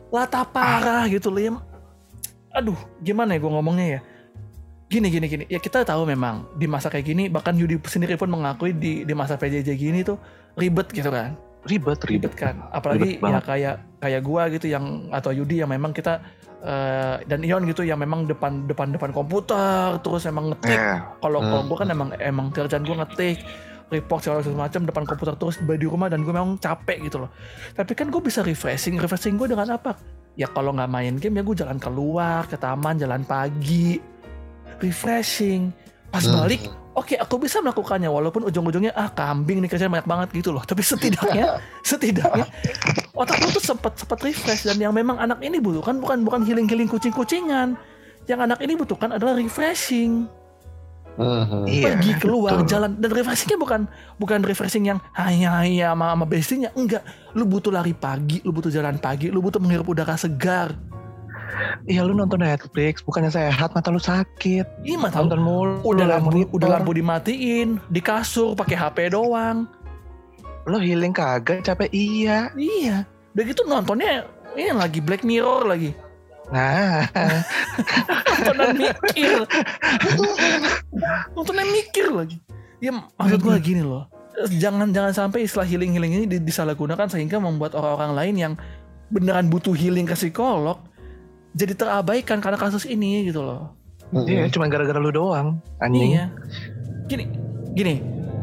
lata 0.08 0.40
parah 0.42 1.04
gitu 1.04 1.28
loh 1.28 1.36
ya 1.38 1.52
aduh 2.50 2.74
gimana 2.98 3.36
ya 3.36 3.38
gue 3.38 3.52
ngomongnya 3.52 3.86
ya 3.86 4.00
gini 4.88 5.12
gini 5.12 5.26
gini 5.28 5.44
ya 5.46 5.60
kita 5.60 5.84
tahu 5.84 6.08
memang 6.08 6.48
di 6.56 6.64
masa 6.64 6.88
kayak 6.88 7.04
gini 7.04 7.28
bahkan 7.28 7.52
Yudi 7.52 7.76
sendiri 7.84 8.16
pun 8.16 8.26
mengakui 8.26 8.72
di 8.72 9.04
di 9.04 9.12
masa 9.12 9.36
PJJ 9.36 9.68
gini 9.76 10.00
tuh 10.00 10.16
ribet 10.56 10.88
gitu 10.88 11.12
kan 11.12 11.36
Ribet 11.68 12.00
ribet. 12.00 12.24
ribet 12.24 12.34
kan 12.34 12.56
apalagi 12.72 13.20
Ribet 13.20 13.28
ya 13.28 13.40
kayak 13.44 13.74
kayak 14.00 14.20
gua 14.24 14.48
gitu 14.48 14.66
yang 14.66 14.84
atau 15.12 15.28
Yudi 15.28 15.60
yang 15.60 15.68
memang 15.68 15.92
kita 15.92 16.24
eh, 16.60 17.16
dan 17.24 17.40
Ion 17.40 17.62
gitu 17.64 17.82
yang 17.82 17.98
memang 17.98 18.24
depan 18.24 18.66
depan 18.66 18.90
depan 18.90 19.10
komputer 19.10 19.98
terus 20.00 20.24
emang 20.24 20.50
ngetik 20.50 20.74
Ya. 20.74 21.06
kalau 21.18 21.38
kalau 21.38 21.62
Hmm. 21.62 21.68
gue 21.68 21.76
kan 21.78 21.88
emang 21.88 22.08
emang 22.18 22.46
kerjaan 22.50 22.82
gue 22.82 22.96
ngetik 22.96 23.38
report 23.88 24.20
segala 24.20 24.44
macam 24.44 24.84
depan 24.84 25.04
komputer 25.06 25.34
terus 25.34 25.56
di 25.58 25.86
rumah 25.86 26.06
dan 26.06 26.20
gue 26.20 26.28
memang 26.28 26.58
capek 26.58 27.08
gitu 27.08 27.24
loh 27.24 27.30
tapi 27.72 27.94
kan 27.94 28.10
gue 28.10 28.20
bisa 28.20 28.42
refreshing 28.42 28.98
refreshing 28.98 29.34
gue 29.34 29.48
dengan 29.48 29.70
apa 29.70 29.96
ya 30.34 30.44
kalau 30.46 30.70
nggak 30.70 30.86
main 30.86 31.14
game 31.16 31.38
ya 31.38 31.42
gue 31.42 31.56
jalan 31.56 31.78
keluar 31.78 32.44
ke 32.44 32.54
taman 32.54 32.98
jalan 32.98 33.22
pagi 33.22 33.96
refreshing 34.78 35.72
pas 36.08 36.22
Hmm. 36.22 36.42
balik 36.42 36.62
oke 36.98 37.14
aku 37.14 37.34
bisa 37.38 37.62
melakukannya 37.62 38.10
walaupun 38.10 38.42
ujung-ujungnya 38.50 38.90
ah 38.98 39.08
kambing 39.14 39.62
nih 39.62 39.70
kerjaan 39.70 39.94
banyak 39.94 40.08
banget 40.10 40.28
gitu 40.34 40.50
loh 40.50 40.66
tapi 40.66 40.82
setidaknya 40.82 41.62
setidaknya 41.88 42.46
otak 43.14 43.38
lu 43.38 43.48
tuh 43.54 43.62
sempat 43.62 43.94
sempat 43.94 44.18
refresh 44.26 44.66
dan 44.66 44.76
yang 44.82 44.90
memang 44.90 45.14
anak 45.22 45.38
ini 45.38 45.62
butuhkan 45.62 46.02
bukan 46.02 46.26
bukan 46.26 46.42
healing 46.42 46.66
healing 46.66 46.90
kucing 46.90 47.14
kucingan 47.14 47.78
yang 48.28 48.44
anak 48.44 48.60
ini 48.60 48.76
butuhkan 48.76 49.16
adalah 49.16 49.40
refreshing. 49.40 50.28
Iya. 51.18 51.98
pergi 51.98 52.14
keluar 52.22 52.62
betul. 52.62 52.78
jalan 52.78 52.94
dan 53.02 53.10
refreshingnya 53.10 53.58
bukan 53.58 53.90
bukan 54.22 54.38
refreshing 54.38 54.86
yang 54.86 55.02
hanya 55.18 55.50
hanya 55.58 55.90
sama 55.90 56.14
sama 56.14 56.26
bestinya 56.30 56.70
enggak 56.78 57.02
lu 57.34 57.42
butuh 57.42 57.74
lari 57.74 57.90
pagi 57.90 58.38
lu 58.46 58.54
butuh 58.54 58.70
jalan 58.70 59.02
pagi 59.02 59.26
lu 59.26 59.42
butuh 59.42 59.58
menghirup 59.58 59.82
udara 59.90 60.14
segar 60.14 60.78
Iya 61.84 62.02
lu 62.02 62.12
nonton 62.12 62.40
Netflix 62.40 63.00
bukannya 63.00 63.28
sehat 63.28 63.72
mata 63.72 63.88
lu 63.88 63.96
sakit. 63.96 64.66
Ih 64.82 64.96
mata 64.96 65.18
lu 65.18 65.26
Nonton 65.26 65.40
mulu. 65.40 65.74
udah 65.82 66.06
lampu 66.06 66.28
monitor. 66.30 66.52
udah 66.52 66.68
lampu 66.70 66.90
dimatiin 66.92 67.68
di 67.86 68.00
kasur 68.00 68.52
pakai 68.52 68.76
HP 68.76 69.10
doang 69.10 69.64
lo 70.64 70.76
healing 70.76 71.10
kagak 71.10 71.64
capek 71.64 71.88
iya. 71.90 72.52
Iya. 72.52 73.08
Udah 73.32 73.44
gitu 73.44 73.64
nontonnya 73.64 74.28
ini 74.52 74.68
lagi 74.70 75.00
Black 75.00 75.22
Mirror 75.22 75.64
lagi. 75.64 75.96
Nah, 76.48 77.04
Nontonan 78.40 78.72
mikir. 78.74 79.44
Nontonan 81.32 81.68
mikir 81.68 82.06
lagi. 82.08 82.36
Ya 82.78 82.92
maksud 82.92 83.40
gue 83.40 83.56
gini 83.58 83.82
loh. 83.82 84.06
Jangan 84.48 84.88
jangan 84.88 85.12
sampai 85.12 85.44
istilah 85.44 85.66
healing 85.66 85.90
healing 85.90 86.12
ini 86.14 86.24
di- 86.24 86.40
disalahgunakan 86.40 87.10
sehingga 87.10 87.36
membuat 87.36 87.74
orang-orang 87.74 88.12
lain 88.14 88.34
yang 88.38 88.52
beneran 89.08 89.48
butuh 89.48 89.72
healing 89.72 90.06
ke 90.06 90.14
psikolog 90.14 90.78
jadi 91.58 91.74
terabaikan 91.74 92.38
karena 92.38 92.54
kasus 92.54 92.86
ini 92.86 93.26
gitu 93.26 93.42
loh. 93.42 93.74
iya 94.24 94.46
cuma 94.48 94.70
gara-gara 94.70 94.96
lu 95.02 95.10
doang. 95.10 95.58
Anjing. 95.82 96.16
Iya. 96.16 96.24
Gini, 97.10 97.24
gini, 97.74 97.94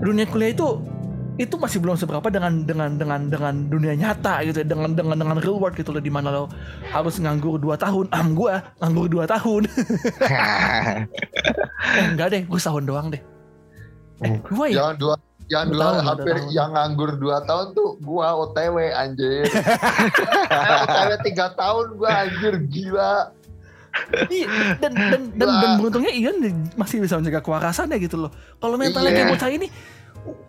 dunia 0.04 0.28
kuliah 0.28 0.52
itu 0.52 0.84
itu 1.36 1.56
masih 1.60 1.84
belum 1.84 2.00
seberapa 2.00 2.32
dengan 2.32 2.64
dengan 2.64 2.96
dengan 2.96 3.28
dengan 3.28 3.68
dunia 3.68 3.92
nyata 3.92 4.40
gitu 4.48 4.64
ya, 4.64 4.68
dengan 4.68 4.96
dengan 4.96 5.20
dengan 5.20 5.36
real 5.40 5.60
world 5.60 5.76
gitu 5.76 5.92
loh 5.92 6.00
di 6.00 6.08
mana 6.08 6.32
lo 6.32 6.48
harus 6.92 7.20
nganggur 7.20 7.60
2 7.60 7.76
tahun. 7.76 8.06
Am 8.12 8.36
gua 8.36 8.64
nganggur 8.80 9.08
2 9.12 9.28
tahun. 9.28 9.62
eh, 12.00 12.06
enggak 12.12 12.28
deh, 12.32 12.42
gue 12.48 12.60
setahun 12.60 12.84
doang 12.88 13.08
deh. 13.12 13.24
Eh, 14.24 14.40
gua 14.48 14.66
ya. 14.72 14.76
Yang 14.80 14.96
dua 15.04 15.14
yang 15.46 15.70
Dua 15.70 15.78
tahun, 15.78 16.04
hampir 16.04 16.36
tahun. 16.36 16.50
yang 16.50 16.70
nganggur 16.74 17.12
dua 17.16 17.38
tahun 17.46 17.74
tuh 17.74 18.02
gua 18.02 18.34
OTW 18.42 18.90
anjir. 18.92 19.46
OTW 20.84 21.10
tiga 21.22 21.54
tahun 21.54 21.86
gua 21.96 22.12
anjir 22.26 22.54
gila. 22.66 23.30
Iya, 24.28 24.76
dan 24.84 24.92
dan 24.92 25.22
dan, 25.40 25.50
dan 25.56 25.70
beruntungnya 25.80 26.12
Ian 26.12 26.36
masih 26.76 27.00
bisa 27.00 27.16
menjaga 27.16 27.40
kewarasannya 27.40 27.96
gitu 27.98 28.20
loh. 28.20 28.32
Kalau 28.60 28.76
mentalnya 28.76 29.08
Iya. 29.08 29.18
kayak 29.24 29.32
bocah 29.32 29.50
ini, 29.50 29.68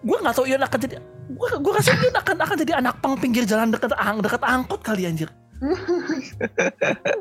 gue 0.02 0.16
nggak 0.18 0.34
tahu 0.34 0.46
Ian 0.50 0.62
akan 0.66 0.78
jadi, 0.82 0.96
gue 1.30 1.48
gue 1.54 1.72
rasa 1.72 1.90
Ian 1.94 2.16
akan 2.16 2.36
akan 2.42 2.56
jadi 2.58 2.72
anak 2.82 2.94
pang 2.98 3.14
pinggir 3.14 3.46
jalan 3.46 3.70
dekat 3.70 3.94
ang 3.94 4.18
dekat 4.18 4.42
angkot 4.42 4.82
kali 4.82 5.06
anjir. 5.06 5.30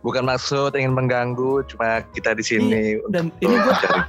Bukan 0.00 0.22
maksud 0.22 0.74
ingin 0.74 0.92
mengganggu, 0.92 1.64
cuma 1.66 2.04
kita 2.10 2.32
di 2.32 2.44
sini 2.44 2.82
untuk 2.98 3.10
Dan 3.10 3.24
ini 3.40 3.56
gue 3.56 3.74
cari. 3.74 4.00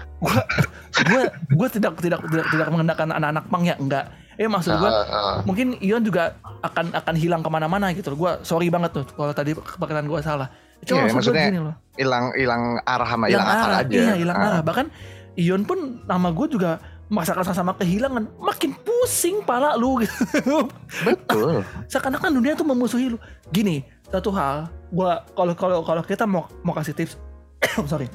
gue 1.02 1.22
gue 1.58 1.68
tidak 1.72 1.91
tidak 1.97 2.20
tidak 2.22 2.45
tidak 2.47 2.68
mengenakan 2.70 3.08
anak-anak 3.14 3.45
pang 3.47 3.64
ya 3.64 3.76
enggak. 3.76 4.06
Eh 4.36 4.47
maksud 4.47 4.74
gue 4.74 4.89
Ah, 4.89 5.06
ah. 5.06 5.36
mungkin 5.43 5.78
Ian 5.78 6.02
juga 6.02 6.36
akan 6.62 6.91
akan 6.93 7.16
hilang 7.16 7.41
ke 7.41 7.49
mana-mana 7.49 7.91
gitu 7.91 8.12
loh. 8.12 8.20
Gue 8.20 8.32
sorry 8.41 8.68
banget 8.68 8.91
tuh 8.93 9.06
kalau 9.08 9.32
tadi 9.32 9.54
perkataan 9.54 10.06
gue 10.06 10.20
salah. 10.20 10.47
Cuma 10.82 11.06
Iya, 11.06 11.14
maksud 11.14 11.32
gue 11.32 11.38
maksudnya 11.38 11.45
gini 11.47 11.62
loh. 11.62 11.76
hilang 11.93 12.26
hilang 12.34 12.64
arah 12.84 13.06
sama 13.08 13.26
hilang 13.28 13.45
akal 13.45 13.70
arah, 13.70 13.80
aja. 13.82 13.93
iya 13.93 14.14
hilang 14.16 14.38
Ah. 14.38 14.47
arah. 14.49 14.62
Bahkan 14.62 14.86
Ion 15.34 15.64
pun 15.64 15.80
nama 16.04 16.28
gue 16.28 16.47
juga 16.49 16.82
merasakan 17.12 17.43
sama 17.51 17.76
kehilangan. 17.76 18.32
Makin 18.39 18.72
pusing 18.88 19.43
pala 19.43 19.76
lu 19.76 19.99
gitu. 19.99 20.72
Betul. 21.03 21.62
Seakan-akan 21.91 22.32
dunia 22.32 22.55
tuh 22.55 22.64
memusuhi 22.64 23.12
lu. 23.12 23.20
Gini, 23.51 23.84
satu 24.07 24.32
hal, 24.32 24.72
gua 24.95 25.28
kalau 25.36 25.53
kalau 25.53 25.84
kalau 25.84 26.01
kita 26.07 26.24
mau 26.24 26.47
mau 26.64 26.72
kasih 26.72 26.95
tips, 26.95 27.20
sorry, 27.91 28.07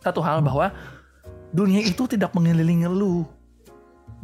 satu 0.00 0.24
hal 0.24 0.40
bahwa 0.40 0.72
dunia 1.52 1.84
itu 1.84 2.08
tidak 2.08 2.32
mengelilingi 2.32 2.88
lu. 2.88 3.28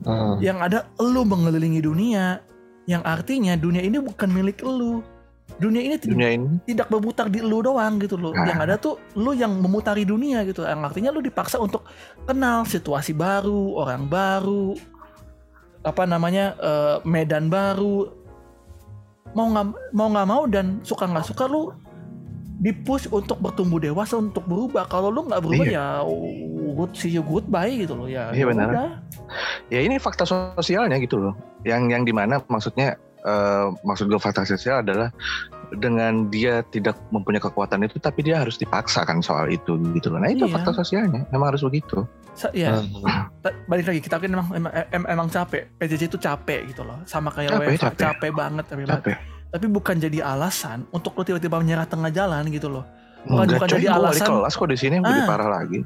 Hmm. 0.01 0.41
Yang 0.41 0.59
ada 0.65 0.79
lu 0.97 1.23
mengelilingi 1.29 1.85
dunia. 1.85 2.41
Yang 2.89 3.03
artinya 3.05 3.53
dunia 3.55 3.85
ini 3.85 4.01
bukan 4.01 4.33
milik 4.33 4.65
lu. 4.65 5.05
Dunia 5.59 5.83
ini 5.83 5.97
tidak 5.99 6.15
Dunia 6.15 6.31
ini 6.37 6.49
tidak 6.69 6.87
berputar 6.93 7.27
di 7.27 7.41
lu 7.43 7.65
doang 7.65 7.99
gitu 7.99 8.15
loh. 8.15 8.31
Nah. 8.31 8.47
Yang 8.47 8.61
ada 8.63 8.75
tuh 8.79 8.95
lu 9.19 9.35
yang 9.35 9.51
memutari 9.59 10.07
dunia 10.07 10.47
gitu. 10.47 10.63
Yang 10.63 10.95
artinya 10.95 11.11
lu 11.11 11.21
dipaksa 11.25 11.59
untuk 11.59 11.89
kenal 12.29 12.63
situasi 12.69 13.17
baru, 13.17 13.75
orang 13.81 14.07
baru, 14.07 14.79
apa 15.83 16.05
namanya 16.05 16.55
eh, 16.61 16.97
medan 17.09 17.49
baru. 17.51 18.13
Mau 19.35 19.47
nggak 19.51 19.67
mau 19.95 20.09
nggak 20.11 20.29
mau 20.29 20.43
dan 20.51 20.83
suka 20.83 21.07
nggak 21.07 21.27
suka 21.27 21.47
lu 21.47 21.71
dipush 22.61 23.09
untuk 23.09 23.41
bertumbuh 23.41 23.81
dewasa 23.81 24.21
untuk 24.21 24.45
berubah. 24.45 24.85
Kalau 24.87 25.09
lu 25.09 25.25
nggak 25.27 25.41
berubah 25.41 25.67
Iya. 25.67 26.05
ya 26.05 26.05
good 26.77 26.93
see 26.93 27.11
you 27.13 27.25
goodbye 27.25 27.73
gitu 27.73 27.97
loh 27.97 28.07
ya. 28.07 28.31
Iya, 28.31 28.45
ya 28.45 28.47
benar. 28.47 28.69
udah. 28.69 28.91
ya 29.73 29.81
ini 29.81 29.97
fakta 29.97 30.29
sosialnya 30.29 31.01
gitu 31.01 31.17
loh. 31.17 31.35
Yang 31.65 31.83
yang 31.89 32.03
di 32.05 32.13
mana 32.13 32.45
maksudnya 32.47 33.01
eh, 33.23 33.67
maksud 33.81 34.07
gue 34.07 34.17
fakta 34.17 34.43
sosial 34.43 34.81
adalah 34.81 35.13
dengan 35.73 36.27
dia 36.27 36.67
tidak 36.67 36.99
mempunyai 37.09 37.39
kekuatan 37.39 37.85
itu 37.85 37.97
tapi 37.97 38.21
dia 38.21 38.41
harus 38.41 38.57
dipaksakan 38.57 39.21
soal 39.21 39.47
itu 39.47 39.79
gitu 39.95 40.11
loh. 40.11 40.19
Nah 40.19 40.29
itu 40.29 40.45
Iya. 40.45 40.55
fakta 40.57 40.71
sosialnya. 40.75 41.23
Memang 41.31 41.55
harus 41.55 41.63
begitu. 41.63 42.03
Sa- 42.33 42.51
ya, 42.51 42.79
Hmm. 42.79 43.31
ta- 43.39 43.55
balik 43.67 43.87
lagi 43.87 44.01
kita 44.01 44.17
kan 44.17 44.31
emang 44.31 44.49
emang, 44.51 44.73
em- 44.73 45.09
emang 45.09 45.29
capek. 45.29 45.71
PJJ 45.77 46.03
itu 46.07 46.19
capek 46.19 46.67
gitu 46.67 46.83
loh. 46.83 46.99
Sama 47.05 47.31
kayak 47.31 47.53
Capek, 47.53 47.67
WFH, 47.69 47.85
capek. 47.87 48.03
capek 48.05 48.31
banget, 48.33 48.65
capek 48.67 48.87
banget. 48.87 49.05
Capek. 49.07 49.19
tapi 49.51 49.67
bukan 49.67 49.99
jadi 49.99 50.23
alasan 50.23 50.87
untuk 50.89 51.11
lo 51.13 51.27
tiba-tiba 51.27 51.59
menyerah 51.59 51.83
tengah 51.83 52.07
jalan 52.09 52.47
gitu 52.49 52.71
loh. 52.71 52.87
Bukan- 53.21 53.35
Enggak 53.45 53.59
bukan 53.59 53.69
coy, 53.69 53.75
jadi 53.77 53.87
alasan. 53.91 54.27
kelas 54.31 54.55
kok 54.55 54.69
di 54.71 54.79
sini 54.79 54.97
lebih 54.97 55.23
Ah. 55.23 55.27
parah 55.27 55.49
lagi. 55.51 55.79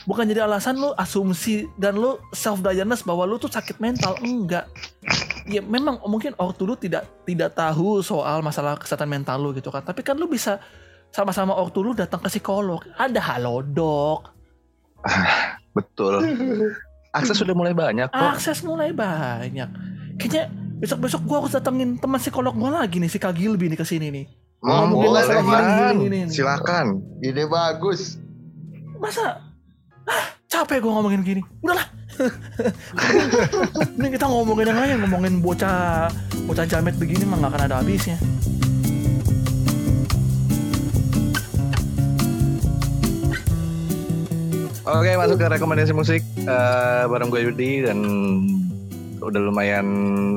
Bukan 0.00 0.24
jadi 0.24 0.40
alasan 0.40 0.74
lo 0.74 0.96
asumsi 0.96 1.68
dan 1.76 1.94
lo 1.94 2.16
self 2.30 2.58
diagnose 2.58 3.04
bahwa 3.04 3.28
lo 3.28 3.36
tuh 3.36 3.46
sakit 3.46 3.76
mental. 3.76 4.16
Enggak. 4.18 4.64
Ya 5.48 5.64
memang 5.64 5.96
mungkin 6.04 6.36
ortu 6.36 6.68
lu 6.68 6.76
tidak 6.76 7.08
tidak 7.24 7.56
tahu 7.56 8.04
soal 8.04 8.44
masalah 8.44 8.76
kesehatan 8.76 9.08
mental 9.08 9.40
lo 9.40 9.56
gitu 9.56 9.72
kan. 9.72 9.80
Tapi 9.80 10.04
kan 10.04 10.20
lo 10.20 10.28
bisa 10.28 10.60
sama-sama 11.08 11.56
ortu 11.56 11.80
lu 11.80 11.96
datang 11.96 12.20
ke 12.20 12.28
psikolog. 12.28 12.84
Ada 13.00 13.16
halodoc, 13.32 14.38
Betul. 15.76 16.22
Akses 17.14 17.40
sudah 17.40 17.54
mulai 17.56 17.72
banyak 17.72 18.08
kok. 18.10 18.18
akses 18.36 18.60
mulai 18.62 18.92
banyak. 18.92 19.68
Kayaknya 20.20 20.52
besok-besok 20.78 21.20
gua 21.24 21.36
harus 21.42 21.54
datengin 21.54 21.96
teman 21.98 22.20
psikolog 22.20 22.54
gua 22.54 22.82
lagi 22.84 23.00
nih 23.00 23.10
si 23.10 23.18
Kak 23.18 23.34
Gilby 23.34 23.70
nih 23.72 23.78
ke 23.78 23.86
sini 23.86 24.08
nih. 24.12 24.26
Hmm, 24.58 24.90
boleh, 24.90 25.22
healing 25.22 26.10
ini, 26.10 26.18
ini. 26.26 26.32
Silakan. 26.34 26.98
Ide 27.22 27.46
bagus. 27.46 28.18
Masa 28.98 29.38
ah, 30.10 30.26
capek 30.58 30.82
gue 30.82 30.90
ngomongin 30.90 31.22
gini. 31.22 31.42
Udahlah. 31.62 31.86
Ini 33.94 34.08
kita 34.10 34.26
ngomongin 34.26 34.74
yang 34.74 34.80
lain, 34.82 34.96
ngomongin 35.06 35.34
bocah 35.38 36.10
bocah 36.50 36.66
jamet 36.66 36.98
begini 36.98 37.22
mah 37.22 37.38
gak 37.46 37.54
akan 37.54 37.62
ada 37.70 37.76
habisnya. 37.78 38.18
Oke, 44.88 45.14
masuk 45.20 45.36
ke 45.36 45.46
rekomendasi 45.46 45.92
musik 45.94 46.26
eh, 46.42 47.02
bareng 47.06 47.30
gue 47.30 47.44
Yudi 47.44 47.86
dan 47.86 47.98
udah 49.22 49.40
lumayan 49.44 49.86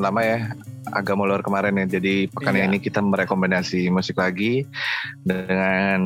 lama 0.04 0.22
ya 0.22 0.54
agak 0.90 1.14
molor 1.14 1.46
kemarin 1.46 1.78
ya. 1.78 2.00
Jadi 2.00 2.26
pekan 2.34 2.58
Iya. 2.58 2.66
ini 2.66 2.78
kita 2.82 3.00
merekomendasi 3.04 3.88
musik 3.94 4.18
lagi 4.18 4.66
dengan 5.22 6.02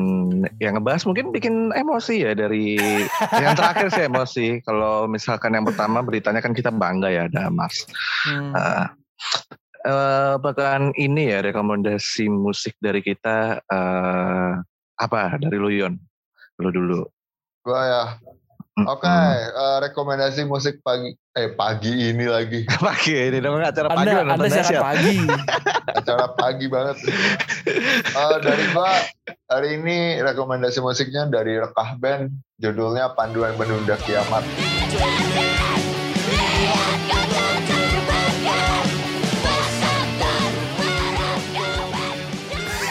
yang 0.60 0.76
ngebahas 0.76 1.08
mungkin 1.08 1.32
bikin 1.32 1.72
emosi 1.72 2.28
ya 2.28 2.32
dari 2.36 2.76
yang 3.44 3.56
terakhir 3.56 3.88
sih 3.92 4.04
emosi. 4.04 4.46
Kalau 4.60 5.08
misalkan 5.08 5.56
yang 5.56 5.64
pertama 5.64 6.04
beritanya 6.04 6.44
kan 6.44 6.52
kita 6.52 6.68
bangga 6.68 7.08
ya 7.08 7.28
ada 7.28 7.48
Mars. 7.48 7.88
Hmm. 8.28 8.52
Eh, 8.52 8.86
eh, 9.88 10.34
pekan 10.40 10.92
ini 11.00 11.32
ya 11.32 11.40
rekomendasi 11.40 12.28
musik 12.28 12.76
dari 12.78 13.00
kita 13.00 13.64
eh, 13.64 14.52
apa 14.96 15.20
dari 15.40 15.56
lu 15.56 15.72
Yon? 15.72 15.94
Lu 16.60 16.68
dulu. 16.72 17.04
Gua 17.64 17.80
ya. 17.82 18.02
Oke, 18.76 19.08
eh, 19.08 19.76
rekomendasi 19.88 20.44
musik 20.44 20.84
pagi 20.84 21.16
eh 21.32 21.48
pagi 21.56 22.12
ini 22.12 22.28
lagi. 22.28 22.68
pagi 22.84 23.16
ini 23.16 23.40
dong 23.40 23.56
acara 23.56 23.88
pagi 23.88 24.12
Anda, 24.12 24.36
anda 24.36 24.52
dahsyat. 24.52 24.82
pagi. 24.84 25.16
Acara 25.96 26.26
pagi 26.36 26.66
banget. 26.68 26.96
Eh, 27.64 28.36
dari 28.44 28.64
gua 28.76 28.92
hari 29.48 29.80
ini 29.80 30.20
rekomendasi 30.20 30.84
musiknya 30.84 31.24
dari 31.24 31.56
Rekah 31.56 31.96
Band, 31.96 32.28
judulnya 32.60 33.16
Panduan 33.16 33.56
Menunda 33.56 33.96
Kiamat. 34.04 34.44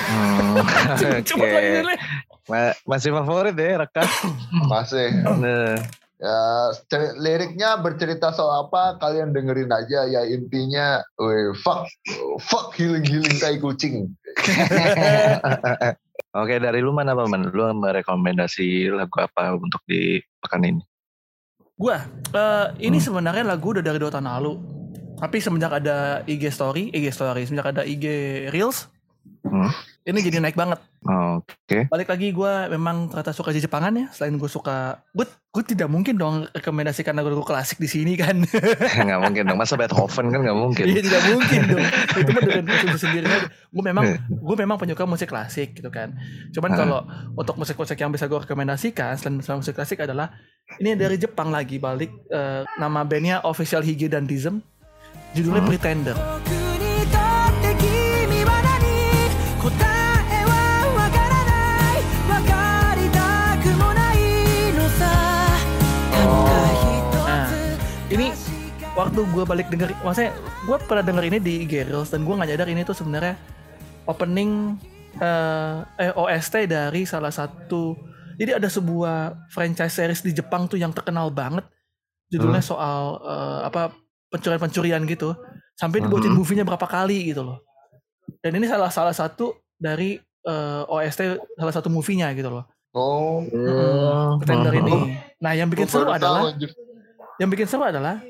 Hmm, 0.05 0.57
Oke. 1.35 1.81
Ma- 1.85 2.34
masih 2.85 3.09
favorit 3.11 3.55
ya 3.57 3.81
rekam. 3.81 4.05
Masih 4.71 5.09
Nah, 5.25 5.75
ya 6.15 6.39
liriknya 7.19 7.75
bercerita 7.81 8.31
soal 8.31 8.69
apa 8.69 8.95
kalian 9.03 9.35
dengerin 9.35 9.67
aja 9.67 10.07
ya 10.07 10.23
intinya 10.23 11.03
weh 11.19 11.51
fuck 11.59 11.83
fuck 12.39 12.71
healing 12.79 13.03
healing 13.03 13.35
tai 13.35 13.59
kucing 13.59 14.15
Oke 16.35 16.59
dari 16.59 16.83
lu 16.83 16.91
mana 16.91 17.15
paman? 17.15 17.47
Lu 17.47 17.63
merekomendasi 17.79 18.91
lagu 18.91 19.23
apa 19.23 19.55
untuk 19.55 19.79
di 19.87 20.19
pekan 20.43 20.67
ini? 20.67 20.83
Gua, 21.79 21.95
eh, 22.35 22.67
ini 22.83 22.99
Hmm. 22.99 23.07
sebenarnya 23.07 23.47
lagu 23.47 23.71
udah 23.71 23.79
dari 23.79 23.95
dua 23.95 24.11
tahun 24.11 24.27
lalu. 24.27 24.59
Tapi 25.15 25.39
semenjak 25.39 25.79
ada 25.79 26.27
IG 26.27 26.51
story, 26.51 26.91
IG 26.91 27.07
story, 27.15 27.47
semenjak 27.47 27.71
ada 27.71 27.87
IG 27.87 28.03
reels, 28.51 28.91
Hmm. 29.45 29.69
Ini 30.05 30.19
jadi 30.21 30.37
naik 30.37 30.53
banget. 30.53 30.81
Oke. 31.05 31.85
Balik 31.89 32.09
lagi 32.09 32.29
gue 32.29 32.53
memang 32.69 33.09
ternyata 33.09 33.29
suka 33.29 33.49
di 33.49 33.61
Jepangan 33.61 33.93
ya. 33.93 34.05
Selain 34.09 34.33
gue 34.37 34.49
suka, 34.49 35.01
gue 35.13 35.25
gue 35.25 35.63
tidak 35.65 35.89
mungkin 35.89 36.17
dong 36.17 36.49
rekomendasikan 36.49 37.13
lagu-lagu 37.13 37.41
klasik 37.41 37.77
di 37.77 37.85
sini 37.85 38.17
kan. 38.17 38.41
nggak 39.05 39.19
mungkin 39.21 39.43
dong. 39.45 39.57
Masa 39.57 39.77
Beethoven 39.77 40.29
kan 40.29 40.41
nggak 40.45 40.57
mungkin. 40.57 40.85
Iya 40.85 41.01
tidak 41.01 41.23
mungkin 41.29 41.61
dong. 41.69 41.85
Itu 42.21 42.29
mah 42.33 42.41
dengan 42.41 42.63
konsumsi 42.69 42.97
sendiri. 43.01 43.25
Gue 43.69 43.83
memang 43.85 44.05
gue 44.29 44.55
memang 44.57 44.77
penyuka 44.77 45.05
musik 45.05 45.29
klasik 45.29 45.77
gitu 45.77 45.89
kan. 45.89 46.13
Cuman 46.53 46.69
Hmm. 46.73 46.79
kalau 46.81 46.99
untuk 47.37 47.55
musik-musik 47.57 47.97
yang 47.97 48.09
bisa 48.09 48.25
gue 48.25 48.39
rekomendasikan 48.41 49.13
selain 49.17 49.41
musik 49.41 49.77
klasik 49.77 50.01
adalah 50.01 50.33
ini 50.81 50.97
dari 50.97 51.21
Jepang 51.21 51.53
lagi 51.53 51.77
balik 51.77 52.09
eh, 52.29 52.65
nama 52.77 53.05
bandnya 53.05 53.45
Official 53.45 53.85
Hige 53.85 54.09
dan 54.09 54.25
Dism. 54.25 54.61
Judulnya 55.37 55.61
Hmm. 55.61 55.69
Pretender. 55.69 56.17
Waktu 68.95 69.19
gue 69.27 69.43
balik 69.43 69.67
denger, 69.67 69.91
maksudnya 70.01 70.31
gue 70.63 70.77
pernah 70.87 71.03
denger 71.03 71.23
ini 71.27 71.37
di 71.37 71.55
Girls 71.63 72.09
dan 72.09 72.23
gue 72.23 72.33
nggak 72.33 72.49
nyadar 72.49 72.67
ini 72.67 72.81
tuh 72.81 72.95
sebenarnya 72.95 73.35
opening 74.07 74.79
eh, 75.15 75.77
eh, 75.99 76.11
OST 76.13 76.67
dari 76.67 77.03
salah 77.03 77.31
satu. 77.31 77.95
Jadi 78.35 78.51
ada 78.51 78.67
sebuah 78.67 79.47
franchise 79.47 79.95
series 79.95 80.19
di 80.19 80.31
Jepang 80.31 80.67
tuh 80.67 80.75
yang 80.75 80.91
terkenal 80.91 81.31
banget. 81.31 81.63
Judulnya 82.27 82.59
soal 82.59 83.19
eh, 83.21 83.59
apa 83.67 83.95
pencurian-pencurian 84.27 85.03
gitu. 85.07 85.35
Sampai 85.75 85.99
dibuatin 85.99 86.31
Mhm. 86.31 86.39
movie-nya 86.39 86.63
berapa 86.63 86.83
kali 86.83 87.31
gitu 87.31 87.43
loh. 87.43 87.59
Dan 88.39 88.55
ini 88.55 88.67
salah 88.67 88.91
salah 88.91 89.15
satu 89.15 89.55
dari 89.75 90.19
eh, 90.45 90.83
OST 90.85 91.21
salah 91.57 91.73
satu 91.73 91.87
movie-nya 91.89 92.29
gitu 92.31 92.47
loh. 92.51 92.63
Oh, 92.95 93.43
Mm, 93.43 94.39
Pretender 94.39 94.71
Mhm. 94.71 94.81
ini. 94.83 94.95
Nah, 95.41 95.51
yang 95.51 95.67
bikin 95.67 95.83
seru 95.83 96.07
adalah 96.07 96.47
yang 97.35 97.49
bikin 97.51 97.67
seru 97.67 97.83
adalah 97.83 98.23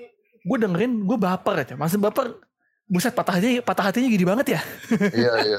gue 0.45 0.57
dengerin 0.61 0.93
gue 1.09 1.17
baper 1.17 1.65
aja. 1.65 1.73
Masih 1.73 1.97
baper 1.97 2.37
buset 2.85 3.17
patah 3.17 3.41
hatinya 3.41 3.65
patah 3.65 3.89
hatinya 3.89 4.07
gini 4.07 4.25
banget 4.25 4.57
ya. 4.57 4.61
Iya, 5.25 5.33
iya. 5.41 5.57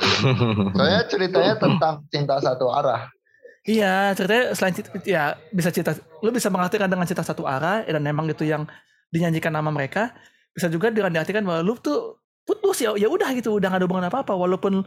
Soalnya 0.71 1.03
ceritanya 1.11 1.55
tentang 1.59 1.95
cinta 2.09 2.39
satu 2.39 2.71
arah. 2.71 3.11
iya 3.67 4.15
ceritanya 4.15 4.55
selain 4.55 4.79
cita, 4.79 4.95
ya 5.03 5.35
bisa 5.51 5.75
cerita 5.75 5.91
lu 6.23 6.31
bisa 6.31 6.47
mengartikan 6.55 6.87
dengan 6.87 7.03
cerita 7.03 7.27
satu 7.27 7.51
arah 7.51 7.83
dan 7.83 7.99
memang 7.99 8.31
itu 8.31 8.47
yang 8.47 8.63
dinyanyikan 9.11 9.51
nama 9.51 9.75
mereka. 9.75 10.15
Bisa 10.55 10.71
juga 10.71 10.95
dengan 10.95 11.11
diartikan 11.11 11.43
bahwa 11.43 11.67
lu 11.67 11.75
tuh 11.83 12.23
putus 12.47 12.79
ya 12.79 12.95
ya 12.95 13.11
udah 13.11 13.35
gitu 13.35 13.59
udah 13.59 13.75
gak 13.75 13.83
ada 13.83 13.87
hubungan 13.91 14.07
apa 14.07 14.23
apa 14.23 14.39
walaupun 14.39 14.87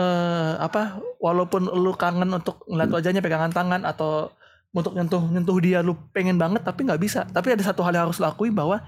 eh, 0.00 0.52
apa 0.56 1.04
walaupun 1.20 1.68
lu 1.68 1.92
kangen 1.92 2.32
untuk 2.32 2.64
ngeliat 2.64 2.88
wajahnya 2.88 3.20
pegangan 3.20 3.52
tangan 3.52 3.84
atau 3.84 4.32
untuk 4.72 4.96
nyentuh 4.96 5.20
nyentuh 5.28 5.56
dia 5.60 5.84
lu 5.84 5.92
pengen 6.16 6.40
banget 6.40 6.64
tapi 6.64 6.88
nggak 6.88 7.00
bisa. 7.00 7.28
Tapi 7.28 7.52
ada 7.52 7.60
satu 7.60 7.84
hal 7.84 7.92
yang 7.92 8.08
harus 8.08 8.16
lu 8.16 8.24
lakuin 8.24 8.56
bahwa 8.56 8.80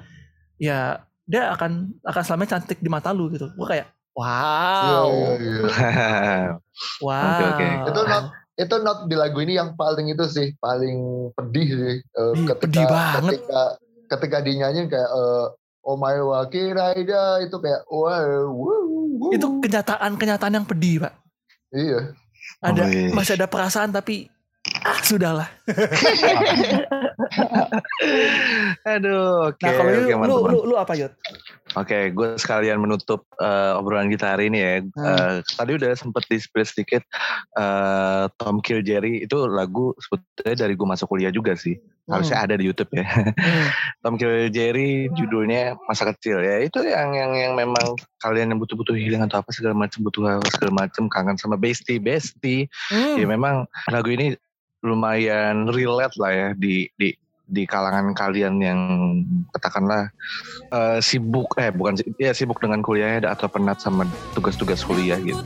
ya 0.61 1.01
dia 1.25 1.49
akan 1.51 1.97
akan 2.05 2.23
selamanya 2.23 2.51
cantik 2.55 2.79
di 2.79 2.87
mata 2.87 3.11
lu 3.11 3.33
gitu 3.33 3.49
gua 3.57 3.69
kayak 3.69 3.89
Iya, 4.11 4.27
wow 4.27 5.09
iya, 5.09 5.33
iya. 5.39 5.63
wow 7.07 7.25
Oke, 7.25 7.45
oke. 7.47 7.67
Itu 7.89 8.01
not 8.05 8.25
itu 8.55 8.75
not 8.83 8.99
di 9.07 9.17
lagu 9.17 9.39
ini 9.41 9.57
yang 9.57 9.73
paling 9.73 10.13
itu 10.13 10.25
sih 10.29 10.53
paling 10.59 10.97
pedih 11.33 11.69
sih 11.71 11.97
Eh, 12.05 12.33
Ih, 12.37 12.47
pedih 12.53 12.85
banget. 12.85 13.41
ketika 13.41 13.63
ketika 14.11 14.37
dinyanyiin 14.45 14.91
kayak 14.91 15.09
eh, 15.09 15.47
Oh 15.81 15.97
my 15.97 16.13
wakiraida 16.21 17.41
itu 17.41 17.57
kayak 17.57 17.89
wow, 17.89 18.53
wow, 18.53 18.85
wow. 19.17 19.31
itu 19.33 19.47
kenyataan 19.65 20.21
kenyataan 20.21 20.61
yang 20.61 20.67
pedih 20.69 21.01
pak 21.01 21.15
iya 21.73 22.13
ada 22.61 22.85
Wih. 22.85 23.17
masih 23.17 23.41
ada 23.41 23.49
perasaan 23.49 23.89
tapi 23.89 24.29
ah 24.85 25.01
sudahlah 25.05 25.49
Aduh, 28.89 29.53
oke, 29.53 29.63
nah 29.63 29.73
kalau 29.77 29.91
oke, 29.93 30.01
lu, 30.01 30.09
lu, 30.09 30.19
mantap, 30.19 30.51
lu 30.51 30.59
lu 30.73 30.75
apa 30.81 30.93
yud 30.97 31.13
Oke, 31.79 32.11
gue 32.11 32.29
sekalian 32.35 32.83
menutup 32.83 33.23
eh, 33.39 33.79
obrolan 33.79 34.11
kita 34.11 34.35
hari 34.35 34.51
ini 34.51 34.59
ya. 34.59 34.73
Eh, 34.83 35.35
tadi 35.55 35.79
udah 35.79 35.95
sempet 35.95 36.27
di 36.27 36.43
spill 36.43 36.67
sedikit 36.67 37.03
eh, 37.55 38.25
Tom 38.43 38.59
Kill 38.59 38.83
Jerry 38.83 39.23
itu 39.23 39.47
lagu 39.47 39.95
sebetulnya 40.03 40.67
dari 40.67 40.75
gue 40.75 40.87
masuk 40.89 41.07
kuliah 41.07 41.31
juga 41.31 41.55
sih. 41.55 41.79
Harusnya 42.11 42.43
ada 42.43 42.59
di 42.59 42.67
YouTube 42.67 42.91
ya. 42.91 43.07
Hmm. 43.07 43.31
Tom 44.03 44.19
Kill 44.19 44.51
Jerry 44.51 45.07
judulnya 45.15 45.79
masa 45.87 46.11
kecil 46.11 46.43
ya. 46.43 46.59
Itu 46.59 46.83
yang 46.83 47.15
yang 47.15 47.39
yang 47.39 47.53
memang 47.55 47.95
kalian 48.19 48.51
yang 48.51 48.59
butuh-butuh 48.59 48.99
healing 48.99 49.23
atau 49.23 49.39
apa 49.39 49.55
segala 49.55 49.79
macam 49.79 50.03
butuh 50.03 50.43
segala 50.51 50.73
macam 50.75 51.07
kangen 51.07 51.39
sama 51.39 51.55
bestie 51.55 52.03
bestie. 52.03 52.67
Hmm. 52.91 53.15
Ya 53.15 53.31
memang 53.31 53.71
lagu 53.95 54.11
ini 54.11 54.35
lumayan 54.81 55.69
relate 55.69 56.17
lah 56.17 56.33
ya 56.33 56.49
di 56.57 56.89
di 56.97 57.13
di 57.51 57.67
kalangan 57.67 58.15
kalian 58.15 58.63
yang 58.63 58.81
katakanlah 59.51 60.09
eh, 60.71 60.99
sibuk 61.03 61.59
eh 61.59 61.75
bukan 61.75 61.99
ya 62.17 62.31
sibuk 62.31 62.63
dengan 62.63 62.81
kuliahnya 62.81 63.27
atau 63.27 63.51
penat 63.51 63.83
sama 63.83 64.07
tugas-tugas 64.33 64.87
kuliah 64.87 65.19
gitu. 65.19 65.43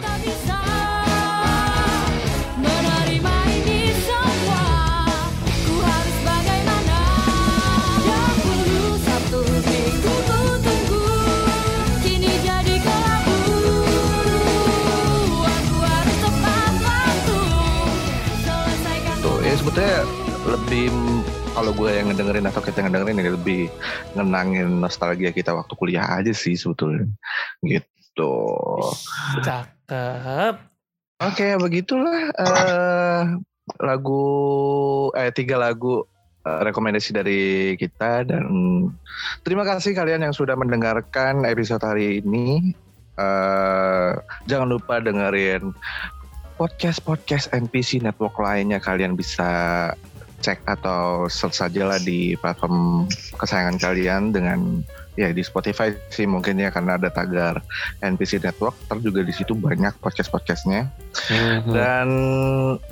Gue 21.74 21.90
yang 21.90 22.06
ngedengerin 22.10 22.46
atau 22.46 22.62
kita 22.62 22.80
yang 22.80 22.94
ngedengerin 22.94 23.18
ini 23.18 23.32
lebih 23.34 23.62
ngenangin 24.14 24.68
nostalgia 24.78 25.34
kita 25.34 25.50
waktu 25.50 25.74
kuliah 25.74 26.06
aja 26.06 26.30
sih 26.30 26.54
sebetulnya 26.54 27.10
gitu. 27.66 28.34
cakep 29.42 30.74
Oke, 31.22 31.46
begitulah 31.56 32.34
eh 32.34 33.22
lagu 33.80 34.26
eh 35.14 35.30
tiga 35.30 35.56
lagu 35.56 36.02
eh, 36.42 36.60
rekomendasi 36.66 37.10
dari 37.14 37.42
kita 37.78 38.26
dan 38.26 38.44
terima 39.46 39.62
kasih 39.62 39.94
kalian 39.94 40.26
yang 40.26 40.34
sudah 40.34 40.58
mendengarkan 40.58 41.46
episode 41.46 41.86
hari 41.86 42.18
ini. 42.18 42.74
Eh 43.14 44.10
jangan 44.50 44.74
lupa 44.74 44.98
dengerin 44.98 45.70
podcast 46.58 46.98
podcast 47.06 47.46
NPC 47.54 48.02
Network 48.02 48.34
lainnya 48.42 48.82
kalian 48.82 49.14
bisa 49.14 49.90
cek 50.44 50.60
atau 50.68 51.24
search 51.32 51.56
saja 51.56 51.88
lah 51.88 51.96
di 51.96 52.36
platform 52.36 53.08
kesayangan 53.40 53.80
kalian 53.80 54.28
dengan 54.28 54.84
ya 55.16 55.30
di 55.30 55.46
Spotify 55.46 55.94
sih 56.10 56.26
mungkin 56.28 56.58
ya 56.58 56.68
karena 56.68 57.00
ada 57.00 57.08
tagar 57.08 57.64
NPC 58.04 58.44
Network. 58.44 58.76
Terus 58.90 59.02
juga 59.02 59.20
di 59.24 59.32
situ 59.32 59.56
banyak 59.56 59.96
podcast 60.04 60.28
podcastnya 60.28 60.92
dan 61.72 62.08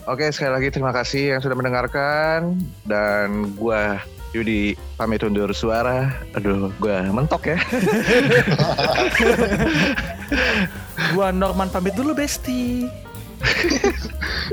oke 0.08 0.24
sekali 0.32 0.52
lagi 0.56 0.68
terima 0.72 0.96
kasih 0.96 1.36
yang 1.36 1.40
sudah 1.44 1.56
mendengarkan. 1.58 2.56
Dan 2.88 3.52
gua 3.60 4.00
Yudi 4.32 4.72
pamit 4.96 5.20
undur 5.20 5.52
suara. 5.52 6.08
Aduh, 6.32 6.72
gua 6.80 7.04
mentok 7.04 7.52
ya. 7.52 7.58
gua 11.12 11.28
Norman 11.28 11.68
pamit 11.68 11.92
dulu 11.92 12.16
besti. 12.16 12.88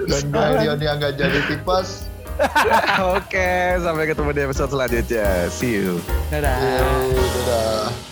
Dan 0.10 0.34
gue 0.34 0.46
Leon 0.66 0.82
yang 0.82 0.98
gak 0.98 1.22
jadi 1.22 1.40
tipas 1.46 2.10
oke, 3.16 3.52
sampai 3.84 4.04
ketemu 4.08 4.30
di 4.32 4.42
episode 4.48 4.72
selanjutnya. 4.72 5.48
See 5.52 5.80
you. 5.80 6.00
dadah 6.32 6.58
Yeay, 6.60 7.28
dadah 7.44 8.09